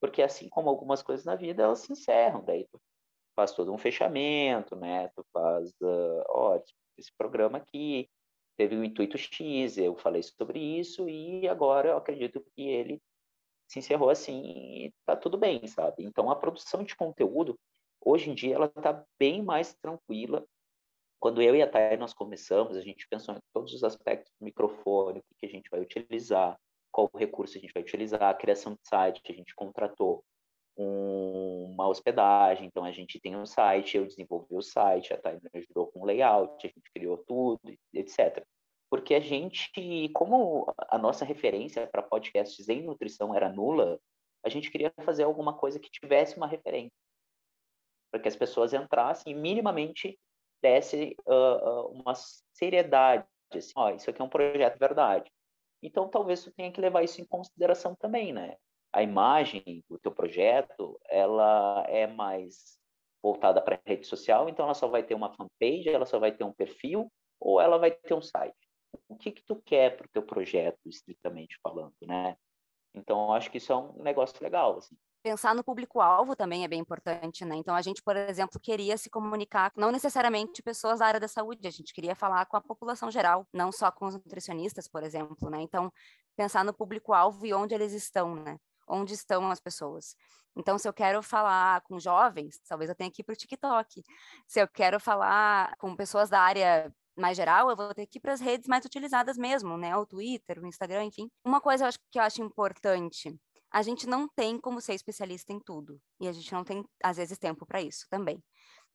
Porque 0.00 0.22
assim 0.22 0.48
como 0.48 0.68
algumas 0.68 1.02
coisas 1.02 1.24
na 1.24 1.36
vida, 1.36 1.62
elas 1.62 1.80
se 1.80 1.92
encerram. 1.92 2.44
Daí 2.44 2.66
tu 2.70 2.80
faz 3.34 3.52
todo 3.52 3.72
um 3.72 3.78
fechamento, 3.78 4.76
né? 4.76 5.08
Tu 5.08 5.24
faz, 5.32 5.70
uh, 5.82 6.24
ó, 6.28 6.60
esse 6.96 7.12
programa 7.16 7.58
aqui 7.58 8.08
teve 8.56 8.76
um 8.76 8.84
intuito 8.84 9.18
X, 9.18 9.76
eu 9.78 9.96
falei 9.96 10.22
sobre 10.22 10.58
isso 10.58 11.08
e 11.08 11.48
agora 11.48 11.90
eu 11.90 11.96
acredito 11.96 12.44
que 12.54 12.68
ele 12.68 13.02
se 13.68 13.78
encerrou 13.80 14.10
assim 14.10 14.42
e 14.44 14.94
tá 15.04 15.16
tudo 15.16 15.36
bem, 15.36 15.66
sabe? 15.66 16.04
Então 16.04 16.30
a 16.30 16.36
produção 16.36 16.84
de 16.84 16.94
conteúdo 16.94 17.58
hoje 18.00 18.30
em 18.30 18.34
dia 18.34 18.54
ela 18.54 18.68
tá 18.68 19.04
bem 19.18 19.42
mais 19.42 19.74
tranquila 19.74 20.46
quando 21.24 21.40
eu 21.40 21.56
e 21.56 21.62
a 21.62 21.66
Thay 21.66 21.96
nós 21.96 22.12
começamos, 22.12 22.76
a 22.76 22.82
gente 22.82 23.08
pensou 23.08 23.34
em 23.34 23.38
todos 23.50 23.72
os 23.72 23.82
aspectos 23.82 24.30
do 24.38 24.44
microfone, 24.44 25.20
o 25.20 25.22
que, 25.22 25.34
que 25.38 25.46
a 25.46 25.48
gente 25.48 25.70
vai 25.70 25.80
utilizar, 25.80 26.54
qual 26.92 27.10
recurso 27.16 27.56
a 27.56 27.60
gente 27.62 27.72
vai 27.72 27.82
utilizar, 27.82 28.24
a 28.24 28.34
criação 28.34 28.74
de 28.74 28.86
site, 28.86 29.22
a 29.30 29.32
gente 29.32 29.54
contratou 29.54 30.22
um, 30.76 31.70
uma 31.72 31.88
hospedagem, 31.88 32.66
então 32.66 32.84
a 32.84 32.92
gente 32.92 33.18
tem 33.18 33.34
um 33.34 33.46
site, 33.46 33.96
eu 33.96 34.04
desenvolvi 34.04 34.54
o 34.54 34.60
site, 34.60 35.14
a 35.14 35.16
Thay 35.16 35.36
me 35.36 35.60
ajudou 35.60 35.86
com 35.86 36.02
o 36.02 36.04
layout, 36.04 36.58
a 36.58 36.68
gente 36.68 36.92
criou 36.92 37.16
tudo, 37.26 37.74
etc. 37.94 38.46
Porque 38.90 39.14
a 39.14 39.20
gente, 39.20 40.10
como 40.12 40.70
a 40.76 40.98
nossa 40.98 41.24
referência 41.24 41.86
para 41.86 42.02
podcasts 42.02 42.68
em 42.68 42.82
nutrição 42.82 43.34
era 43.34 43.50
nula, 43.50 43.98
a 44.44 44.50
gente 44.50 44.70
queria 44.70 44.92
fazer 45.02 45.22
alguma 45.22 45.56
coisa 45.56 45.80
que 45.80 45.90
tivesse 45.90 46.36
uma 46.36 46.46
referência, 46.46 46.92
para 48.12 48.20
que 48.20 48.28
as 48.28 48.36
pessoas 48.36 48.74
entrassem 48.74 49.32
e 49.32 49.34
minimamente 49.34 50.18
desse 50.64 51.14
uh, 51.26 51.88
uma 51.88 52.14
seriedade, 52.54 53.26
assim, 53.52 53.72
ó, 53.76 53.90
isso 53.90 54.08
aqui 54.08 54.22
é 54.22 54.24
um 54.24 54.30
projeto 54.30 54.78
verdade. 54.78 55.30
Então, 55.82 56.08
talvez 56.08 56.42
tu 56.42 56.50
tenha 56.52 56.72
que 56.72 56.80
levar 56.80 57.02
isso 57.02 57.20
em 57.20 57.26
consideração 57.26 57.94
também, 57.94 58.32
né? 58.32 58.56
A 58.90 59.02
imagem 59.02 59.84
do 59.90 59.98
teu 59.98 60.10
projeto, 60.10 60.98
ela 61.10 61.84
é 61.86 62.06
mais 62.06 62.78
voltada 63.22 63.60
para 63.60 63.76
a 63.76 63.80
rede 63.86 64.06
social, 64.06 64.48
então 64.48 64.64
ela 64.64 64.74
só 64.74 64.88
vai 64.88 65.02
ter 65.02 65.14
uma 65.14 65.34
fanpage, 65.34 65.90
ela 65.90 66.06
só 66.06 66.18
vai 66.18 66.32
ter 66.32 66.44
um 66.44 66.52
perfil, 66.52 67.12
ou 67.38 67.60
ela 67.60 67.76
vai 67.76 67.90
ter 67.90 68.14
um 68.14 68.22
site. 68.22 68.56
O 69.06 69.16
que 69.16 69.32
que 69.32 69.44
tu 69.44 69.60
quer 69.66 69.94
para 69.94 70.06
o 70.06 70.10
teu 70.10 70.22
projeto, 70.22 70.80
estritamente 70.86 71.58
falando, 71.62 71.94
né? 72.06 72.38
Então, 72.94 73.26
eu 73.26 73.32
acho 73.32 73.50
que 73.50 73.58
isso 73.58 73.70
é 73.70 73.76
um 73.76 74.02
negócio 74.02 74.42
legal, 74.42 74.78
assim 74.78 74.96
pensar 75.24 75.54
no 75.54 75.64
público-alvo 75.64 76.36
também 76.36 76.64
é 76.64 76.68
bem 76.68 76.80
importante, 76.80 77.46
né? 77.46 77.56
Então, 77.56 77.74
a 77.74 77.80
gente, 77.80 78.02
por 78.02 78.14
exemplo, 78.14 78.60
queria 78.60 78.98
se 78.98 79.08
comunicar, 79.08 79.72
não 79.74 79.90
necessariamente 79.90 80.62
pessoas 80.62 80.98
da 80.98 81.06
área 81.06 81.18
da 81.18 81.26
saúde, 81.26 81.66
a 81.66 81.70
gente 81.70 81.94
queria 81.94 82.14
falar 82.14 82.44
com 82.44 82.58
a 82.58 82.60
população 82.60 83.10
geral, 83.10 83.48
não 83.50 83.72
só 83.72 83.90
com 83.90 84.04
os 84.04 84.14
nutricionistas, 84.14 84.86
por 84.86 85.02
exemplo, 85.02 85.48
né? 85.48 85.62
Então, 85.62 85.90
pensar 86.36 86.62
no 86.62 86.74
público-alvo 86.74 87.46
e 87.46 87.54
onde 87.54 87.74
eles 87.74 87.94
estão, 87.94 88.34
né? 88.34 88.58
Onde 88.86 89.14
estão 89.14 89.50
as 89.50 89.58
pessoas. 89.58 90.14
Então, 90.54 90.78
se 90.78 90.86
eu 90.86 90.92
quero 90.92 91.22
falar 91.22 91.80
com 91.80 91.98
jovens, 91.98 92.60
talvez 92.68 92.90
eu 92.90 92.94
tenha 92.94 93.10
que 93.10 93.22
ir 93.22 93.24
para 93.24 93.32
o 93.32 93.36
TikTok. 93.36 94.02
Se 94.46 94.60
eu 94.60 94.68
quero 94.68 95.00
falar 95.00 95.74
com 95.78 95.96
pessoas 95.96 96.28
da 96.28 96.38
área 96.40 96.94
mais 97.16 97.34
geral, 97.34 97.70
eu 97.70 97.76
vou 97.76 97.94
ter 97.94 98.06
que 98.06 98.18
ir 98.18 98.20
para 98.20 98.34
as 98.34 98.40
redes 98.40 98.68
mais 98.68 98.84
utilizadas 98.84 99.38
mesmo, 99.38 99.78
né? 99.78 99.96
O 99.96 100.04
Twitter, 100.04 100.60
o 100.62 100.66
Instagram, 100.66 101.04
enfim. 101.04 101.30
Uma 101.42 101.62
coisa 101.62 101.88
que 102.10 102.18
eu 102.18 102.22
acho 102.22 102.42
importante 102.42 103.34
a 103.74 103.82
gente 103.82 104.06
não 104.06 104.28
tem 104.28 104.56
como 104.56 104.80
ser 104.80 104.94
especialista 104.94 105.52
em 105.52 105.58
tudo. 105.58 106.00
E 106.20 106.28
a 106.28 106.32
gente 106.32 106.52
não 106.52 106.62
tem, 106.62 106.84
às 107.02 107.16
vezes, 107.16 107.36
tempo 107.36 107.66
para 107.66 107.82
isso 107.82 108.06
também. 108.08 108.40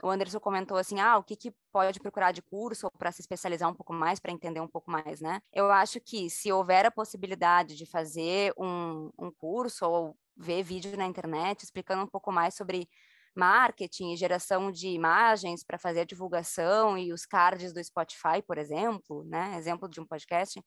O 0.01 0.09
Anderson 0.09 0.39
comentou 0.39 0.77
assim: 0.77 1.01
ah, 1.01 1.17
o 1.17 1.23
que, 1.23 1.35
que 1.35 1.53
pode 1.69 1.99
procurar 1.99 2.31
de 2.31 2.41
curso 2.41 2.85
ou 2.85 2.91
para 2.97 3.11
se 3.11 3.19
especializar 3.19 3.69
um 3.69 3.73
pouco 3.73 3.91
mais, 3.91 4.21
para 4.21 4.31
entender 4.31 4.61
um 4.61 4.69
pouco 4.69 4.89
mais, 4.89 5.19
né? 5.19 5.41
Eu 5.51 5.69
acho 5.69 5.99
que 5.99 6.29
se 6.29 6.49
houver 6.49 6.85
a 6.85 6.91
possibilidade 6.91 7.75
de 7.75 7.85
fazer 7.85 8.53
um, 8.57 9.11
um 9.19 9.29
curso 9.29 9.85
ou 9.85 10.17
ver 10.37 10.63
vídeo 10.63 10.95
na 10.95 11.05
internet 11.05 11.63
explicando 11.63 12.03
um 12.03 12.07
pouco 12.07 12.31
mais 12.31 12.55
sobre 12.55 12.87
marketing 13.35 14.13
e 14.13 14.17
geração 14.17 14.71
de 14.71 14.87
imagens 14.87 15.61
para 15.61 15.77
fazer 15.77 16.01
a 16.01 16.05
divulgação 16.05 16.97
e 16.97 17.11
os 17.11 17.25
cards 17.25 17.73
do 17.73 17.83
Spotify, 17.83 18.41
por 18.47 18.57
exemplo, 18.57 19.25
né? 19.25 19.57
Exemplo 19.57 19.89
de 19.89 19.99
um 19.99 20.05
podcast. 20.05 20.63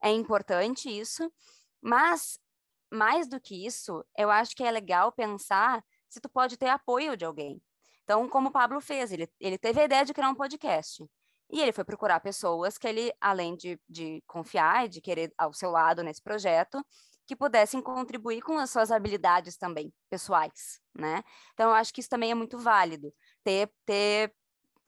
É 0.00 0.12
importante 0.12 0.88
isso, 0.88 1.28
mas 1.82 2.38
mais 2.90 3.28
do 3.28 3.40
que 3.40 3.66
isso, 3.66 4.04
eu 4.16 4.30
acho 4.30 4.54
que 4.54 4.64
é 4.64 4.70
legal 4.70 5.12
pensar 5.12 5.84
se 6.08 6.20
tu 6.20 6.28
pode 6.28 6.56
ter 6.56 6.68
apoio 6.68 7.16
de 7.16 7.24
alguém. 7.24 7.62
Então, 8.04 8.28
como 8.28 8.48
o 8.48 8.52
Pablo 8.52 8.80
fez, 8.80 9.12
ele, 9.12 9.30
ele 9.38 9.56
teve 9.56 9.80
a 9.80 9.84
ideia 9.84 10.04
de 10.04 10.12
criar 10.12 10.30
um 10.30 10.34
podcast. 10.34 11.04
E 11.52 11.60
ele 11.60 11.72
foi 11.72 11.84
procurar 11.84 12.20
pessoas 12.20 12.78
que 12.78 12.86
ele, 12.86 13.12
além 13.20 13.56
de, 13.56 13.80
de 13.88 14.22
confiar 14.26 14.86
e 14.86 14.88
de 14.88 15.00
querer 15.00 15.32
ao 15.36 15.52
seu 15.52 15.70
lado 15.70 16.02
nesse 16.02 16.22
projeto, 16.22 16.84
que 17.26 17.36
pudessem 17.36 17.80
contribuir 17.80 18.42
com 18.42 18.58
as 18.58 18.70
suas 18.70 18.90
habilidades 18.90 19.56
também 19.56 19.92
pessoais, 20.08 20.80
né? 20.92 21.22
Então, 21.52 21.70
eu 21.70 21.76
acho 21.76 21.92
que 21.94 22.00
isso 22.00 22.08
também 22.08 22.32
é 22.32 22.34
muito 22.34 22.58
válido, 22.58 23.14
ter, 23.44 23.72
ter 23.84 24.34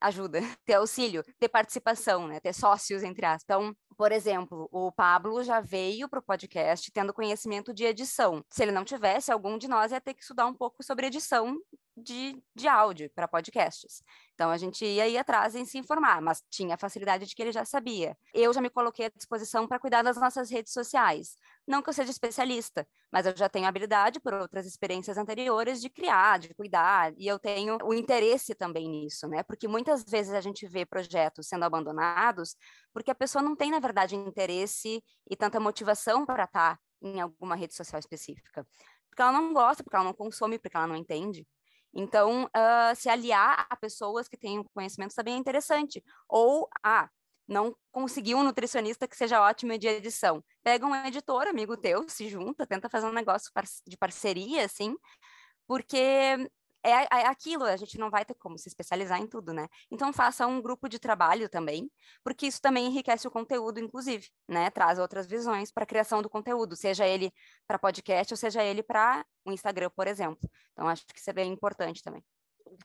ajuda, 0.03 0.41
ter 0.65 0.75
auxílio, 0.75 1.25
ter 1.39 1.49
participação, 1.49 2.27
né? 2.27 2.41
Ter 2.41 2.53
sócios, 2.53 3.03
entre 3.03 3.25
aspas. 3.25 3.45
Então, 3.45 3.77
por 3.97 4.13
exemplo, 4.13 4.69
o 4.73 4.91
Pablo 4.91 5.43
já 5.45 5.61
veio 5.61 6.09
para 6.09 6.19
o 6.19 6.23
podcast 6.23 6.91
tendo 6.91 7.13
conhecimento 7.13 7.73
de 7.73 7.85
edição. 7.85 8.45
Se 8.51 8.63
ele 8.63 8.73
não 8.73 8.85
tivesse, 8.85 9.31
algum 9.31 9.59
de 9.59 9.69
nós 9.69 9.93
ia 9.93 10.01
ter 10.01 10.15
que 10.15 10.23
estudar 10.23 10.47
um 10.47 10.55
pouco 10.55 10.83
sobre 10.83 11.07
edição 11.07 11.59
de, 11.97 12.43
de 12.55 12.69
áudio 12.69 13.11
para 13.15 13.29
podcasts. 13.29 14.03
Então 14.35 14.51
a 14.51 14.57
gente 14.57 14.85
ia 14.85 15.07
ir 15.09 15.19
atrás 15.19 15.55
em 15.55 15.65
se 15.65 15.79
informar, 15.79 16.21
mas 16.21 16.43
tinha 16.51 16.75
a 16.75 16.79
facilidade 16.79 17.27
de 17.27 17.35
que 17.35 17.43
ele 17.43 17.53
já 17.53 17.65
sabia. 17.65 18.17
Eu 18.33 18.53
já 18.53 18.61
me 18.61 18.71
coloquei 18.71 19.07
à 19.07 19.11
disposição 19.11 19.69
para 19.69 19.79
cuidar 19.79 20.03
das 20.03 20.17
nossas 20.17 20.51
redes 20.51 20.73
sociais. 20.73 21.37
Não 21.67 21.81
que 21.81 21.89
eu 21.89 21.93
seja 21.93 22.11
especialista, 22.11 22.87
mas 23.13 23.25
eu 23.25 23.37
já 23.37 23.49
tenho 23.49 23.67
habilidade 23.67 24.19
por 24.21 24.35
outras 24.35 24.67
experiências 24.67 25.17
anteriores 25.17 25.81
de 25.81 25.89
criar, 25.89 26.39
de 26.39 26.53
cuidar, 26.55 27.13
e 27.17 27.27
eu 27.27 27.39
tenho 27.39 27.79
o 27.85 27.95
interesse 27.95 28.55
também 28.55 28.89
nisso, 28.89 29.29
né? 29.29 29.43
Porque 29.45 29.69
muitas 29.69 30.05
vezes 30.05 30.33
a 30.35 30.41
gente 30.41 30.67
vê 30.67 30.85
projetos 30.85 31.47
sendo 31.47 31.65
abandonados 31.65 32.57
porque 32.93 33.11
a 33.11 33.15
pessoa 33.15 33.43
não 33.43 33.55
tem, 33.55 33.71
na 33.71 33.79
verdade, 33.79 34.17
interesse 34.17 35.03
e 35.31 35.37
tanta 35.37 35.61
motivação 35.61 36.27
para 36.27 36.45
estar 36.45 36.77
tá 36.77 36.81
em 37.01 37.21
alguma 37.21 37.55
rede 37.55 37.75
social 37.75 37.99
específica. 37.99 38.67
Porque 39.09 39.23
ela 39.23 39.33
não 39.33 39.53
gosta, 39.53 39.83
porque 39.85 39.97
ela 39.97 40.05
não 40.05 40.15
consome, 40.15 40.59
porque 40.59 40.77
ela 40.77 40.87
não 40.87 40.97
entende. 40.97 41.47
Então, 41.95 42.45
uh, 42.45 42.97
se 42.97 43.09
aliar 43.09 43.67
a 43.69 43.77
pessoas 43.77 44.27
que 44.27 44.37
têm 44.37 44.65
conhecimento 44.75 45.15
também 45.15 45.35
é 45.35 45.37
interessante. 45.37 46.03
Ou, 46.29 46.69
ah, 46.83 47.09
não 47.47 47.77
conseguiu 47.91 48.39
um 48.39 48.43
nutricionista 48.43 49.07
que 49.09 49.17
seja 49.17 49.41
ótimo 49.41 49.77
de 49.79 49.87
edição. 49.89 50.43
Pega 50.63 50.87
um 50.87 50.95
editor, 50.95 51.47
amigo 51.47 51.77
teu, 51.77 52.09
se 52.09 52.29
junta, 52.29 52.67
tenta 52.67 52.89
fazer 52.89 53.07
um 53.07 53.13
negócio 53.13 53.51
de 53.87 53.97
parceria, 53.97 54.65
assim, 54.65 54.97
porque 55.67 56.49
é, 56.85 56.91
é, 57.05 57.27
aquilo, 57.27 57.65
a 57.65 57.77
gente 57.77 57.97
não 57.99 58.11
vai 58.11 58.25
ter 58.25 58.35
como 58.35 58.59
se 58.59 58.69
especializar 58.69 59.21
em 59.21 59.27
tudo, 59.27 59.53
né? 59.53 59.69
Então 59.91 60.13
faça 60.13 60.47
um 60.47 60.61
grupo 60.61 60.89
de 60.89 60.99
trabalho 60.99 61.49
também, 61.49 61.91
porque 62.25 62.47
isso 62.47 62.61
também 62.61 62.87
enriquece 62.87 63.27
o 63.29 63.31
conteúdo, 63.31 63.79
inclusive, 63.79 64.29
né? 64.49 64.69
Traz 64.71 64.99
outras 64.99 65.27
visões 65.27 65.71
para 65.71 65.85
a 65.85 65.87
criação 65.87 66.23
do 66.23 66.29
conteúdo, 66.29 66.75
seja 66.77 67.07
ele 67.07 67.33
para 67.67 67.79
podcast 67.79 68.33
ou 68.33 68.37
seja 68.37 68.65
ele 68.65 68.83
para 68.83 69.25
o 69.45 69.53
Instagram, 69.53 69.91
por 69.95 70.09
exemplo. 70.09 70.51
Então 70.73 70.89
acho 70.89 71.07
que 71.07 71.19
isso 71.21 71.31
é 71.31 71.33
bem 71.33 71.53
importante 71.53 72.03
também 72.03 72.23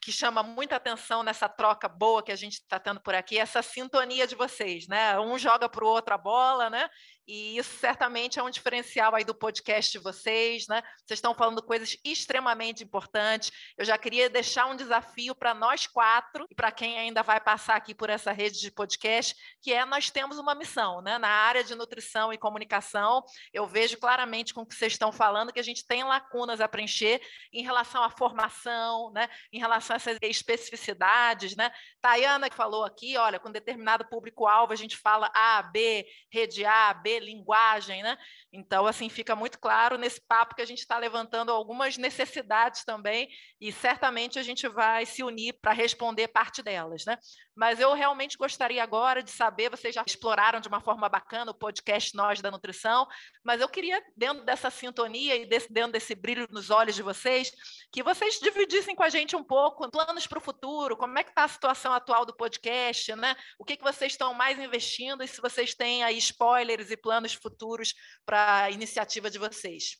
que 0.02 0.12
chama 0.12 0.44
muita 0.44 0.76
atenção 0.76 1.24
nessa 1.24 1.48
troca 1.48 1.88
boa 1.88 2.24
que 2.24 2.32
a 2.32 2.36
gente 2.36 2.54
está 2.54 2.80
tendo 2.80 3.00
por 3.00 3.16
aqui, 3.16 3.38
essa 3.38 3.62
sintonia 3.62 4.28
de 4.28 4.36
vocês, 4.36 4.88
né? 4.88 5.20
Um 5.20 5.38
joga 5.38 5.70
para 5.70 5.84
o 5.84 5.88
outro 5.88 6.14
a 6.14 6.18
bola, 6.18 6.70
né? 6.70 6.90
E 7.28 7.58
isso 7.58 7.76
certamente 7.78 8.40
é 8.40 8.44
um 8.44 8.50
diferencial 8.50 9.14
aí 9.14 9.26
do 9.26 9.36
podcast 9.36 9.92
de 9.92 10.00
vocês, 10.00 10.66
né? 10.68 10.82
Vocês 11.06 11.18
estão 11.18 11.36
falando 11.36 11.62
coisas 11.62 11.98
extremamente 12.06 12.86
importantes. 12.86 13.52
Eu 13.78 13.84
já 13.84 13.98
queria 13.98 14.30
deixar 14.30 14.66
um 14.68 14.78
desafio 14.78 15.36
para 15.36 15.54
nós 15.54 15.86
quatro 15.86 16.48
e 16.50 16.56
para 16.56 16.72
quem 16.72 16.98
ainda 16.98 17.22
vai 17.22 17.42
passar 17.42 17.76
aqui 17.76 17.94
por 17.94 18.10
essa 18.10 18.32
rede 18.32 18.62
de 18.62 18.72
podcast, 18.72 19.36
que 19.62 19.74
é 19.74 19.84
nós 19.84 20.10
temos 20.10 20.40
uma 20.40 20.56
missão, 20.56 21.02
né? 21.02 21.18
Na 21.18 21.28
área 21.28 21.66
de 21.66 21.76
nutrição 21.76 22.32
e 22.32 22.38
comunicação, 22.38 23.22
eu 23.52 23.68
vejo 23.68 23.98
claramente 23.98 24.54
com 24.54 24.62
o 24.62 24.66
que 24.66 24.76
vocês 24.76 24.94
estão 24.94 25.12
falando 25.12 25.52
que 25.52 25.60
a 25.60 25.64
gente 25.64 25.86
tem 25.86 26.06
lacunas 26.06 26.62
a 26.62 26.68
preencher 26.68 27.22
em 27.52 27.62
relação 27.62 28.04
à 28.04 28.10
formação, 28.10 29.12
né? 29.12 29.28
Em 29.52 29.60
relação 29.60 29.96
a 29.96 29.98
essas 29.98 30.18
especificidades, 30.22 31.58
né? 31.58 31.72
Tayana 32.02 32.50
que 32.50 32.56
falou 32.56 32.86
aqui, 32.86 33.18
olha, 33.18 33.38
com 33.38 33.52
determinado 33.52 34.08
público-alvo 34.08 34.72
a 34.72 34.78
gente 34.78 34.96
fala 34.96 35.30
A, 35.36 35.62
B, 35.62 36.06
rede 36.32 36.64
A, 36.64 36.94
B, 36.94 37.17
linguagem, 37.20 38.04
né? 38.04 38.18
Então, 38.52 38.86
assim, 38.86 39.10
fica 39.10 39.36
muito 39.36 39.60
claro 39.60 39.98
nesse 39.98 40.22
papo 40.28 40.56
que 40.56 40.62
a 40.62 40.66
gente 40.66 40.80
está 40.80 40.98
levantando 40.98 41.52
algumas 41.52 41.98
necessidades 41.98 42.84
também, 42.84 43.30
e 43.60 43.72
certamente 43.72 44.40
a 44.40 44.44
gente 44.44 44.68
vai 44.68 45.06
se 45.06 45.24
unir 45.24 45.54
para 45.62 45.74
responder 45.74 46.28
parte 46.28 46.62
delas, 46.62 47.06
né? 47.06 47.18
Mas 47.58 47.80
eu 47.80 47.92
realmente 47.96 48.38
gostaria 48.38 48.84
agora 48.84 49.24
de 49.24 49.32
saber, 49.32 49.72
vocês 49.72 49.96
já 49.96 50.04
exploraram 50.06 50.60
de 50.60 50.68
uma 50.68 50.80
forma 50.80 51.10
bacana 51.10 51.50
o 51.50 51.56
podcast 51.56 52.16
Nós 52.16 52.40
da 52.40 52.52
Nutrição, 52.52 53.08
mas 53.44 53.60
eu 53.60 53.68
queria, 53.68 54.00
dentro 54.16 54.46
dessa 54.46 54.70
sintonia 54.70 55.36
e 55.36 55.48
desse, 55.48 55.74
dentro 55.74 55.94
desse 55.94 56.14
brilho 56.14 56.48
nos 56.52 56.70
olhos 56.70 56.94
de 56.94 57.02
vocês, 57.02 57.52
que 57.92 58.04
vocês 58.04 58.40
dividissem 58.40 58.96
com 58.96 59.02
a 59.02 59.10
gente 59.10 59.36
um 59.36 59.44
pouco 59.44 59.90
planos 59.90 60.28
para 60.28 60.38
o 60.38 60.42
futuro, 60.42 60.96
como 60.96 61.18
é 61.18 61.24
que 61.24 61.32
está 61.32 61.46
a 61.46 61.48
situação 61.48 61.92
atual 61.94 62.28
do 62.28 62.38
podcast, 62.38 63.16
né? 63.16 63.36
O 63.58 63.66
que, 63.66 63.76
que 63.76 63.84
vocês 63.84 64.12
estão 64.12 64.36
mais 64.36 64.60
investindo 64.60 65.24
e 65.24 65.28
se 65.28 65.42
vocês 65.42 65.74
têm 65.74 66.04
aí 66.04 66.20
spoilers 66.20 66.92
e 66.92 66.98
planos 66.98 67.34
futuros 67.34 67.96
para 68.24 68.66
a 68.66 68.70
iniciativa 68.70 69.32
de 69.32 69.40
vocês? 69.40 69.98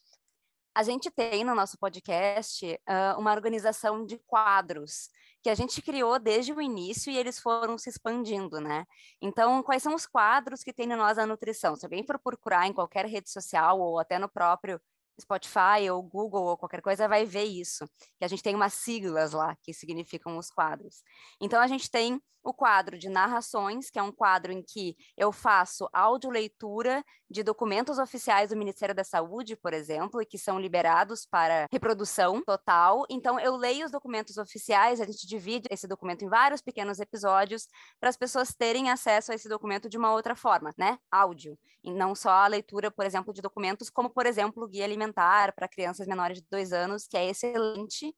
A 0.76 0.84
gente 0.84 1.10
tem 1.10 1.42
no 1.42 1.56
nosso 1.56 1.76
podcast 1.76 2.64
uh, 2.64 3.18
uma 3.18 3.32
organização 3.32 4.06
de 4.06 4.16
quadros 4.28 5.08
que 5.42 5.50
a 5.50 5.54
gente 5.54 5.80
criou 5.82 6.18
desde 6.18 6.52
o 6.52 6.60
início 6.60 7.10
e 7.12 7.16
eles 7.16 7.38
foram 7.38 7.78
se 7.78 7.88
expandindo, 7.88 8.60
né? 8.60 8.84
Então, 9.20 9.62
quais 9.62 9.82
são 9.82 9.94
os 9.94 10.06
quadros 10.06 10.62
que 10.62 10.72
tem 10.72 10.86
no 10.86 10.96
Nós 10.96 11.18
a 11.18 11.26
Nutrição? 11.26 11.76
Se 11.76 11.86
alguém 11.86 12.04
for 12.04 12.18
procurar 12.18 12.66
em 12.66 12.72
qualquer 12.72 13.06
rede 13.06 13.30
social 13.30 13.80
ou 13.80 13.98
até 13.98 14.18
no 14.18 14.28
próprio 14.28 14.80
Spotify 15.20 15.90
ou 15.90 16.02
Google 16.02 16.44
ou 16.44 16.56
qualquer 16.56 16.80
coisa 16.80 17.08
vai 17.08 17.24
ver 17.24 17.44
isso, 17.44 17.88
que 18.18 18.24
a 18.24 18.28
gente 18.28 18.42
tem 18.42 18.54
umas 18.54 18.74
siglas 18.74 19.32
lá 19.32 19.56
que 19.62 19.72
significam 19.72 20.36
os 20.38 20.50
quadros. 20.50 21.02
Então 21.40 21.60
a 21.60 21.66
gente 21.66 21.90
tem 21.90 22.20
o 22.42 22.54
quadro 22.54 22.98
de 22.98 23.08
narrações, 23.08 23.90
que 23.90 23.98
é 23.98 24.02
um 24.02 24.12
quadro 24.12 24.52
em 24.52 24.62
que 24.62 24.96
eu 25.16 25.32
faço 25.32 25.88
audioleitura 25.92 27.04
de 27.30 27.42
documentos 27.42 27.98
oficiais 27.98 28.50
do 28.50 28.56
Ministério 28.56 28.94
da 28.94 29.04
Saúde, 29.04 29.56
por 29.56 29.74
exemplo, 29.74 30.22
e 30.22 30.26
que 30.26 30.38
são 30.38 30.58
liberados 30.58 31.26
para 31.26 31.66
reprodução 31.70 32.42
total. 32.42 33.04
Então 33.10 33.38
eu 33.38 33.56
leio 33.56 33.84
os 33.84 33.92
documentos 33.92 34.38
oficiais, 34.38 35.00
a 35.00 35.04
gente 35.04 35.26
divide 35.26 35.68
esse 35.70 35.86
documento 35.86 36.24
em 36.24 36.28
vários 36.28 36.62
pequenos 36.62 36.98
episódios 37.00 37.68
para 38.00 38.08
as 38.08 38.16
pessoas 38.16 38.54
terem 38.54 38.90
acesso 38.90 39.32
a 39.32 39.34
esse 39.34 39.48
documento 39.48 39.88
de 39.88 39.98
uma 39.98 40.12
outra 40.12 40.34
forma, 40.34 40.72
né? 40.76 40.98
Áudio, 41.10 41.58
e 41.84 41.92
não 41.92 42.14
só 42.14 42.30
a 42.30 42.46
leitura, 42.46 42.90
por 42.90 43.04
exemplo, 43.04 43.32
de 43.32 43.42
documentos 43.42 43.90
como, 43.90 44.10
por 44.10 44.26
exemplo, 44.26 44.64
o 44.64 44.68
guia 44.68 44.84
alimentar 44.84 45.52
para 45.54 45.68
crianças 45.68 46.06
menores 46.06 46.38
de 46.38 46.46
dois 46.50 46.72
anos, 46.72 47.06
que 47.06 47.16
é 47.16 47.28
excelente 47.28 48.14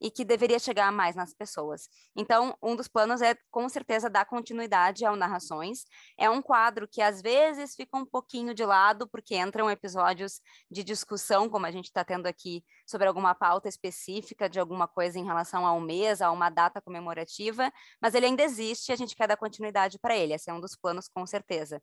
e 0.00 0.10
que 0.10 0.24
deveria 0.24 0.58
chegar 0.58 0.90
mais 0.90 1.14
nas 1.14 1.34
pessoas. 1.34 1.88
Então, 2.16 2.56
um 2.62 2.74
dos 2.74 2.88
planos 2.88 3.20
é, 3.20 3.36
com 3.50 3.68
certeza, 3.68 4.08
dar 4.08 4.24
continuidade 4.24 5.04
ao 5.04 5.16
Narrações. 5.16 5.84
É 6.18 6.30
um 6.30 6.40
quadro 6.40 6.88
que, 6.88 7.02
às 7.02 7.20
vezes, 7.20 7.74
fica 7.74 7.96
um 7.96 8.06
pouquinho 8.06 8.54
de 8.54 8.64
lado, 8.64 9.08
porque 9.08 9.36
entram 9.36 9.70
episódios 9.70 10.40
de 10.70 10.82
discussão, 10.82 11.48
como 11.48 11.66
a 11.66 11.70
gente 11.70 11.86
está 11.86 12.04
tendo 12.04 12.26
aqui, 12.26 12.64
sobre 12.86 13.06
alguma 13.06 13.34
pauta 13.34 13.68
específica 13.68 14.48
de 14.48 14.58
alguma 14.58 14.88
coisa 14.88 15.18
em 15.18 15.24
relação 15.24 15.66
ao 15.66 15.80
mês, 15.80 16.22
a 16.22 16.30
uma 16.30 16.48
data 16.50 16.80
comemorativa, 16.80 17.70
mas 18.00 18.14
ele 18.14 18.26
ainda 18.26 18.42
existe 18.42 18.88
e 18.88 18.92
a 18.92 18.96
gente 18.96 19.14
quer 19.14 19.28
dar 19.28 19.36
continuidade 19.36 19.98
para 19.98 20.16
ele. 20.16 20.34
Esse 20.34 20.50
é 20.50 20.54
um 20.54 20.60
dos 20.60 20.76
planos, 20.76 21.08
com 21.08 21.26
certeza. 21.26 21.80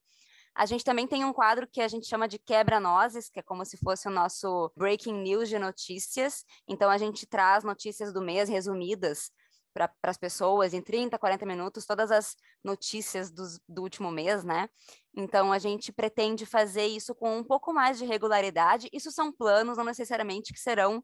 A 0.57 0.65
gente 0.65 0.83
também 0.83 1.05
tem 1.05 1.23
um 1.23 1.31
quadro 1.31 1.67
que 1.67 1.79
a 1.79 1.87
gente 1.87 2.07
chama 2.07 2.27
de 2.27 2.39
quebra-nozes, 2.39 3.29
que 3.29 3.39
é 3.39 3.43
como 3.43 3.63
se 3.63 3.77
fosse 3.77 4.07
o 4.07 4.11
nosso 4.11 4.71
breaking 4.75 5.13
news 5.13 5.49
de 5.49 5.59
notícias. 5.59 6.43
Então, 6.67 6.89
a 6.89 6.97
gente 6.97 7.27
traz 7.27 7.63
notícias 7.63 8.11
do 8.11 8.23
mês 8.23 8.49
resumidas 8.49 9.29
para 9.71 9.93
as 10.01 10.17
pessoas 10.17 10.73
em 10.73 10.81
30, 10.81 11.19
40 11.19 11.45
minutos, 11.45 11.85
todas 11.85 12.09
as 12.09 12.35
notícias 12.63 13.29
do, 13.29 13.83
último 13.83 14.09
mês, 14.09 14.43
né? 14.43 14.67
Então, 15.15 15.51
a 15.51 15.59
gente 15.59 15.93
pretende 15.93 16.43
fazer 16.43 16.87
isso 16.87 17.13
com 17.13 17.37
um 17.37 17.43
pouco 17.43 17.71
mais 17.71 17.99
de 17.99 18.05
regularidade. 18.05 18.89
Isso 18.91 19.11
são 19.11 19.31
planos, 19.31 19.77
não 19.77 19.85
necessariamente 19.85 20.51
que 20.51 20.59
serão 20.59 21.03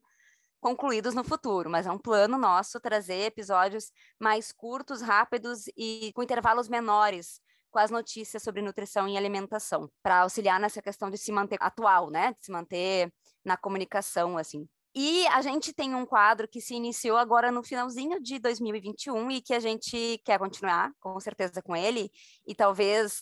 concluídos 0.60 1.14
no 1.14 1.24
futuro, 1.24 1.70
mas 1.70 1.86
é 1.86 1.92
um 1.92 2.00
plano 2.00 2.40
nosso 2.40 2.80
trazer 2.80 3.26
episódios 3.26 3.92
mais 4.20 4.52
curtos, 4.52 5.00
rápidos 5.04 5.66
e 5.78 6.12
com 6.16 6.24
intervalos 6.24 6.68
menores 6.68 7.40
com 7.74 7.80
as 7.80 7.90
notícias 7.90 8.44
sobre 8.44 8.62
nutrição 8.62 9.08
e 9.08 9.18
alimentação, 9.18 9.90
para 10.04 10.20
auxiliar 10.22 10.60
nessa 10.60 10.80
questão 10.80 11.10
de 11.10 11.18
se 11.18 11.32
manter 11.32 11.58
atual, 11.60 12.12
né? 12.12 12.34
De 12.40 12.46
se 12.46 12.52
manter 12.52 13.12
na 13.44 13.58
comunicação, 13.58 14.38
assim. 14.38 14.70
E 14.96 15.26
a 15.30 15.42
gente 15.42 15.74
tem 15.74 15.96
um 15.96 16.06
quadro 16.06 16.48
que 16.48 16.62
se 16.62 16.76
iniciou 16.76 17.18
agora 17.18 17.52
no 17.52 17.64
finalzinho 17.64 18.22
de 18.22 18.38
2021 18.38 19.32
e 19.32 19.42
que 19.42 19.56
a 19.56 19.60
gente 19.60 20.22
quer 20.24 20.38
continuar, 20.38 20.92
com 21.00 21.20
certeza, 21.20 21.64
com 21.64 21.76
ele, 21.76 22.12
e 22.46 22.54
talvez 22.54 23.20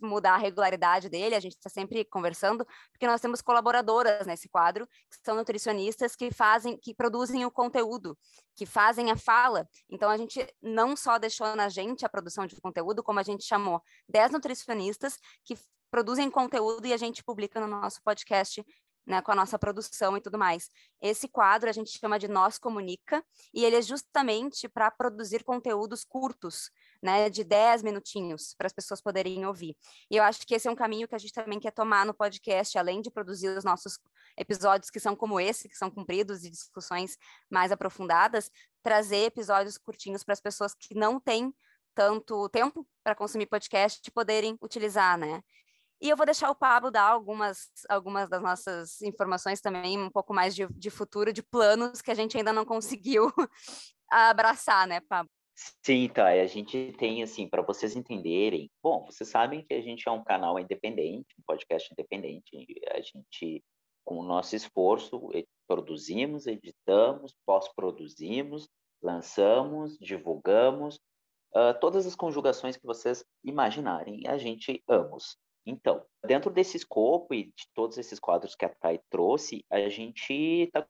mudar 0.00 0.34
a 0.34 0.38
regularidade 0.38 1.08
dele, 1.08 1.34
a 1.34 1.40
gente 1.40 1.56
está 1.56 1.68
sempre 1.68 2.04
conversando, 2.04 2.66
porque 2.92 3.06
nós 3.06 3.20
temos 3.20 3.40
colaboradoras 3.40 4.26
nesse 4.26 4.48
quadro, 4.48 4.86
que 4.86 5.18
são 5.24 5.36
nutricionistas 5.36 6.16
que 6.16 6.30
fazem, 6.30 6.78
que 6.78 6.94
produzem 6.94 7.44
o 7.44 7.50
conteúdo, 7.50 8.16
que 8.56 8.66
fazem 8.66 9.10
a 9.10 9.16
fala. 9.16 9.68
Então, 9.88 10.10
a 10.10 10.16
gente 10.16 10.46
não 10.62 10.96
só 10.96 11.18
deixou 11.18 11.54
na 11.54 11.68
gente 11.68 12.04
a 12.04 12.08
produção 12.08 12.46
de 12.46 12.60
conteúdo, 12.60 13.02
como 13.02 13.18
a 13.18 13.22
gente 13.22 13.44
chamou 13.44 13.82
10 14.08 14.32
nutricionistas 14.32 15.18
que 15.44 15.56
produzem 15.90 16.30
conteúdo 16.30 16.86
e 16.86 16.92
a 16.92 16.96
gente 16.96 17.22
publica 17.24 17.60
no 17.60 17.66
nosso 17.66 18.00
podcast 18.02 18.64
né, 19.06 19.20
com 19.20 19.32
a 19.32 19.34
nossa 19.34 19.58
produção 19.58 20.16
e 20.16 20.20
tudo 20.20 20.38
mais. 20.38 20.70
Esse 21.00 21.28
quadro 21.28 21.68
a 21.68 21.72
gente 21.72 21.98
chama 21.98 22.18
de 22.18 22.28
Nós 22.28 22.58
Comunica, 22.58 23.24
e 23.52 23.64
ele 23.64 23.76
é 23.76 23.82
justamente 23.82 24.68
para 24.68 24.90
produzir 24.90 25.42
conteúdos 25.42 26.04
curtos, 26.04 26.70
né, 27.02 27.30
de 27.30 27.42
10 27.42 27.82
minutinhos, 27.82 28.54
para 28.56 28.66
as 28.66 28.72
pessoas 28.72 29.00
poderem 29.00 29.46
ouvir. 29.46 29.76
E 30.10 30.16
eu 30.16 30.22
acho 30.22 30.46
que 30.46 30.54
esse 30.54 30.68
é 30.68 30.70
um 30.70 30.76
caminho 30.76 31.08
que 31.08 31.14
a 31.14 31.18
gente 31.18 31.32
também 31.32 31.58
quer 31.58 31.70
tomar 31.70 32.04
no 32.04 32.14
podcast, 32.14 32.76
além 32.78 33.00
de 33.00 33.10
produzir 33.10 33.48
os 33.48 33.64
nossos 33.64 33.98
episódios 34.36 34.90
que 34.90 35.00
são 35.00 35.16
como 35.16 35.40
esse, 35.40 35.68
que 35.68 35.76
são 35.76 35.90
compridos 35.90 36.44
e 36.44 36.50
discussões 36.50 37.16
mais 37.50 37.72
aprofundadas, 37.72 38.50
trazer 38.82 39.24
episódios 39.24 39.78
curtinhos 39.78 40.22
para 40.24 40.34
as 40.34 40.40
pessoas 40.40 40.74
que 40.74 40.94
não 40.94 41.18
têm 41.18 41.54
tanto 41.94 42.48
tempo 42.48 42.86
para 43.02 43.14
consumir 43.14 43.46
podcast 43.46 44.10
poderem 44.10 44.56
utilizar, 44.62 45.18
né? 45.18 45.42
E 46.00 46.08
eu 46.08 46.16
vou 46.16 46.24
deixar 46.24 46.50
o 46.50 46.54
Pablo 46.54 46.90
dar 46.90 47.02
algumas, 47.10 47.68
algumas 47.88 48.28
das 48.28 48.40
nossas 48.40 49.02
informações 49.02 49.60
também, 49.60 49.98
um 49.98 50.10
pouco 50.10 50.32
mais 50.32 50.54
de, 50.54 50.66
de 50.68 50.88
futuro, 50.88 51.32
de 51.32 51.42
planos 51.42 52.00
que 52.00 52.10
a 52.10 52.14
gente 52.14 52.38
ainda 52.38 52.54
não 52.54 52.64
conseguiu 52.64 53.30
abraçar, 54.10 54.86
né, 54.86 55.00
Pablo? 55.00 55.30
Sim, 55.84 56.08
tá. 56.08 56.28
A 56.28 56.46
gente 56.46 56.92
tem, 56.98 57.22
assim, 57.22 57.48
para 57.48 57.62
vocês 57.62 57.94
entenderem. 57.94 58.70
Bom, 58.82 59.04
vocês 59.04 59.28
sabem 59.28 59.62
que 59.64 59.74
a 59.74 59.80
gente 59.82 60.08
é 60.08 60.10
um 60.10 60.24
canal 60.24 60.58
independente, 60.58 61.34
um 61.38 61.42
podcast 61.46 61.92
independente. 61.92 62.66
A 62.90 63.00
gente, 63.00 63.62
com 64.04 64.18
o 64.18 64.22
nosso 64.22 64.56
esforço, 64.56 65.30
produzimos, 65.68 66.46
editamos, 66.46 67.34
pós-produzimos, 67.44 68.68
lançamos, 69.02 69.98
divulgamos, 69.98 70.96
uh, 71.54 71.78
todas 71.78 72.06
as 72.06 72.16
conjugações 72.16 72.76
que 72.76 72.86
vocês 72.86 73.22
imaginarem, 73.44 74.26
a 74.26 74.38
gente 74.38 74.82
amos. 74.88 75.36
Então, 75.66 76.04
dentro 76.24 76.50
desse 76.50 76.78
escopo 76.78 77.34
e 77.34 77.44
de 77.44 77.68
todos 77.74 77.98
esses 77.98 78.18
quadros 78.18 78.54
que 78.54 78.64
a 78.64 78.68
Thay 78.68 78.98
trouxe, 79.10 79.64
a 79.70 79.88
gente 79.90 80.70
tá, 80.72 80.86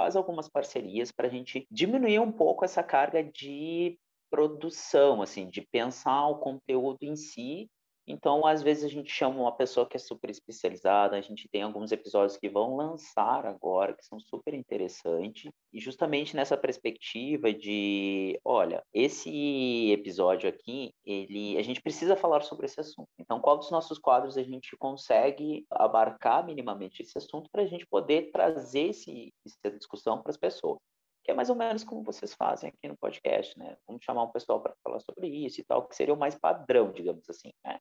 faz 0.00 0.16
algumas 0.16 0.48
parcerias 0.48 1.12
para 1.12 1.26
a 1.26 1.30
gente 1.30 1.66
diminuir 1.70 2.20
um 2.20 2.32
pouco 2.32 2.64
essa 2.64 2.82
carga 2.82 3.22
de 3.22 3.98
produção, 4.30 5.20
assim, 5.20 5.46
de 5.50 5.60
pensar 5.60 6.26
o 6.28 6.38
conteúdo 6.38 7.02
em 7.02 7.14
si 7.16 7.68
então, 8.10 8.46
às 8.46 8.62
vezes 8.62 8.84
a 8.84 8.88
gente 8.88 9.10
chama 9.10 9.40
uma 9.40 9.52
pessoa 9.56 9.86
que 9.86 9.96
é 9.96 10.00
super 10.00 10.28
especializada, 10.30 11.16
a 11.16 11.20
gente 11.20 11.48
tem 11.48 11.62
alguns 11.62 11.92
episódios 11.92 12.36
que 12.36 12.48
vão 12.48 12.76
lançar 12.76 13.46
agora, 13.46 13.94
que 13.94 14.04
são 14.04 14.18
super 14.18 14.52
interessantes, 14.54 15.50
e 15.72 15.80
justamente 15.80 16.34
nessa 16.34 16.56
perspectiva 16.56 17.52
de, 17.52 18.38
olha, 18.44 18.82
esse 18.92 19.92
episódio 19.92 20.48
aqui, 20.48 20.92
ele, 21.04 21.56
a 21.56 21.62
gente 21.62 21.80
precisa 21.80 22.16
falar 22.16 22.42
sobre 22.42 22.66
esse 22.66 22.80
assunto. 22.80 23.08
Então, 23.18 23.40
qual 23.40 23.56
dos 23.56 23.70
nossos 23.70 23.98
quadros 23.98 24.36
a 24.36 24.42
gente 24.42 24.76
consegue 24.76 25.64
abarcar 25.70 26.44
minimamente 26.44 27.02
esse 27.02 27.16
assunto 27.16 27.48
para 27.50 27.62
a 27.62 27.66
gente 27.66 27.86
poder 27.86 28.30
trazer 28.32 28.88
esse, 28.88 29.32
essa 29.46 29.76
discussão 29.76 30.20
para 30.20 30.30
as 30.30 30.36
pessoas? 30.36 30.78
que 31.22 31.30
é 31.30 31.34
mais 31.34 31.50
ou 31.50 31.56
menos 31.56 31.84
como 31.84 32.02
vocês 32.02 32.34
fazem 32.34 32.70
aqui 32.70 32.88
no 32.88 32.96
podcast, 32.96 33.56
né? 33.58 33.76
Vamos 33.86 34.02
chamar 34.02 34.24
um 34.24 34.30
pessoal 34.30 34.60
para 34.60 34.74
falar 34.82 35.00
sobre 35.00 35.28
isso 35.28 35.60
e 35.60 35.64
tal, 35.64 35.86
que 35.86 35.94
seria 35.94 36.14
o 36.14 36.18
mais 36.18 36.34
padrão, 36.34 36.90
digamos 36.90 37.28
assim, 37.28 37.52
né? 37.64 37.78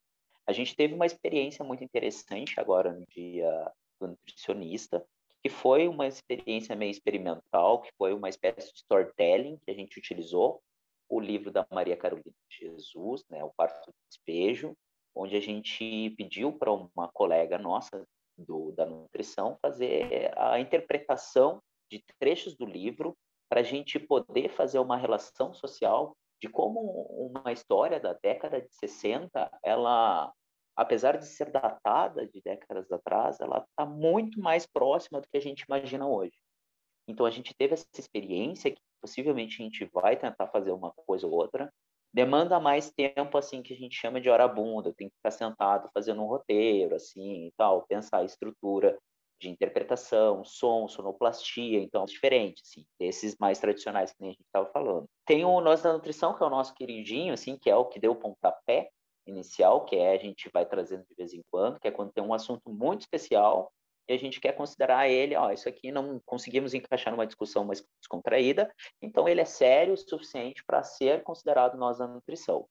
A 0.49 0.51
gente 0.51 0.75
teve 0.75 0.95
uma 0.95 1.05
experiência 1.05 1.63
muito 1.63 1.83
interessante 1.83 2.59
agora 2.59 2.91
no 2.91 3.05
dia 3.11 3.71
do 4.01 4.07
nutricionista, 4.07 5.05
que 5.43 5.47
foi 5.47 5.87
uma 5.87 6.07
experiência 6.07 6.75
meio 6.75 6.89
experimental, 6.89 7.83
que 7.83 7.91
foi 7.95 8.15
uma 8.15 8.27
espécie 8.29 8.73
de 8.73 8.79
storytelling 8.79 9.59
que 9.59 9.69
a 9.69 9.75
gente 9.75 9.99
utilizou, 9.99 10.59
o 11.07 11.19
livro 11.19 11.51
da 11.51 11.67
Maria 11.71 11.95
Carolina 11.95 12.33
Jesus, 12.49 13.23
né, 13.29 13.43
o 13.43 13.53
Parto 13.55 13.91
do 13.91 13.93
Despejo, 14.09 14.75
onde 15.13 15.35
a 15.35 15.39
gente 15.39 16.09
pediu 16.17 16.51
para 16.51 16.71
uma 16.71 17.07
colega 17.13 17.59
nossa 17.59 18.03
do, 18.35 18.71
da 18.71 18.87
nutrição 18.87 19.55
fazer 19.61 20.31
a 20.35 20.59
interpretação 20.59 21.61
de 21.91 22.03
trechos 22.17 22.55
do 22.55 22.65
livro 22.65 23.15
para 23.47 23.59
a 23.59 23.63
gente 23.63 23.99
poder 23.99 24.49
fazer 24.49 24.79
uma 24.79 24.97
relação 24.97 25.53
social 25.53 26.17
de 26.41 26.49
como 26.49 26.79
uma 26.81 27.51
história 27.51 27.99
da 27.99 28.13
década 28.13 28.59
de 28.59 28.73
60 28.73 29.51
ela 29.63 30.33
apesar 30.79 31.17
de 31.17 31.25
ser 31.25 31.51
datada 31.51 32.25
de 32.25 32.41
décadas 32.41 32.89
atrás, 32.89 33.41
ela 33.41 33.65
está 33.69 33.85
muito 33.85 34.39
mais 34.39 34.65
próxima 34.65 35.19
do 35.19 35.27
que 35.27 35.37
a 35.37 35.41
gente 35.41 35.63
imagina 35.63 36.07
hoje. 36.07 36.31
Então 37.05 37.25
a 37.25 37.29
gente 37.29 37.53
teve 37.53 37.73
essa 37.73 37.85
experiência 37.97 38.71
que 38.71 38.81
possivelmente 39.01 39.61
a 39.61 39.65
gente 39.65 39.83
vai 39.93 40.15
tentar 40.15 40.47
fazer 40.47 40.71
uma 40.71 40.93
coisa 41.05 41.27
ou 41.27 41.33
outra, 41.33 41.69
demanda 42.13 42.61
mais 42.61 42.91
tempo 42.91 43.37
assim 43.37 43.61
que 43.61 43.73
a 43.73 43.75
gente 43.75 43.93
chama 43.93 44.21
de 44.21 44.29
hora 44.29 44.47
bunda, 44.47 44.93
tem 44.93 45.09
que 45.09 45.15
ficar 45.15 45.31
sentado 45.31 45.89
fazendo 45.93 46.21
um 46.21 46.27
roteiro 46.27 46.95
assim 46.95 47.47
e 47.47 47.53
tal, 47.57 47.85
pensar 47.85 48.19
a 48.19 48.25
estrutura 48.25 48.97
de 49.37 49.49
interpretação, 49.49 50.45
som, 50.45 50.87
sonoplastia, 50.87 51.81
então 51.81 52.05
diferente, 52.05 52.61
assim, 52.65 52.85
desses 52.97 53.35
mais 53.37 53.59
tradicionais 53.59 54.13
que 54.13 54.23
a 54.23 54.27
gente 54.27 54.41
estava 54.41 54.69
falando. 54.71 55.09
Tem 55.25 55.43
o 55.43 55.59
Nós 55.59 55.81
da 55.81 55.91
Nutrição, 55.91 56.33
que 56.33 56.43
é 56.43 56.45
o 56.45 56.49
nosso 56.49 56.73
queridinho, 56.73 57.33
assim, 57.33 57.57
que 57.57 57.69
é 57.69 57.75
o 57.75 57.85
que 57.85 57.99
deu 57.99 58.11
o 58.11 58.15
pontapé 58.15 58.89
inicial, 59.25 59.85
que 59.85 59.95
é 59.95 60.13
a 60.13 60.17
gente 60.17 60.49
vai 60.53 60.65
trazendo 60.65 61.05
de 61.07 61.15
vez 61.15 61.33
em 61.33 61.41
quando, 61.51 61.79
que 61.79 61.87
é 61.87 61.91
quando 61.91 62.11
tem 62.11 62.23
um 62.23 62.33
assunto 62.33 62.69
muito 62.69 63.01
especial 63.01 63.71
e 64.09 64.13
a 64.13 64.17
gente 64.17 64.41
quer 64.41 64.53
considerar 64.53 65.07
ele, 65.07 65.35
ó, 65.35 65.51
isso 65.51 65.69
aqui 65.69 65.91
não 65.91 66.19
conseguimos 66.25 66.73
encaixar 66.73 67.13
numa 67.13 67.27
discussão 67.27 67.63
mais 67.63 67.85
descontraída, 67.99 68.73
então 68.99 69.29
ele 69.29 69.39
é 69.39 69.45
sério 69.45 69.93
o 69.93 69.97
suficiente 69.97 70.63
para 70.65 70.81
ser 70.81 71.21
considerado 71.21 71.77
nós 71.77 71.99
da 71.99 72.07
nutrição. 72.07 72.67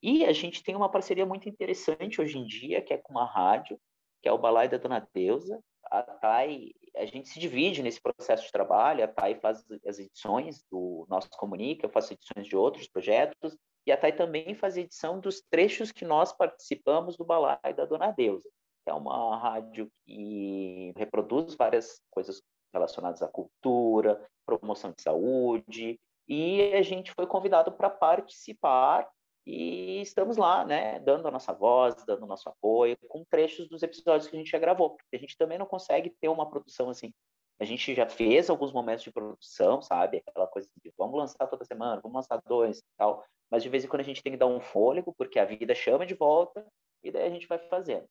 E 0.00 0.24
a 0.24 0.32
gente 0.32 0.62
tem 0.62 0.76
uma 0.76 0.88
parceria 0.88 1.26
muito 1.26 1.48
interessante 1.48 2.20
hoje 2.20 2.38
em 2.38 2.46
dia, 2.46 2.80
que 2.80 2.94
é 2.94 2.98
com 2.98 3.12
uma 3.12 3.24
rádio, 3.24 3.76
que 4.22 4.28
é 4.28 4.32
o 4.32 4.38
Balai 4.38 4.68
da 4.68 4.76
Dona 4.76 5.06
Deusa. 5.12 5.60
A 5.90 6.02
Thay, 6.02 6.72
a 6.94 7.06
gente 7.06 7.28
se 7.28 7.40
divide 7.40 7.82
nesse 7.82 8.00
processo 8.00 8.44
de 8.44 8.52
trabalho, 8.52 9.02
a 9.02 9.08
Thay 9.08 9.34
faz 9.40 9.64
as 9.84 9.98
edições 9.98 10.62
do 10.70 11.06
Nosso 11.08 11.30
Comunica, 11.30 11.86
eu 11.86 11.90
faço 11.90 12.12
edições 12.12 12.46
de 12.46 12.56
outros 12.56 12.86
projetos, 12.86 13.56
e 13.86 13.92
a 13.92 13.96
Thay 13.96 14.12
também 14.12 14.54
faz 14.54 14.76
edição 14.76 15.18
dos 15.18 15.42
trechos 15.50 15.90
que 15.92 16.04
nós 16.04 16.32
participamos 16.32 17.16
do 17.16 17.24
Balai 17.24 17.74
da 17.74 17.84
Dona 17.84 18.10
Deusa, 18.10 18.48
é 18.88 18.92
uma 18.94 19.36
rádio 19.36 19.90
que 20.04 20.92
reproduz 20.96 21.54
várias 21.54 22.00
coisas 22.10 22.42
relacionadas 22.72 23.22
à 23.22 23.28
cultura, 23.28 24.26
promoção 24.46 24.92
de 24.92 25.02
saúde, 25.02 26.00
e 26.26 26.72
a 26.74 26.82
gente 26.82 27.12
foi 27.12 27.26
convidado 27.26 27.72
para 27.72 27.88
participar 27.88 29.08
e 29.46 30.02
estamos 30.02 30.36
lá, 30.36 30.64
né, 30.64 31.00
dando 31.00 31.26
a 31.26 31.30
nossa 31.30 31.54
voz, 31.54 31.94
dando 32.06 32.24
o 32.24 32.26
nosso 32.26 32.48
apoio, 32.50 32.98
com 33.08 33.24
trechos 33.24 33.66
dos 33.66 33.82
episódios 33.82 34.28
que 34.28 34.36
a 34.36 34.38
gente 34.38 34.50
já 34.50 34.58
gravou, 34.58 34.90
porque 34.90 35.16
a 35.16 35.18
gente 35.18 35.36
também 35.38 35.56
não 35.56 35.64
consegue 35.64 36.10
ter 36.20 36.28
uma 36.28 36.48
produção 36.48 36.90
assim. 36.90 37.12
A 37.60 37.64
gente 37.64 37.94
já 37.94 38.08
fez 38.08 38.48
alguns 38.48 38.72
momentos 38.72 39.02
de 39.02 39.10
produção, 39.10 39.82
sabe? 39.82 40.22
Aquela 40.26 40.46
coisa 40.46 40.68
de 40.82 40.92
vamos 40.96 41.18
lançar 41.18 41.46
toda 41.46 41.64
semana, 41.64 42.00
vamos 42.00 42.16
lançar 42.16 42.40
dois 42.46 42.82
tal 42.96 43.24
mas 43.50 43.62
de 43.62 43.68
vez 43.68 43.84
em 43.84 43.88
quando 43.88 44.00
a 44.00 44.04
gente 44.04 44.22
tem 44.22 44.32
que 44.32 44.38
dar 44.38 44.46
um 44.46 44.60
fôlego, 44.60 45.14
porque 45.16 45.38
a 45.38 45.44
vida 45.44 45.74
chama 45.74 46.04
de 46.04 46.14
volta, 46.14 46.66
e 47.02 47.10
daí 47.10 47.26
a 47.26 47.30
gente 47.30 47.46
vai 47.46 47.58
fazendo. 47.58 48.06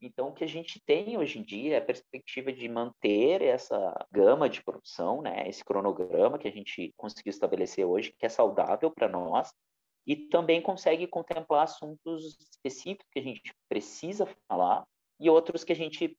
Então, 0.00 0.28
o 0.28 0.34
que 0.34 0.44
a 0.44 0.48
gente 0.48 0.82
tem 0.84 1.16
hoje 1.16 1.38
em 1.38 1.42
dia 1.42 1.76
é 1.76 1.78
a 1.78 1.84
perspectiva 1.84 2.52
de 2.52 2.68
manter 2.68 3.40
essa 3.40 4.06
gama 4.10 4.48
de 4.48 4.62
produção, 4.62 5.22
né, 5.22 5.48
esse 5.48 5.64
cronograma 5.64 6.38
que 6.38 6.48
a 6.48 6.52
gente 6.52 6.92
conseguiu 6.96 7.30
estabelecer 7.30 7.86
hoje, 7.86 8.12
que 8.18 8.26
é 8.26 8.28
saudável 8.28 8.90
para 8.90 9.08
nós, 9.08 9.52
e 10.06 10.16
também 10.16 10.60
consegue 10.60 11.06
contemplar 11.06 11.64
assuntos 11.64 12.38
específicos 12.38 13.06
que 13.10 13.20
a 13.20 13.22
gente 13.22 13.54
precisa 13.68 14.26
falar 14.46 14.84
e 15.18 15.30
outros 15.30 15.64
que 15.64 15.72
a 15.72 15.76
gente 15.76 16.18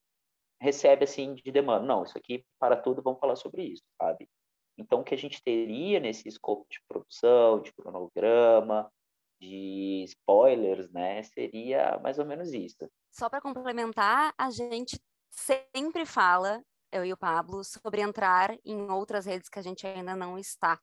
recebe 0.60 1.04
assim 1.04 1.36
de 1.36 1.52
demanda. 1.52 1.86
Não, 1.86 2.04
isso 2.04 2.18
aqui 2.18 2.46
para 2.60 2.76
tudo, 2.76 3.02
vamos 3.02 3.20
falar 3.20 3.36
sobre 3.36 3.64
isso, 3.64 3.84
sabe? 4.02 4.30
Então, 4.78 5.00
o 5.00 5.04
que 5.04 5.14
a 5.14 5.18
gente 5.18 5.42
teria 5.44 6.00
nesse 6.00 6.28
escopo 6.28 6.66
de 6.70 6.80
produção, 6.88 7.62
de 7.62 7.74
cronograma, 7.74 8.92
de 9.40 10.04
spoilers, 10.06 10.90
né, 10.92 11.24
seria 11.24 12.00
mais 12.02 12.20
ou 12.20 12.26
menos 12.26 12.54
isso. 12.54 12.90
Só 13.12 13.30
para 13.30 13.42
complementar, 13.42 14.34
a 14.38 14.50
gente 14.50 15.00
sempre 15.30 16.06
fala, 16.06 16.64
eu 16.92 17.06
e 17.06 17.14
o 17.14 17.18
Pablo, 17.18 17.64
sobre 17.64 18.02
entrar 18.02 18.56
em 18.66 18.90
outras 18.90 19.26
redes 19.26 19.50
que 19.50 19.60
a 19.60 19.62
gente 19.62 19.86
ainda 19.86 20.16
não 20.16 20.38
está. 20.38 20.80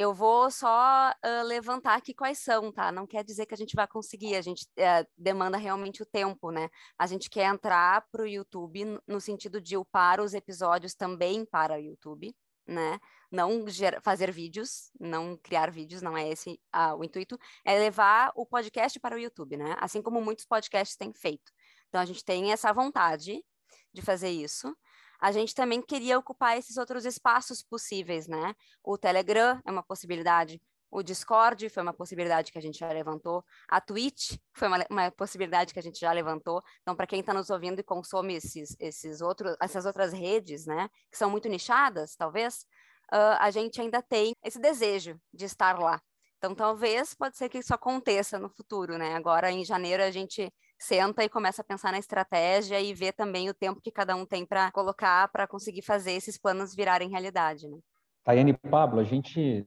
Eu 0.00 0.14
vou 0.14 0.50
só 0.50 1.10
uh, 1.10 1.44
levantar 1.44 1.94
aqui 1.94 2.14
quais 2.14 2.38
são, 2.38 2.72
tá? 2.72 2.90
Não 2.90 3.06
quer 3.06 3.22
dizer 3.22 3.44
que 3.44 3.52
a 3.52 3.56
gente 3.56 3.76
vai 3.76 3.86
conseguir, 3.86 4.34
a 4.34 4.40
gente 4.40 4.62
uh, 4.78 5.06
demanda 5.14 5.58
realmente 5.58 6.02
o 6.02 6.06
tempo, 6.06 6.50
né? 6.50 6.70
A 6.98 7.06
gente 7.06 7.28
quer 7.28 7.44
entrar 7.44 8.06
para 8.10 8.22
o 8.22 8.26
YouTube 8.26 8.98
no 9.06 9.20
sentido 9.20 9.60
de 9.60 9.76
upar 9.76 10.18
os 10.18 10.32
episódios 10.32 10.94
também 10.94 11.44
para 11.44 11.74
o 11.74 11.78
YouTube, 11.78 12.34
né? 12.66 12.98
Não 13.30 13.66
fazer 14.02 14.32
vídeos, 14.32 14.90
não 14.98 15.36
criar 15.36 15.70
vídeos, 15.70 16.00
não 16.00 16.16
é 16.16 16.30
esse 16.30 16.58
ah, 16.72 16.94
o 16.96 17.04
intuito, 17.04 17.38
é 17.62 17.78
levar 17.78 18.32
o 18.34 18.46
podcast 18.46 18.98
para 18.98 19.16
o 19.16 19.18
YouTube, 19.18 19.58
né? 19.58 19.76
Assim 19.80 20.00
como 20.00 20.22
muitos 20.22 20.46
podcasts 20.46 20.96
têm 20.96 21.12
feito. 21.12 21.52
Então 21.90 22.00
a 22.00 22.06
gente 22.06 22.24
tem 22.24 22.52
essa 22.52 22.72
vontade 22.72 23.44
de 23.92 24.00
fazer 24.00 24.30
isso. 24.30 24.74
A 25.20 25.32
gente 25.32 25.54
também 25.54 25.82
queria 25.82 26.18
ocupar 26.18 26.56
esses 26.56 26.76
outros 26.76 27.04
espaços 27.04 27.62
possíveis, 27.62 28.26
né? 28.26 28.54
O 28.82 28.96
Telegram 28.96 29.60
é 29.66 29.70
uma 29.70 29.82
possibilidade, 29.82 30.60
o 30.90 31.02
Discord 31.02 31.68
foi 31.68 31.82
uma 31.82 31.92
possibilidade 31.92 32.50
que 32.50 32.58
a 32.58 32.62
gente 32.62 32.78
já 32.78 32.90
levantou. 32.92 33.44
A 33.68 33.80
Twitch 33.80 34.36
foi 34.52 34.66
uma, 34.66 34.84
uma 34.90 35.10
possibilidade 35.12 35.72
que 35.72 35.78
a 35.78 35.82
gente 35.82 36.00
já 36.00 36.10
levantou. 36.12 36.62
Então, 36.82 36.96
para 36.96 37.06
quem 37.06 37.20
está 37.20 37.32
nos 37.32 37.48
ouvindo 37.48 37.78
e 37.78 37.84
consome 37.84 38.34
esses, 38.34 38.74
esses 38.80 39.20
outros, 39.20 39.56
essas 39.60 39.86
outras 39.86 40.12
redes, 40.12 40.66
né, 40.66 40.88
que 41.10 41.16
são 41.16 41.30
muito 41.30 41.48
nichadas, 41.48 42.16
talvez, 42.16 42.66
uh, 43.12 43.38
a 43.38 43.50
gente 43.50 43.80
ainda 43.80 44.02
tem 44.02 44.34
esse 44.42 44.58
desejo 44.58 45.20
de 45.32 45.44
estar 45.44 45.78
lá. 45.78 46.00
Então, 46.38 46.54
talvez 46.54 47.14
pode 47.14 47.36
ser 47.36 47.48
que 47.48 47.58
isso 47.58 47.72
aconteça 47.74 48.38
no 48.38 48.48
futuro, 48.48 48.96
né? 48.96 49.14
Agora, 49.14 49.50
em 49.52 49.62
janeiro, 49.62 50.02
a 50.02 50.10
gente 50.10 50.50
senta 50.80 51.22
e 51.22 51.28
começa 51.28 51.60
a 51.62 51.64
pensar 51.64 51.92
na 51.92 51.98
estratégia 51.98 52.80
e 52.80 52.94
ver 52.94 53.12
também 53.12 53.48
o 53.50 53.54
tempo 53.54 53.80
que 53.80 53.92
cada 53.92 54.16
um 54.16 54.24
tem 54.24 54.46
para 54.46 54.72
colocar 54.72 55.28
para 55.28 55.46
conseguir 55.46 55.82
fazer 55.82 56.12
esses 56.12 56.38
planos 56.38 56.74
virarem 56.74 57.10
realidade, 57.10 57.68
né? 57.68 57.78
Tayane 58.24 58.52
e 58.52 58.68
Pablo, 58.68 58.98
a 59.00 59.04
gente 59.04 59.66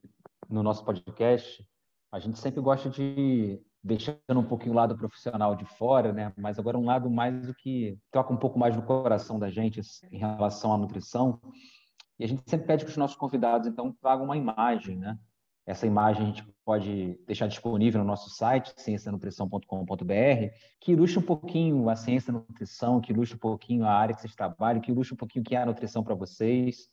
no 0.49 0.63
nosso 0.63 0.83
podcast, 0.83 1.65
a 2.11 2.19
gente 2.19 2.39
sempre 2.39 2.61
gosta 2.61 2.89
de 2.89 3.61
deixando 3.83 4.39
um 4.39 4.43
pouquinho 4.43 4.71
o 4.71 4.75
lado 4.75 4.95
profissional 4.97 5.55
de 5.55 5.65
fora, 5.65 6.13
né? 6.13 6.31
Mas 6.37 6.57
agora 6.57 6.77
um 6.77 6.85
lado 6.85 7.09
mais 7.09 7.45
do 7.45 7.53
que 7.53 7.97
toca 8.11 8.33
um 8.33 8.37
pouco 8.37 8.57
mais 8.57 8.75
no 8.75 8.81
coração 8.81 9.37
da 9.37 9.49
gente 9.49 9.81
em 10.11 10.17
relação 10.17 10.73
à 10.73 10.77
nutrição. 10.77 11.39
E 12.17 12.23
a 12.23 12.27
gente 12.27 12.43
sempre 12.47 12.67
pede 12.67 12.85
para 12.85 12.91
os 12.91 12.97
nossos 12.97 13.17
convidados, 13.17 13.67
então, 13.67 13.91
tragam 13.91 14.25
uma 14.25 14.37
imagem, 14.37 14.97
né? 14.97 15.17
Essa 15.65 15.87
imagem 15.87 16.23
a 16.23 16.25
gente 16.25 16.43
pode 16.65 17.17
deixar 17.25 17.47
disponível 17.47 18.01
no 18.01 18.05
nosso 18.05 18.29
site, 18.29 18.73
ciencianutrição.com.br, 18.75 19.63
que 20.79 20.91
ilustra 20.91 21.19
um 21.19 21.23
pouquinho 21.23 21.89
a 21.89 21.95
ciência 21.95 22.33
da 22.33 22.39
nutrição, 22.39 22.99
que 22.99 23.13
ilustra 23.13 23.37
um 23.37 23.39
pouquinho 23.39 23.85
a 23.85 23.91
área 23.91 24.13
que 24.13 24.21
vocês 24.21 24.35
trabalham, 24.35 24.81
que 24.81 24.91
ilustra 24.91 25.13
um 25.13 25.17
pouquinho 25.17 25.41
o 25.41 25.45
que 25.45 25.55
é 25.55 25.61
a 25.61 25.65
nutrição 25.65 26.03
para 26.03 26.15
vocês. 26.15 26.89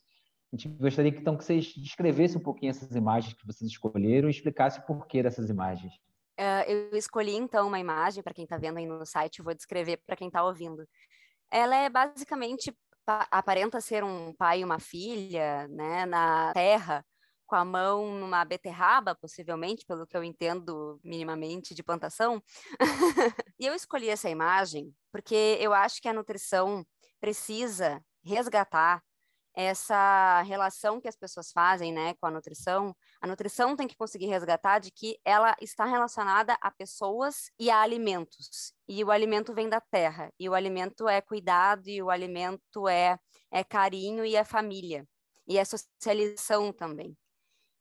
A 0.53 0.57
gente 0.57 0.69
gostaria 0.69 1.11
então 1.11 1.37
que 1.37 1.45
vocês 1.45 1.73
descrevessem 1.77 2.39
um 2.39 2.43
pouquinho 2.43 2.71
essas 2.71 2.95
imagens 2.95 3.35
que 3.35 3.47
vocês 3.47 3.71
escolheram 3.71 4.29
e 4.29 4.31
explicassem 4.31 4.83
o 4.83 4.87
porquê 4.87 5.23
dessas 5.23 5.51
imagens. 5.51 5.93
Uh, 6.39 6.65
eu 6.67 6.97
escolhi 6.97 7.37
então 7.37 7.67
uma 7.67 7.79
imagem 7.79 8.23
para 8.23 8.33
quem 8.33 8.45
está 8.45 8.57
vendo 8.57 8.79
aí 8.79 8.87
no 8.87 9.05
site, 9.05 9.43
vou 9.43 9.55
descrever 9.55 9.99
para 10.07 10.17
quem 10.17 10.29
está 10.29 10.45
ouvindo. 10.45 10.87
Ela 11.51 11.77
é 11.77 11.91
basicamente 11.91 12.73
aparenta 13.31 13.81
ser 13.81 14.05
um 14.05 14.33
pai 14.33 14.61
e 14.61 14.65
uma 14.65 14.79
filha, 14.79 15.67
né, 15.69 16.07
na 16.07 16.53
terra, 16.53 17.05
com 17.51 17.57
a 17.57 17.65
mão 17.65 18.15
numa 18.15 18.45
beterraba, 18.45 19.13
possivelmente, 19.17 19.85
pelo 19.85 20.07
que 20.07 20.17
eu 20.17 20.23
entendo 20.23 21.01
minimamente 21.03 21.75
de 21.75 21.83
plantação. 21.83 22.41
e 23.59 23.67
eu 23.67 23.75
escolhi 23.75 24.09
essa 24.09 24.31
imagem 24.31 24.95
porque 25.11 25.59
eu 25.61 25.75
acho 25.75 26.01
que 26.01 26.09
a 26.09 26.13
nutrição 26.13 26.87
precisa 27.21 28.01
resgatar 28.23 29.03
essa 29.53 30.43
relação 30.43 31.01
que 31.01 31.09
as 31.09 31.17
pessoas 31.17 31.51
fazem, 31.51 31.93
né, 31.93 32.15
com 32.21 32.27
a 32.29 32.31
nutrição, 32.31 32.95
a 33.21 33.27
nutrição 33.27 33.75
tem 33.75 33.89
que 33.89 33.97
conseguir 33.97 34.27
resgatar 34.27 34.79
de 34.79 34.93
que 34.93 35.19
ela 35.25 35.57
está 35.61 35.85
relacionada 35.85 36.57
a 36.61 36.71
pessoas 36.71 37.51
e 37.59 37.69
a 37.69 37.81
alimentos. 37.81 38.73
E 38.87 39.03
o 39.03 39.11
alimento 39.11 39.53
vem 39.53 39.69
da 39.69 39.81
terra, 39.81 40.33
e 40.39 40.49
o 40.49 40.55
alimento 40.55 41.09
é 41.09 41.21
cuidado, 41.21 41.89
e 41.89 42.01
o 42.01 42.11
alimento 42.11 42.87
é, 42.87 43.19
é 43.51 43.65
carinho 43.65 44.25
e 44.25 44.37
é 44.37 44.45
família, 44.45 45.05
e 45.49 45.59
é 45.59 45.65
socialização 45.65 46.73
também. 46.73 47.19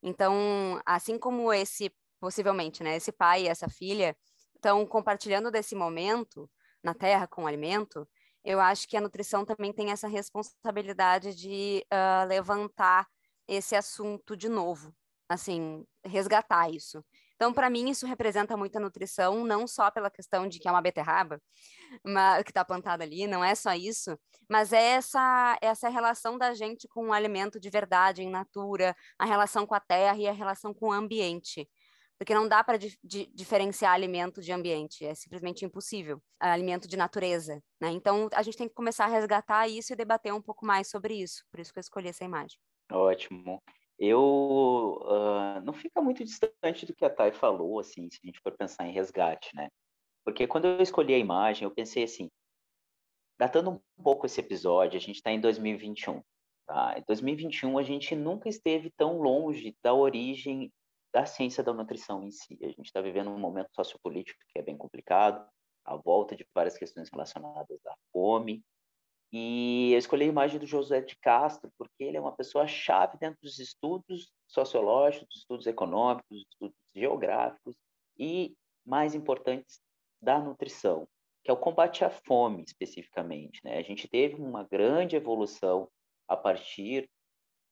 Então, 0.02 0.82
assim 0.86 1.18
como 1.18 1.52
esse, 1.54 1.92
possivelmente, 2.20 2.84
né, 2.84 2.96
esse 2.96 3.12
pai 3.12 3.44
e 3.44 3.48
essa 3.48 3.68
filha 3.70 4.16
estão 4.56 4.86
compartilhando 4.86 5.52
desse 5.52 5.76
momento 5.76 6.50
na 6.84 6.94
terra 6.94 7.28
com 7.28 7.44
o 7.44 7.48
alimento, 7.48 8.08
eu 8.44 8.60
acho 8.60 8.88
que 8.88 8.96
a 8.96 9.02
nutrição 9.02 9.46
também 9.46 9.74
tem 9.74 9.92
essa 9.92 10.08
responsabilidade 10.08 11.36
de 11.36 11.86
uh, 11.92 12.28
levantar 12.28 13.08
esse 13.48 13.76
assunto 13.76 14.38
de 14.38 14.48
novo, 14.48 14.94
assim, 15.28 15.86
resgatar 16.06 16.70
isso. 16.70 17.04
Então, 17.40 17.54
para 17.54 17.70
mim, 17.70 17.90
isso 17.90 18.06
representa 18.06 18.58
muita 18.58 18.82
nutrição, 18.82 19.46
não 19.46 19.66
só 19.66 19.90
pela 19.90 20.12
questão 20.12 20.46
de 20.46 20.60
que 20.60 20.68
é 20.68 20.72
uma 20.72 20.82
beterraba 20.82 21.42
uma, 22.04 22.44
que 22.44 22.52
está 22.52 22.66
plantada 22.66 23.02
ali, 23.06 23.28
não 23.28 23.42
é 23.42 23.56
só 23.56 23.74
isso, 23.74 24.20
mas 24.50 24.74
é 24.74 24.82
essa, 24.92 25.58
essa 25.62 25.88
relação 25.88 26.38
da 26.38 26.54
gente 26.54 26.86
com 26.90 27.08
o 27.08 27.14
alimento 27.14 27.58
de 27.58 27.70
verdade, 27.70 28.22
em 28.22 28.30
natura, 28.30 28.94
a 29.18 29.24
relação 29.24 29.66
com 29.66 29.74
a 29.74 29.80
terra 29.80 30.18
e 30.18 30.28
a 30.28 30.34
relação 30.34 30.74
com 30.74 30.90
o 30.90 30.92
ambiente 30.92 31.66
porque 32.18 32.34
não 32.34 32.50
dá 32.50 32.62
para 32.62 32.78
di 32.78 33.00
diferenciar 33.34 33.94
alimento 33.94 34.42
de 34.42 34.52
ambiente, 34.52 35.06
é 35.06 35.16
simplesmente 35.16 35.64
impossível, 35.64 36.22
alimento 36.38 36.86
de 36.86 36.98
natureza, 36.98 37.64
né? 37.80 37.92
Então 37.92 38.28
a 38.34 38.44
gente 38.44 38.58
tem 38.58 38.68
que 38.68 38.74
começar 38.74 39.06
a 39.06 39.08
resgatar 39.08 39.70
isso 39.70 39.94
e 39.94 39.96
debater 39.96 40.34
um 40.34 40.42
pouco 40.42 40.66
mais 40.66 40.90
sobre 40.90 41.14
isso, 41.14 41.46
por 41.50 41.62
isso 41.62 41.72
que 41.72 41.80
eu 41.80 41.82
escolhi 41.82 42.10
essa 42.10 42.26
imagem. 42.26 42.60
Ótimo. 42.92 43.64
Eu 44.00 45.02
uh, 45.02 45.62
não 45.64 45.74
fica 45.74 46.02
muito 46.02 46.24
distante 46.24 46.86
do 46.86 46.96
que 46.96 47.04
a 47.04 47.10
Thay 47.10 47.34
falou, 47.34 47.80
assim, 47.80 48.10
se 48.10 48.20
a 48.24 48.28
gente 48.28 48.40
for 48.42 48.56
pensar 48.56 48.88
em 48.88 48.94
resgate, 48.94 49.54
né? 49.54 49.70
Porque 50.24 50.48
quando 50.48 50.66
eu 50.66 50.82
escolhi 50.82 51.14
a 51.14 51.18
imagem, 51.18 51.66
eu 51.66 51.72
pensei 51.72 52.04
assim, 52.04 52.30
datando 53.38 53.72
um 53.72 54.04
pouco 54.04 54.26
esse 54.26 54.40
episódio, 54.40 54.98
a 54.98 55.02
gente 55.02 55.16
está 55.16 55.32
em 55.32 55.40
2021. 55.40 56.22
Tá? 56.68 56.96
Em 56.98 57.04
2021, 57.08 57.78
a 57.78 57.84
gente 57.84 58.16
nunca 58.16 58.48
esteve 58.48 58.92
tão 58.92 59.20
longe 59.20 59.76
da 59.84 59.94
origem 59.94 60.72
da 61.12 61.26
ciência 61.26 61.64
da 61.64 61.74
nutrição 61.74 62.24
em 62.24 62.32
si. 62.32 62.58
A 62.62 62.68
gente 62.68 62.86
está 62.86 63.02
vivendo 63.02 63.32
um 63.32 63.40
momento 63.40 63.70
sociopolítico 63.74 64.40
que 64.50 64.60
é 64.60 64.62
bem 64.62 64.78
complicado, 64.78 65.44
a 65.84 65.96
volta 65.96 66.36
de 66.36 66.46
várias 66.54 66.78
questões 66.78 67.10
relacionadas 67.12 67.84
à 67.88 67.96
fome. 68.12 68.64
E 69.32 69.92
eu 69.94 70.00
escolhi 70.00 70.24
a 70.24 70.28
imagem 70.28 70.60
do 70.60 70.66
José 70.66 71.02
de 71.02 71.16
Castro 71.18 71.72
porque 71.78 72.04
ele 72.04 72.18
é 72.18 72.22
uma 72.22 72.36
pessoa 72.36 72.66
chave 72.66 73.18
dentro 73.18 73.40
dos 73.42 73.60
estudos 73.60 74.32
sociológicos, 74.48 75.28
dos 75.28 75.38
estudos 75.40 75.68
econômicos, 75.68 76.26
dos 76.30 76.42
estudos 76.52 76.78
geográficos 76.96 77.76
e, 78.18 78.56
mais 78.86 79.14
importantes, 79.14 79.80
da 80.22 80.40
nutrição, 80.40 81.08
que 81.44 81.52
é 81.52 81.54
o 81.54 81.58
combate 81.58 82.04
à 82.04 82.10
fome, 82.10 82.64
especificamente. 82.64 83.62
Né? 83.64 83.78
A 83.78 83.84
gente 83.84 84.08
teve 84.08 84.36
uma 84.36 84.64
grande 84.64 85.16
evolução 85.16 85.88
a 86.28 86.36
partir 86.36 87.10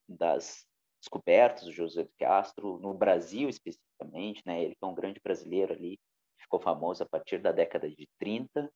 das 0.07 0.65
descobertas 0.99 1.63
do 1.63 1.71
José 1.71 2.03
de 2.03 2.13
Castro, 2.19 2.79
no 2.79 2.93
Brasil 2.93 3.49
especificamente, 3.49 4.41
né? 4.45 4.63
Ele 4.63 4.75
foi 4.79 4.89
um 4.89 4.95
grande 4.95 5.19
brasileiro 5.23 5.73
ali, 5.73 5.99
ficou 6.39 6.59
famoso 6.59 7.03
a 7.03 7.05
partir 7.05 7.39
da 7.39 7.51
década 7.51 7.89
de 7.89 8.07
30. 8.19 8.71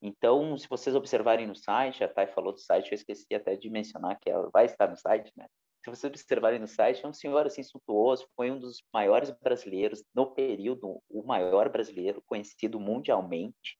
Então, 0.00 0.56
se 0.58 0.68
vocês 0.68 0.94
observarem 0.94 1.46
no 1.46 1.54
site, 1.54 2.04
a 2.04 2.08
Thay 2.08 2.26
falou 2.28 2.52
do 2.52 2.60
site, 2.60 2.92
eu 2.92 2.94
esqueci 2.94 3.34
até 3.34 3.56
de 3.56 3.70
mencionar 3.70 4.18
que 4.20 4.30
ela 4.30 4.50
vai 4.52 4.66
estar 4.66 4.88
no 4.88 4.96
site, 4.96 5.32
né? 5.36 5.46
Se 5.84 5.90
vocês 5.90 6.10
observarem 6.10 6.58
no 6.58 6.66
site, 6.66 7.04
é 7.04 7.08
um 7.08 7.12
senhor 7.12 7.46
assim 7.46 7.62
suntuoso, 7.62 8.26
foi 8.34 8.50
um 8.50 8.58
dos 8.58 8.82
maiores 8.92 9.30
brasileiros 9.30 10.02
no 10.14 10.34
período, 10.34 11.00
o 11.08 11.22
maior 11.22 11.68
brasileiro 11.68 12.22
conhecido 12.26 12.80
mundialmente. 12.80 13.78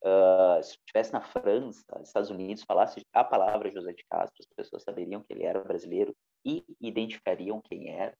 Uh, 0.00 0.62
se 0.62 0.76
estivesse 0.76 1.12
na 1.12 1.20
França, 1.20 2.00
Estados 2.00 2.30
Unidos, 2.30 2.62
falasse 2.62 3.04
a 3.12 3.24
palavra 3.24 3.72
José 3.72 3.92
de 3.92 4.04
Castro, 4.08 4.36
as 4.38 4.54
pessoas 4.54 4.84
saberiam 4.84 5.20
que 5.20 5.32
ele 5.32 5.42
era 5.42 5.60
brasileiro 5.64 6.14
e 6.44 6.64
identificariam 6.80 7.60
quem 7.60 7.90
era, 7.90 8.16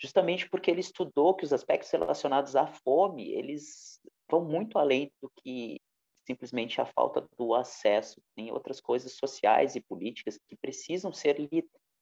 justamente 0.00 0.48
porque 0.48 0.70
ele 0.70 0.80
estudou 0.80 1.34
que 1.34 1.44
os 1.44 1.52
aspectos 1.52 1.90
relacionados 1.90 2.54
à 2.54 2.68
fome, 2.68 3.32
eles 3.32 4.00
vão 4.30 4.44
muito 4.44 4.78
além 4.78 5.12
do 5.20 5.28
que 5.42 5.80
simplesmente 6.28 6.78
a 6.78 6.84
falta 6.84 7.26
do 7.38 7.54
acesso. 7.54 8.20
Tem 8.36 8.52
outras 8.52 8.80
coisas 8.80 9.14
sociais 9.14 9.74
e 9.74 9.80
políticas 9.80 10.38
que 10.46 10.56
precisam 10.56 11.10
ser 11.10 11.36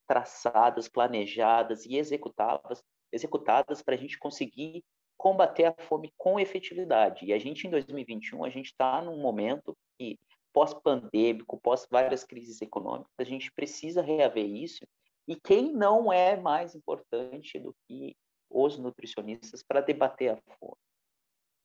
traçadas, 0.07 0.89
planejadas 0.89 1.87
e 1.87 1.97
executadas, 1.97 2.83
executadas 3.13 3.83
para 3.83 3.95
a 3.95 3.99
gente 3.99 4.19
conseguir 4.19 4.85
combater 5.17 5.65
a 5.65 5.75
fome 5.85 6.13
com 6.17 6.41
efetividade. 6.41 7.25
E 7.25 7.33
a 7.33 7.39
gente, 7.39 7.67
em 7.67 7.71
2021, 7.71 8.45
a 8.45 8.51
gente 8.51 8.67
está 8.67 9.01
num 9.01 9.21
momento 9.21 9.77
que, 9.97 10.19
pós-pandêmico, 10.53 11.61
pós 11.61 11.87
várias 11.89 12.25
crises 12.25 12.61
econômicas, 12.61 13.13
a 13.19 13.25
gente 13.25 13.53
precisa 13.53 14.03
reaver 14.03 14.45
isso 14.45 14.85
e 15.29 15.37
quem 15.37 15.73
não 15.73 16.13
é 16.13 16.37
mais 16.37 16.75
importante 16.75 17.59
do 17.59 17.75
que 17.87 18.17
os 18.51 18.79
nutricionistas 18.79 19.63
para 19.63 19.81
debater 19.81 20.33
a 20.33 20.55
fome? 20.59 20.86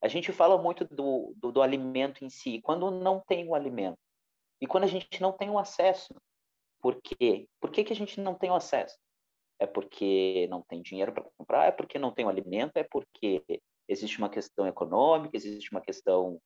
A 0.02 0.08
gente 0.08 0.32
fala 0.32 0.62
muito 0.62 0.86
do, 0.86 1.34
do, 1.38 1.52
do, 1.52 1.62
alimento 1.62 2.26
em 2.26 2.30
si, 2.30 2.60
quando 2.62 2.90
não 2.90 3.20
tem 3.20 3.48
o 3.48 3.54
alimento. 3.54 4.00
E 4.60 4.68
quando 4.68 4.86
a 4.86 4.88
gente 4.88 5.22
não 5.22 5.32
tem 5.32 5.50
o 5.50 5.60
acesso. 5.60 6.14
Por 6.82 7.00
quê? 7.02 7.48
Por 7.60 7.72
que, 7.72 7.84
que 7.84 7.94
a 7.94 7.96
gente 7.96 8.20
não 8.20 8.34
tem 8.34 8.50
o 8.50 8.56
acesso? 8.56 8.98
É 9.60 9.68
porque 9.68 10.48
não 10.50 10.64
tem 10.64 10.82
dinheiro 10.82 11.14
para 11.14 11.24
comprar? 11.38 11.68
É 11.68 11.72
porque 11.72 12.00
não 12.00 12.12
tem 12.12 12.26
o 12.26 12.30
alimento? 12.30 12.78
É 12.78 12.84
porque 12.84 13.44
existe 13.88 14.18
uma 14.18 14.30
questão 14.30 14.66
econômica, 14.68 15.38
existe 15.38 15.72
uma 15.72 15.82
questão 15.82 16.42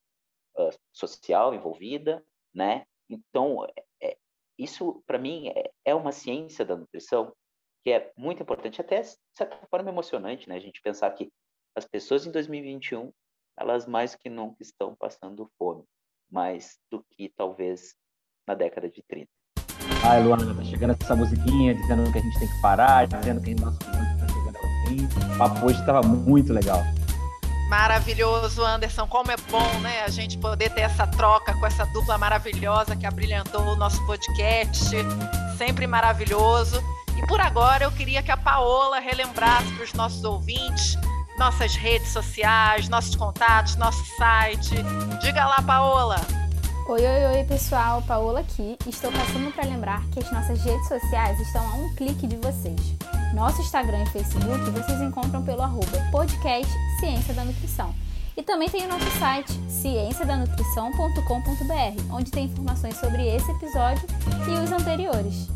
uh, 0.57 0.69
social 0.91 1.53
envolvida, 1.53 2.21
né? 2.53 2.85
Então, 3.09 3.65
é, 4.01 4.17
isso, 4.57 5.03
para 5.05 5.17
mim, 5.17 5.49
é, 5.49 5.71
é 5.85 5.95
uma 5.95 6.11
ciência 6.11 6.65
da 6.65 6.75
nutrição 6.75 7.33
que 7.83 7.91
é 7.91 8.11
muito 8.17 8.41
importante, 8.41 8.81
até 8.81 9.01
de 9.01 9.15
certa 9.33 9.57
forma 9.67 9.89
emocionante, 9.89 10.49
né? 10.49 10.55
A 10.55 10.59
gente 10.59 10.81
pensar 10.81 11.11
que 11.11 11.31
as 11.75 11.85
pessoas 11.85 12.25
em 12.25 12.31
2021, 12.31 13.11
elas 13.57 13.85
mais 13.85 14.15
que 14.15 14.29
nunca 14.29 14.61
estão 14.61 14.95
passando 14.95 15.49
fome, 15.57 15.83
mais 16.29 16.77
do 16.91 17.03
que 17.11 17.29
talvez 17.29 17.95
na 18.47 18.53
década 18.53 18.89
de 18.89 19.01
30. 19.03 19.29
Ai, 20.03 20.23
Luana, 20.23 20.53
tá 20.53 20.63
chegando 20.63 20.95
essa 20.99 21.15
musiquinha 21.15 21.73
dizendo 21.73 22.11
que 22.11 22.17
a 22.17 22.21
gente 22.21 22.39
tem 22.39 22.47
que 22.47 22.61
parar, 22.61 23.07
dizendo 23.07 23.41
que 23.41 23.53
o 23.53 23.61
nosso 23.61 23.79
programa 23.79 24.13
está 24.13 24.27
chegando 24.27 24.57
ao 24.57 24.87
fim. 24.87 25.33
O 25.33 25.37
papo 25.37 25.65
hoje 25.65 25.79
estava 25.79 26.01
muito 26.01 26.53
legal. 26.53 26.81
Maravilhoso, 27.69 28.63
Anderson. 28.63 29.07
Como 29.07 29.31
é 29.31 29.37
bom, 29.49 29.79
né, 29.79 30.03
a 30.03 30.09
gente 30.09 30.37
poder 30.37 30.69
ter 30.73 30.81
essa 30.81 31.07
troca 31.07 31.57
com 31.59 31.65
essa 31.65 31.85
dupla 31.87 32.17
maravilhosa 32.17 32.95
que 32.95 33.05
abrilhantou 33.05 33.61
o 33.61 33.75
nosso 33.75 34.05
podcast. 34.05 34.95
Sempre 35.57 35.87
maravilhoso. 35.87 36.83
E 37.17 37.25
por 37.25 37.39
agora 37.39 37.85
eu 37.85 37.91
queria 37.91 38.21
que 38.21 38.29
a 38.29 38.37
Paola 38.37 38.99
relembrasse 38.99 39.73
para 39.73 39.83
os 39.83 39.93
nossos 39.93 40.23
ouvintes 40.23 40.95
nossas 41.37 41.75
redes 41.75 42.09
sociais, 42.09 42.89
nossos 42.89 43.15
contatos, 43.15 43.75
nosso 43.75 44.03
site. 44.17 44.75
Diga 45.21 45.45
lá, 45.45 45.61
Paola. 45.61 46.19
Oi, 46.87 47.01
oi, 47.01 47.37
oi, 47.37 47.43
pessoal. 47.45 48.01
Paola 48.03 48.41
aqui. 48.41 48.77
Estou 48.87 49.11
passando 49.11 49.51
para 49.53 49.65
lembrar 49.65 50.03
que 50.11 50.19
as 50.19 50.31
nossas 50.31 50.63
redes 50.63 50.87
sociais 50.87 51.39
estão 51.39 51.67
a 51.67 51.73
um 51.75 51.95
clique 51.95 52.27
de 52.27 52.35
vocês. 52.37 52.79
Nosso 53.33 53.59
Instagram 53.61 54.03
e 54.03 54.09
Facebook 54.09 54.69
vocês 54.69 55.01
encontram 55.01 55.43
pelo 55.43 55.63
arroba 55.63 55.97
podcast 56.11 56.71
Ciência 56.99 57.33
da 57.33 57.43
Nutrição. 57.43 57.91
E 58.37 58.43
também 58.43 58.69
tem 58.69 58.85
o 58.85 58.89
nosso 58.89 59.09
site, 59.17 59.51
cienciadanutrição.com.br, 59.69 62.01
onde 62.11 62.29
tem 62.31 62.45
informações 62.45 62.97
sobre 62.97 63.27
esse 63.27 63.49
episódio 63.49 64.07
e 64.47 64.51
os 64.63 64.71
anteriores. 64.71 65.49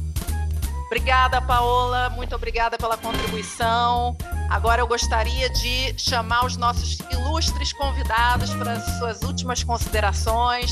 Obrigada, 0.89 1.39
Paola. 1.39 2.09
Muito 2.09 2.35
obrigada 2.35 2.75
pela 2.75 2.97
contribuição. 2.97 4.17
Agora 4.49 4.81
eu 4.81 4.87
gostaria 4.87 5.47
de 5.47 5.93
chamar 5.99 6.47
os 6.47 6.57
nossos 6.57 6.97
ilustres 7.11 7.71
convidados 7.73 8.51
para 8.55 8.71
as 8.73 8.97
suas 8.97 9.21
últimas 9.21 9.63
considerações. 9.63 10.71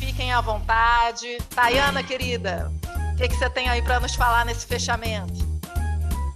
Fiquem 0.00 0.32
à 0.32 0.40
vontade. 0.40 1.38
Tayana, 1.54 2.02
querida, 2.02 2.72
o 3.12 3.16
que, 3.16 3.28
que 3.28 3.36
você 3.36 3.48
tem 3.48 3.68
aí 3.68 3.80
para 3.80 4.00
nos 4.00 4.16
falar 4.16 4.44
nesse 4.44 4.66
fechamento? 4.66 5.52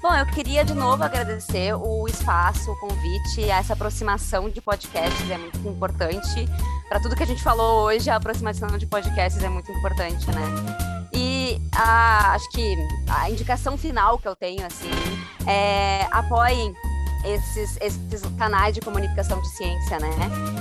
Bom, 0.01 0.15
eu 0.15 0.27
queria 0.27 0.65
de 0.65 0.73
novo 0.73 1.03
agradecer 1.03 1.75
o 1.75 2.07
espaço, 2.07 2.71
o 2.71 2.79
convite, 2.79 3.51
essa 3.51 3.73
aproximação 3.73 4.49
de 4.49 4.61
podcasts 4.61 5.29
é 5.29 5.37
muito 5.37 5.59
importante. 5.67 6.47
Para 6.89 7.01
tudo 7.01 7.17
que 7.17 7.25
a 7.25 7.27
gente 7.27 7.43
falou 7.43 7.87
hoje, 7.87 8.09
a 8.09 8.15
aproximação 8.15 8.69
de 8.79 8.87
podcasts 8.87 9.43
é 9.43 9.49
muito 9.49 9.73
importante, 9.73 10.31
né? 10.31 10.96
A, 11.77 12.33
acho 12.33 12.49
que 12.51 12.77
a 13.09 13.31
indicação 13.31 13.77
final 13.77 14.19
que 14.19 14.27
eu 14.27 14.35
tenho, 14.35 14.67
assim, 14.67 14.91
é 15.47 16.07
apoiem 16.11 16.75
esses, 17.25 17.77
esses 17.81 18.23
canais 18.39 18.75
de 18.75 18.81
comunicação 18.81 19.41
de 19.41 19.49
ciência, 19.49 19.99
né? 19.99 20.11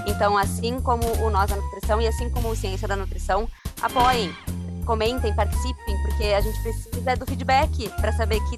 Então, 0.08 0.38
assim 0.38 0.80
como 0.80 1.06
o 1.24 1.30
Nós 1.30 1.50
da 1.50 1.56
Nutrição 1.56 2.02
e 2.02 2.08
assim 2.08 2.30
como 2.30 2.50
o 2.50 2.56
Ciência 2.56 2.88
da 2.88 2.96
Nutrição, 2.96 3.48
apoiem, 3.82 4.36
comentem, 4.86 5.34
participem, 5.34 6.02
porque 6.02 6.26
a 6.26 6.42
gente 6.42 6.60
precisa 6.62 7.16
do 7.16 7.26
feedback 7.26 7.90
para 8.02 8.12
saber 8.12 8.40
que 8.50 8.58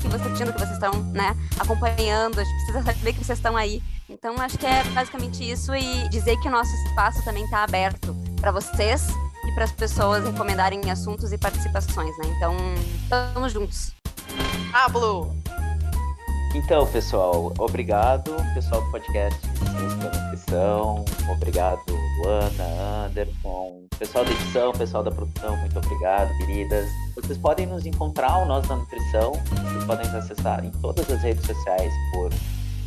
que 0.00 0.08
vocês 0.08 0.32
estão 0.32 0.46
que 0.50 0.58
vocês 0.58 0.72
estão, 0.72 0.92
né, 1.12 1.36
acompanhando, 1.58 2.40
a 2.40 2.44
gente 2.44 2.56
precisa 2.64 2.82
saber 2.82 3.12
que 3.12 3.22
vocês 3.22 3.38
estão 3.38 3.54
aí. 3.54 3.82
Então, 4.08 4.34
acho 4.40 4.56
que 4.56 4.64
é 4.66 4.82
basicamente 4.94 5.48
isso 5.48 5.74
e 5.74 6.08
dizer 6.08 6.38
que 6.38 6.48
o 6.48 6.50
nosso 6.50 6.74
espaço 6.86 7.22
também 7.22 7.44
está 7.44 7.62
aberto 7.62 8.16
para 8.40 8.50
vocês 8.50 9.08
e 9.50 9.54
para 9.54 9.64
as 9.64 9.72
pessoas 9.72 10.24
recomendarem 10.24 10.90
assuntos 10.90 11.32
e 11.32 11.38
participações, 11.38 12.16
né? 12.18 12.34
Então, 12.36 12.54
estamos 13.02 13.52
juntos. 13.52 13.92
Pablo! 14.70 15.34
Então, 16.54 16.86
pessoal, 16.86 17.52
obrigado, 17.58 18.34
pessoal 18.54 18.82
do 18.82 18.90
podcast 18.90 19.38
Ciência 19.40 19.96
da 19.98 20.18
Nutrição, 20.18 21.04
obrigado, 21.30 21.80
Luana, 22.18 23.06
Anderson, 23.06 23.84
pessoal 23.96 24.24
da 24.24 24.32
edição, 24.32 24.72
pessoal 24.72 25.04
da 25.04 25.12
produção, 25.12 25.56
muito 25.58 25.78
obrigado, 25.78 26.36
queridas. 26.38 26.88
Vocês 27.14 27.38
podem 27.38 27.66
nos 27.66 27.86
encontrar, 27.86 28.38
o 28.38 28.46
Nós 28.46 28.66
da 28.66 28.74
Nutrição, 28.74 29.32
vocês 29.32 29.84
podem 29.84 30.06
nos 30.06 30.14
acessar 30.16 30.64
em 30.64 30.70
todas 30.72 31.08
as 31.08 31.22
redes 31.22 31.46
sociais 31.46 31.92
por 32.12 32.32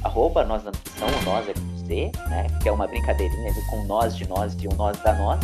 arroba 0.04 0.44
Nós 0.44 0.62
da 0.64 0.72
Nutrição, 0.72 1.08
o 1.08 1.24
Nós 1.24 1.48
é 1.48 1.54
com 1.54 1.74
né, 2.30 2.48
que 2.62 2.70
é 2.70 2.72
uma 2.72 2.88
brincadeirinha 2.88 3.54
com 3.70 3.84
nós 3.86 4.16
de 4.16 4.28
nós, 4.28 4.56
de 4.56 4.68
um 4.68 4.74
nós 4.74 4.98
da 5.02 5.14
nós. 5.14 5.40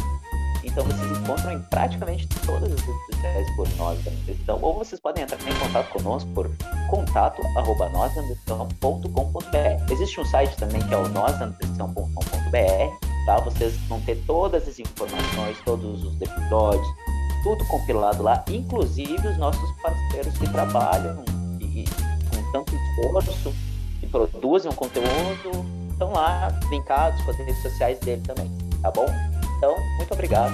Então 0.63 0.83
vocês 0.83 1.17
encontram 1.17 1.53
em 1.53 1.61
praticamente 1.63 2.27
todas 2.45 2.71
as 2.73 2.81
redes 2.81 3.05
sociais 3.11 3.55
por 3.55 3.69
Nós 3.77 4.03
da 4.03 4.11
Nutrição, 4.11 4.59
ou 4.61 4.77
vocês 4.77 4.99
podem 4.99 5.23
entrar 5.23 5.39
em 5.41 5.59
contato 5.59 5.89
conosco 5.89 6.29
por 6.31 6.51
contato 6.89 7.41
arroba 7.57 7.89
Existe 9.91 10.21
um 10.21 10.25
site 10.25 10.55
também 10.57 10.81
que 10.81 10.93
é 10.93 10.97
o 10.97 11.07
nósdanutrição.com.br, 11.09 13.25
tá? 13.25 13.39
Vocês 13.41 13.75
vão 13.87 13.99
ter 14.01 14.15
todas 14.25 14.67
as 14.67 14.79
informações, 14.79 15.57
todos 15.65 16.03
os 16.03 16.21
episódios, 16.21 16.87
tudo 17.43 17.65
compilado 17.67 18.23
lá, 18.23 18.43
inclusive 18.49 19.27
os 19.27 19.37
nossos 19.37 19.71
parceiros 19.81 20.37
que 20.37 20.49
trabalham 20.49 21.23
e, 21.59 21.85
com 22.29 22.51
tanto 22.51 22.73
esforço 22.75 23.53
e 24.01 24.07
produzem 24.07 24.71
um 24.71 24.75
conteúdo, 24.75 25.65
estão 25.91 26.11
lá 26.11 26.49
linkados 26.69 27.21
com 27.23 27.31
as 27.31 27.37
redes 27.37 27.61
sociais 27.61 27.99
dele 27.99 28.21
também, 28.21 28.49
tá 28.81 28.91
bom? 28.91 29.07
Então, 29.59 29.75
muito 29.97 30.13
obrigado. 30.13 30.53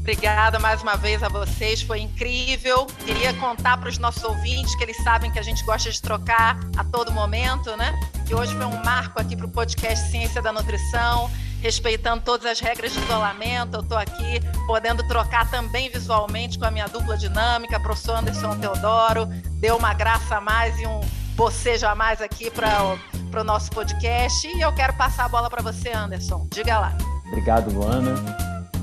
Obrigada 0.00 0.60
mais 0.60 0.82
uma 0.82 0.96
vez 0.96 1.20
a 1.22 1.28
vocês, 1.28 1.82
foi 1.82 1.98
incrível. 1.98 2.86
Queria 3.04 3.34
contar 3.34 3.78
para 3.78 3.88
os 3.88 3.98
nossos 3.98 4.22
ouvintes 4.22 4.72
que 4.76 4.84
eles 4.84 4.96
sabem 5.02 5.32
que 5.32 5.38
a 5.38 5.42
gente 5.42 5.64
gosta 5.64 5.90
de 5.90 6.00
trocar 6.00 6.60
a 6.76 6.84
todo 6.84 7.10
momento, 7.10 7.74
né? 7.76 7.92
Que 8.24 8.32
hoje 8.32 8.54
foi 8.54 8.66
um 8.66 8.84
marco 8.84 9.20
aqui 9.20 9.34
para 9.34 9.46
o 9.46 9.48
podcast 9.48 10.08
Ciência 10.10 10.40
da 10.40 10.52
Nutrição, 10.52 11.28
respeitando 11.60 12.22
todas 12.22 12.46
as 12.46 12.60
regras 12.60 12.92
de 12.92 13.00
isolamento. 13.00 13.78
Eu 13.78 13.80
estou 13.80 13.98
aqui 13.98 14.40
podendo 14.66 15.02
trocar 15.08 15.50
também 15.50 15.88
visualmente 15.88 16.56
com 16.56 16.66
a 16.66 16.70
minha 16.70 16.86
dupla 16.86 17.16
dinâmica, 17.16 17.80
professor 17.80 18.18
Anderson 18.18 18.56
Teodoro. 18.58 19.26
Deu 19.58 19.76
uma 19.76 19.92
graça 19.92 20.36
a 20.36 20.40
mais 20.40 20.78
e 20.78 20.86
um 20.86 21.00
bocejo 21.34 21.86
a 21.86 21.96
mais 21.96 22.20
aqui 22.22 22.48
para 22.48 22.96
o 23.40 23.42
nosso 23.42 23.70
podcast. 23.70 24.46
E 24.46 24.60
eu 24.60 24.72
quero 24.72 24.92
passar 24.92 25.24
a 25.24 25.28
bola 25.28 25.50
para 25.50 25.62
você, 25.62 25.90
Anderson. 25.90 26.46
Diga 26.52 26.78
lá. 26.78 27.15
Obrigado, 27.28 27.72
Luana. 27.72 28.14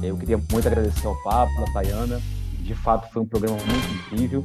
Eu 0.01 0.17
queria 0.17 0.37
muito 0.37 0.67
agradecer 0.67 1.07
ao 1.07 1.15
Pablo, 1.23 1.63
a 1.67 1.73
Tayana. 1.73 2.21
De 2.59 2.75
fato, 2.75 3.11
foi 3.11 3.21
um 3.21 3.25
programa 3.25 3.57
muito 3.57 3.93
incrível. 3.93 4.43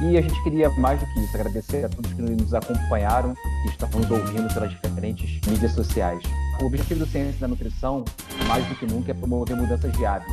E 0.00 0.18
a 0.18 0.20
gente 0.20 0.42
queria, 0.42 0.68
mais 0.70 1.00
do 1.00 1.06
que 1.06 1.20
isso, 1.20 1.36
agradecer 1.36 1.84
a 1.84 1.88
todos 1.88 2.12
que 2.12 2.20
nos 2.20 2.52
acompanharam 2.52 3.34
e 3.64 3.68
estão 3.68 3.88
nos 3.88 4.10
ouvindo 4.10 4.52
pelas 4.52 4.70
diferentes 4.70 5.40
mídias 5.48 5.72
sociais. 5.72 6.22
O 6.60 6.66
objetivo 6.66 7.00
do 7.00 7.06
Ciência 7.06 7.40
da 7.40 7.48
Nutrição, 7.48 8.04
mais 8.46 8.66
do 8.66 8.74
que 8.74 8.86
nunca, 8.86 9.10
é 9.10 9.14
promover 9.14 9.56
mudanças 9.56 9.90
de 9.92 10.04
hábito. 10.04 10.30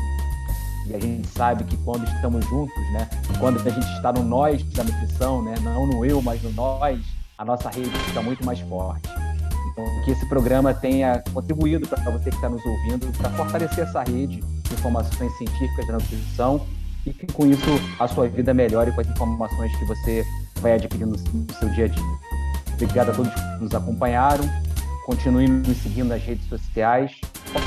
E 0.88 0.94
a 0.94 1.00
gente 1.00 1.28
sabe 1.30 1.64
que 1.64 1.78
quando 1.78 2.04
estamos 2.06 2.46
juntos, 2.46 2.76
né, 2.92 3.10
quando 3.40 3.58
a 3.66 3.70
gente 3.70 3.88
está 3.96 4.12
no 4.12 4.22
nós 4.22 4.62
da 4.72 4.84
nutrição, 4.84 5.42
né, 5.42 5.56
não 5.62 5.88
no 5.88 6.06
eu, 6.06 6.22
mas 6.22 6.42
no 6.44 6.52
nós, 6.52 7.00
a 7.38 7.46
nossa 7.46 7.70
rede 7.70 7.98
fica 8.00 8.22
muito 8.22 8.46
mais 8.46 8.60
forte. 8.62 9.08
Que 10.06 10.12
esse 10.12 10.26
programa 10.28 10.74
tenha 10.74 11.24
contribuído 11.34 11.88
para 11.88 12.12
você 12.12 12.30
que 12.30 12.36
está 12.36 12.50
nos 12.50 12.64
ouvindo, 12.66 13.12
para 13.18 13.30
fortalecer 13.32 13.84
essa 13.86 14.04
rede 14.04 14.40
de 14.40 14.74
informações 14.74 15.32
científicas 15.38 15.88
da 15.88 15.94
nutrição 15.94 16.66
e 17.06 17.14
que 17.14 17.28
com 17.28 17.46
isso 17.48 17.70
a 18.00 18.08
sua 18.08 18.28
vida 18.28 18.54
melhore 18.54 18.92
com 18.92 19.02
as 19.02 19.08
informações 19.08 19.76
que 19.78 19.86
você 19.86 20.26
vai 20.62 20.74
adquirindo 20.74 21.18
no 21.34 21.54
seu 21.56 21.70
dia 21.70 21.86
a 21.86 21.88
dia. 21.88 22.04
Obrigado 22.74 23.10
a 23.10 23.14
todos 23.14 23.34
que 23.34 23.64
nos 23.64 23.74
acompanharam. 23.74 24.44
Continue 25.06 25.48
nos 25.48 25.78
seguindo 25.78 26.10
nas 26.10 26.24
redes 26.24 26.48
sociais. 26.48 27.12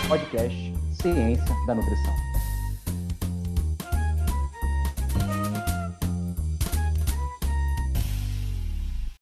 Podcast 0.08 0.74
Ciência 0.90 1.54
da 1.66 1.74
Nutrição. 1.74 2.25